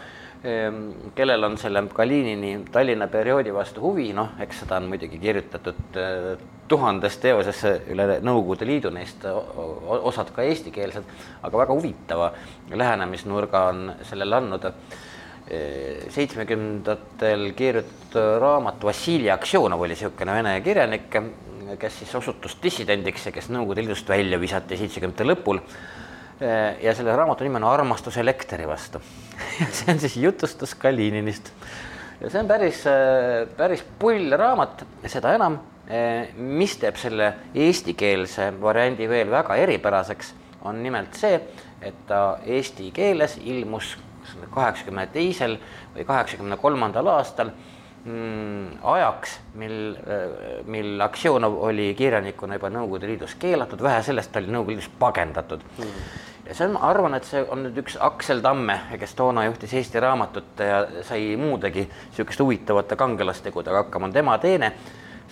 kellel 1.14 1.44
on 1.44 1.56
selle 1.58 1.82
Kalinini 1.94 2.58
Tallinna 2.72 3.06
perioodi 3.08 3.52
vastu 3.54 3.80
huvi, 3.80 4.10
noh, 4.12 4.34
eks 4.44 4.60
seda 4.64 4.76
on 4.76 4.90
muidugi 4.90 5.16
kirjutatud 5.22 5.96
eh, 5.96 6.26
tuhandes 6.68 7.16
teoses 7.22 7.62
üle 7.92 8.18
Nõukogude 8.24 8.68
Liidu, 8.68 8.92
neist 8.92 9.24
osad 9.24 10.34
ka 10.36 10.44
eestikeelsed, 10.44 11.08
aga 11.48 11.62
väga 11.62 11.76
huvitava 11.78 12.28
lähenemisnurga 12.76 13.64
on 13.70 13.82
sellele 14.04 14.36
andnud 14.36 14.68
eh, 14.68 16.04
seitsmekümnendatel 16.12 17.48
kirjutatud 17.56 18.20
raamat 18.44 18.84
Vassili 18.84 19.32
Aksjonov 19.32 19.80
oli 19.80 19.96
niisugune 19.96 20.36
vene 20.42 20.58
kirjanik, 20.64 21.08
kes 21.80 22.02
siis 22.02 22.14
osutus 22.20 22.58
dissidendiks 22.62 23.30
ja 23.30 23.32
kes 23.32 23.48
Nõukogude 23.48 23.80
Liidust 23.80 24.12
välja 24.12 24.36
visati 24.40 24.76
seitsmekümnendate 24.76 25.32
lõpul. 25.32 25.64
Ja 26.40 26.94
selle 26.94 27.16
raamatu 27.16 27.44
nimi 27.46 27.60
on 27.60 27.68
Armastus 27.70 28.16
elektri 28.18 28.66
vastu 28.66 29.00
see 29.76 29.92
on 29.92 30.00
siis 30.02 30.16
jutustus 30.16 30.74
Kalininist. 30.74 31.52
ja 32.20 32.30
see 32.30 32.40
on 32.40 32.48
päris, 32.48 32.82
päris 33.56 33.84
pull 33.98 34.34
raamat, 34.38 34.86
seda 35.06 35.34
enam, 35.38 35.58
mis 36.36 36.78
teeb 36.80 36.96
selle 36.98 37.30
eestikeelse 37.66 38.48
variandi 38.60 39.08
veel 39.08 39.30
väga 39.30 39.56
eripäraseks, 39.66 40.32
on 40.64 40.82
nimelt 40.82 41.18
see, 41.18 41.38
et 41.84 42.06
ta 42.08 42.38
eesti 42.46 42.90
keeles 42.96 43.36
ilmus 43.44 43.94
kaheksakümne 44.54 45.06
teisel 45.12 45.58
või 45.94 46.06
kaheksakümne 46.08 46.56
kolmandal 46.56 47.10
aastal 47.12 47.52
ajaks, 48.82 49.38
mil, 49.54 49.96
äh, 49.96 50.66
mil 50.66 51.00
Aksjonov 51.00 51.56
oli 51.64 51.94
kirjanikuna 51.96 52.58
juba 52.58 52.68
Nõukogude 52.70 53.08
Liidus 53.08 53.34
keelatud, 53.40 53.80
vähe 53.82 54.02
sellest 54.04 54.36
oli 54.36 54.52
Nõukogude 54.52 54.76
Liidus 54.76 54.90
pagendatud. 54.98 55.64
Mm. 55.78 56.02
ja 56.44 56.54
see 56.54 56.66
on, 56.66 56.74
ma 56.76 56.82
arvan, 56.90 57.16
et 57.16 57.24
see 57.24 57.40
on 57.48 57.64
nüüd 57.64 57.78
üks 57.80 57.96
Aksel 58.00 58.42
Tamme, 58.44 58.76
kes 59.00 59.16
toona 59.16 59.46
juhtis 59.46 59.72
Eesti 59.72 60.02
Raamatut 60.04 60.60
ja 60.60 60.82
sai 61.08 61.32
muudegi 61.40 61.86
niisuguste 61.88 62.44
huvitavate 62.44 62.96
kangelastegudega 63.00 63.86
hakkama, 63.86 64.10
on 64.10 64.12
tema 64.12 64.36
teene. 64.38 64.74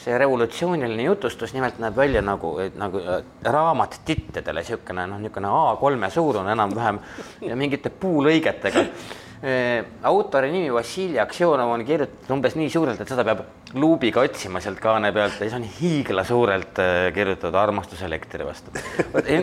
See 0.02 0.16
revolutsiooniline 0.18 1.04
jutustus 1.04 1.52
nimelt 1.52 1.76
näeb 1.78 1.96
välja 1.96 2.22
nagu, 2.24 2.54
nagu 2.80 3.02
äh, 3.04 3.20
raamat 3.44 4.00
tittedele, 4.08 4.64
niisugune 4.64 5.04
noh, 5.10 5.20
niisugune 5.20 5.52
A3-e 5.52 6.10
suurune 6.10 6.56
enam-vähem 6.56 7.02
ja 7.44 7.58
mingite 7.60 7.92
puulõigetega 7.92 8.86
autori 9.42 10.52
nimi 10.52 10.70
Vassili 10.70 11.18
Aksjonov 11.18 11.72
on 11.74 11.82
kirjutatud 11.86 12.30
umbes 12.30 12.54
nii 12.54 12.68
suurelt, 12.70 13.00
et 13.02 13.10
seda 13.10 13.24
peab 13.26 13.40
luubiga 13.74 14.22
otsima 14.22 14.60
sealt 14.62 14.78
kaane 14.82 15.10
pealt 15.14 15.40
ja 15.40 15.48
see 15.48 15.58
on 15.58 15.64
hiiglasuurelt 15.80 16.78
äh, 16.82 17.08
kirjutatud 17.16 17.56
armastus 17.58 18.04
elektri 18.06 18.46
vastu. 18.46 18.70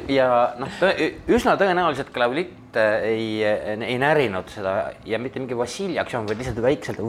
ja 0.08 0.30
noh, 0.60 0.80
üsna 1.28 1.56
tõenäoliselt 1.60 2.14
Klavlitt 2.16 2.78
äh, 2.80 3.10
ei, 3.10 3.26
ei 3.44 3.98
närinud 4.00 4.48
seda 4.54 4.76
ja 5.10 5.20
mitte 5.20 5.42
mingi 5.42 5.58
Vassili 5.58 6.00
Aksjonov, 6.00 6.32
vaid 6.32 6.44
lihtsalt 6.44 6.64
väikselt 6.64 7.04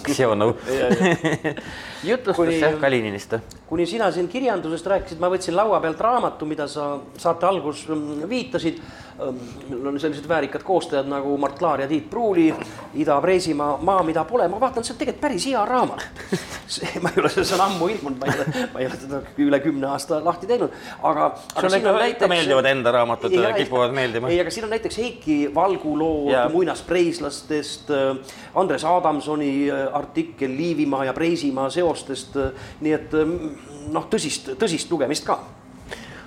Aksjonov 0.00 0.52
jutustus 2.10 2.52
jah 2.58 2.76
Kalininist. 2.82 3.38
kuni 3.70 3.88
sina 3.88 4.10
siin 4.12 4.28
kirjandusest 4.28 4.92
rääkisid, 4.92 5.22
ma 5.22 5.32
võtsin 5.32 5.56
laua 5.56 5.80
pealt 5.84 6.04
raamatu, 6.04 6.50
mida 6.50 6.68
sa 6.68 6.98
saate 7.16 7.48
alguses 7.48 7.88
mm, 7.88 8.28
viitasid 8.28 8.84
mul 9.68 9.86
on 9.86 10.00
sellised 10.00 10.28
väärikad 10.28 10.62
koostajad 10.62 11.06
nagu 11.06 11.36
Mart 11.38 11.62
Laar 11.62 11.80
ja 11.80 11.88
Tiit 11.88 12.10
Pruuli, 12.10 12.54
Ida-Preisimaa 12.94 13.78
Maa, 13.82 14.02
mida 14.02 14.24
pole, 14.24 14.48
ma 14.48 14.60
vaatan, 14.60 14.84
see 14.84 14.94
on 14.94 14.98
tegelikult 14.98 15.20
päris 15.20 15.46
hea 15.46 15.64
raamat. 15.64 16.06
ma 17.02 17.12
ei 17.14 17.22
ole, 17.22 17.30
see 17.30 17.54
on 17.54 17.64
ammu 17.66 17.88
ilmunud, 17.94 18.18
ma 18.18 18.26
ei 18.26 18.38
ole, 18.38 18.66
ma 18.74 18.82
ei 18.82 18.88
ole 18.90 19.00
teda 19.04 19.22
üle 19.46 19.60
kümne 19.62 19.88
aasta 19.92 20.20
lahti 20.24 20.50
teinud, 20.50 20.74
aga. 21.02 21.30
sulle 21.60 21.80
ikka 21.82 21.96
näiteks... 21.98 22.28
meeldivad 22.34 22.70
enda 22.72 22.94
raamatud, 22.98 23.38
kipuvad 23.56 23.94
meeldima. 23.94 24.30
ei, 24.32 24.40
aga 24.42 24.50
siin 24.54 24.66
on 24.68 24.74
näiteks 24.74 24.98
Heiki 24.98 25.38
Valgu 25.54 25.98
lood 25.98 26.52
muinaspreislastest, 26.52 27.92
Andres 28.54 28.84
Adamsoni 28.84 29.70
artikkel 29.92 30.56
Liivimaa 30.56 31.04
ja 31.04 31.12
Preisimaa 31.14 31.70
seostest, 31.70 32.38
nii 32.80 32.96
et 32.98 33.20
noh, 33.92 34.08
tõsist, 34.10 34.56
tõsist 34.58 34.90
lugemist 34.90 35.26
ka 35.26 35.38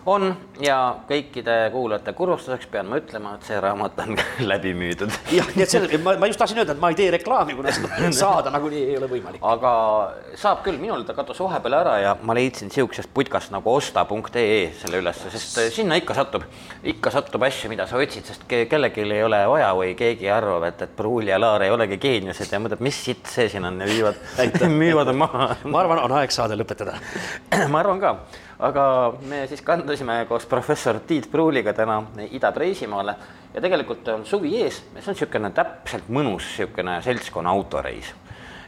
on 0.08 0.30
ja 0.64 0.78
kõikide 1.10 1.55
kuulajate 1.72 2.14
kurvastuseks 2.16 2.70
pean 2.72 2.88
ma 2.88 2.99
ütlema, 3.01 3.34
et 3.36 3.47
see 3.47 3.58
raamat 3.62 3.99
on 4.05 4.16
läbi 4.51 4.72
müüdud. 4.78 5.12
jah, 5.36 5.49
nii 5.55 5.66
et 5.66 5.74
selle, 5.74 5.99
ma, 6.03 6.16
ma 6.22 6.30
just 6.30 6.39
tahtsin 6.39 6.62
öelda, 6.62 6.76
et 6.78 6.82
ma 6.82 6.91
ei 6.93 6.97
tee 6.99 7.10
reklaami, 7.18 7.55
kuna 7.58 7.74
seda 7.76 8.12
saada 8.22 8.53
nagunii 8.55 8.86
ei 8.88 8.97
ole 8.99 9.10
võimalik. 9.12 9.43
aga 9.43 9.74
saab 10.39 10.64
küll, 10.66 10.80
minul 10.82 11.03
ta 11.08 11.16
kadus 11.18 11.41
vahepeal 11.43 11.78
ära 11.82 11.97
ja 12.03 12.16
ma 12.24 12.38
leidsin 12.38 12.72
sihukesest 12.74 13.12
putkast 13.14 13.51
nagu 13.55 13.74
osta.ee 13.74 14.62
selle 14.80 15.03
ülesse, 15.03 15.32
sest 15.34 15.60
sinna 15.76 15.99
ikka 15.99 16.16
satub, 16.18 16.47
ikka 16.88 17.12
satub 17.14 17.43
asju, 17.49 17.72
mida 17.74 17.88
sa 17.89 17.99
otsid, 17.99 18.32
sest 18.32 18.47
kellelgi 18.47 19.03
ei 19.03 19.24
ole 19.28 19.43
vaja 19.51 19.74
või 19.76 19.91
keegi 19.99 20.32
arvab, 20.32 20.70
et, 20.72 20.88
et 20.88 20.95
Pruul 20.97 21.28
ja 21.28 21.39
Laar 21.41 21.68
ei 21.68 21.74
olegi 21.74 21.99
geeniused 22.01 22.53
ja 22.53 22.64
mõtleb, 22.64 22.82
mis 22.88 23.03
sitt 23.10 23.28
see 23.32 23.51
siin 23.51 23.68
on 23.68 23.84
ja 23.84 23.91
viivad, 23.91 24.24
müüvad 24.82 25.12
maha. 25.18 25.51
ma 25.68 25.84
arvan, 25.84 26.05
on 26.08 26.16
aeg 26.22 26.32
saade 26.32 26.55
lõpetada 26.55 26.95
ma 27.74 27.84
arvan 27.84 27.99
ka, 28.01 28.16
aga 28.60 29.14
me 29.30 29.43
siis 29.47 29.62
kandusime 29.62 30.26
koos 30.30 30.45
professor 30.49 30.99
Tiit 31.08 31.30
Pruuliga 31.32 31.74
täna 31.78 31.99
Ida-Preisimaale 32.32 33.16
ja 33.53 33.62
tegelikult 33.62 34.08
on 34.14 34.26
suvi 34.26 34.55
ees 34.62 34.80
ja 34.95 35.01
see 35.01 35.12
on 35.12 35.18
niisugune 35.18 35.51
täpselt 35.58 36.10
mõnus 36.10 36.47
niisugune 36.47 36.97
seltskonna 37.05 37.53
autoreis. 37.53 38.14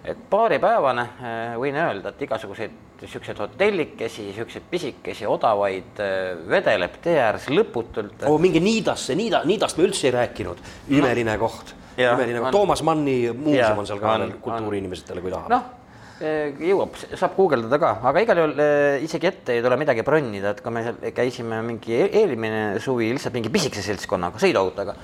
et 0.04 0.22
paaripäevane 0.30 1.02
eh, 1.02 1.58
võin 1.60 1.76
öelda, 1.76 2.14
et 2.14 2.22
igasuguseid 2.22 2.78
niisuguseid 3.02 3.40
hotellikesi, 3.40 4.28
niisuguseid 4.30 4.70
pisikesi, 4.70 5.26
odavaid 5.28 6.00
eh, 6.06 6.38
vedeleb 6.50 7.02
tee 7.02 7.18
ääres 7.22 7.50
lõputult 7.50 8.28
oh,. 8.30 8.38
minge 8.40 8.62
Niidasse, 8.62 9.16
Niida, 9.16 9.42
Niidast 9.46 9.78
me 9.78 9.90
üldse 9.90 10.08
ei 10.08 10.16
rääkinud, 10.20 10.64
imeline 10.90 11.34
no. 11.34 11.48
koht. 11.48 11.74
imeline 11.98 12.46
koht, 12.46 12.54
Toomas 12.54 12.86
Manni 12.86 13.20
muuseum 13.34 13.84
on 13.84 13.90
seal 13.90 14.00
ka 14.00 14.18
veel 14.20 14.38
kultuuriinimestele, 14.38 15.26
kui 15.26 15.34
tahab. 15.34 15.50
noh 15.58 15.79
jõuab, 16.20 16.98
saab 17.16 17.36
guugeldada 17.38 17.80
ka, 17.80 17.92
aga 18.10 18.24
igal 18.26 18.42
juhul 18.42 18.62
eh, 18.64 19.04
isegi 19.06 19.30
ette 19.30 19.56
ei 19.56 19.64
tule 19.64 19.78
midagi 19.80 20.04
bronnida, 20.06 20.52
et 20.52 20.62
kui 20.64 20.74
me 20.76 20.84
seal 20.84 21.16
käisime 21.16 21.62
mingi 21.66 21.96
e-, 21.96 22.10
eelmine 22.22 22.64
suvi 22.84 23.12
lihtsalt 23.14 23.38
mingi 23.38 23.52
pisikese 23.54 23.86
seltskonnaga, 23.88 24.42
sõiduautoga, 24.42 24.96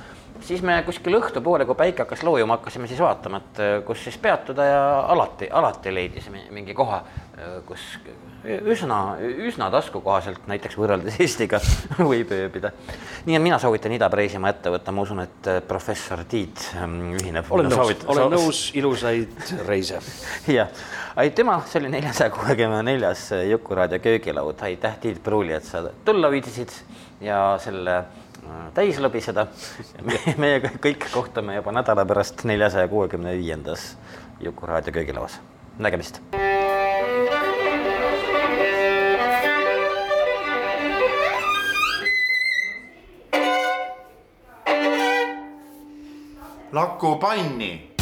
siis 0.43 0.61
me 0.65 0.81
kuskil 0.86 1.17
õhtupoole, 1.19 1.65
kui 1.65 1.77
päike 1.79 2.03
hakkas 2.03 2.23
loojuma, 2.27 2.59
hakkasime 2.59 2.89
siis 2.91 2.99
vaatama, 3.03 3.41
et 3.41 3.61
eh, 3.63 3.75
kus 3.88 4.03
siis 4.07 4.17
peatuda 4.21 4.67
ja 4.67 4.83
alati, 5.13 5.49
alati 5.51 5.93
leidisime 5.93 6.45
mingi 6.55 6.75
koha, 6.75 7.01
kus 7.65 7.83
üsna, 8.45 8.99
üsna 9.47 9.69
taskukohaselt 9.73 10.45
näiteks 10.49 10.77
võrreldes 10.79 11.17
Eestiga 11.23 11.59
võib 12.11 12.31
ööbida. 12.36 12.71
nii 13.25 13.38
et 13.38 13.43
mina 13.43 13.59
soovitan 13.61 13.95
Ida-Preisimaa 13.95 14.53
ette 14.53 14.73
võtta, 14.73 14.93
ma 14.95 15.05
usun, 15.05 15.23
et 15.25 15.49
professor 15.67 16.23
Tiit 16.29 16.67
mm, 16.79 17.15
ühineb. 17.19 17.49
olen 17.49 17.71
nõus, 17.73 18.05
olen 18.11 18.36
nõus, 18.36 18.61
ilusaid 18.77 19.55
reise. 19.67 20.01
jah 20.57 20.69
aitüma, 21.15 21.61
see 21.69 21.79
oli 21.79 21.89
neljasaja 21.93 22.29
kuuekümne 22.36 22.81
neljas 22.83 23.29
Jukuraadio 23.49 23.99
köögilaud, 24.03 24.61
aitäh, 24.67 24.99
Tiit 25.01 25.23
Pruuli, 25.23 25.55
et 25.55 25.65
sa 25.67 25.86
tulla 26.05 26.31
viitsisid 26.31 26.73
ja 27.23 27.55
selle 27.63 27.97
äh, 27.97 28.24
täis 28.73 28.99
lõbiseda. 28.99 29.47
meie 30.41 30.59
kõik 30.83 31.07
kohtume 31.13 31.55
juba 31.55 31.71
nädala 31.75 32.05
pärast 32.05 32.43
neljasaja 32.43 32.87
kuuekümne 32.87 33.37
viiendas 33.37 33.95
Jukuraadio 34.39 34.93
köögilauas. 34.93 35.39
nägemist. 35.79 36.21
Laku 46.75 47.15
panni 47.15 47.95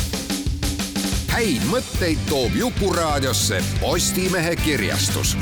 häid 1.34 1.66
mõtteid 1.70 2.22
toob 2.30 2.56
Jukuraadiosse 2.58 3.60
Postimehe 3.82 4.56
kirjastus 4.56 5.36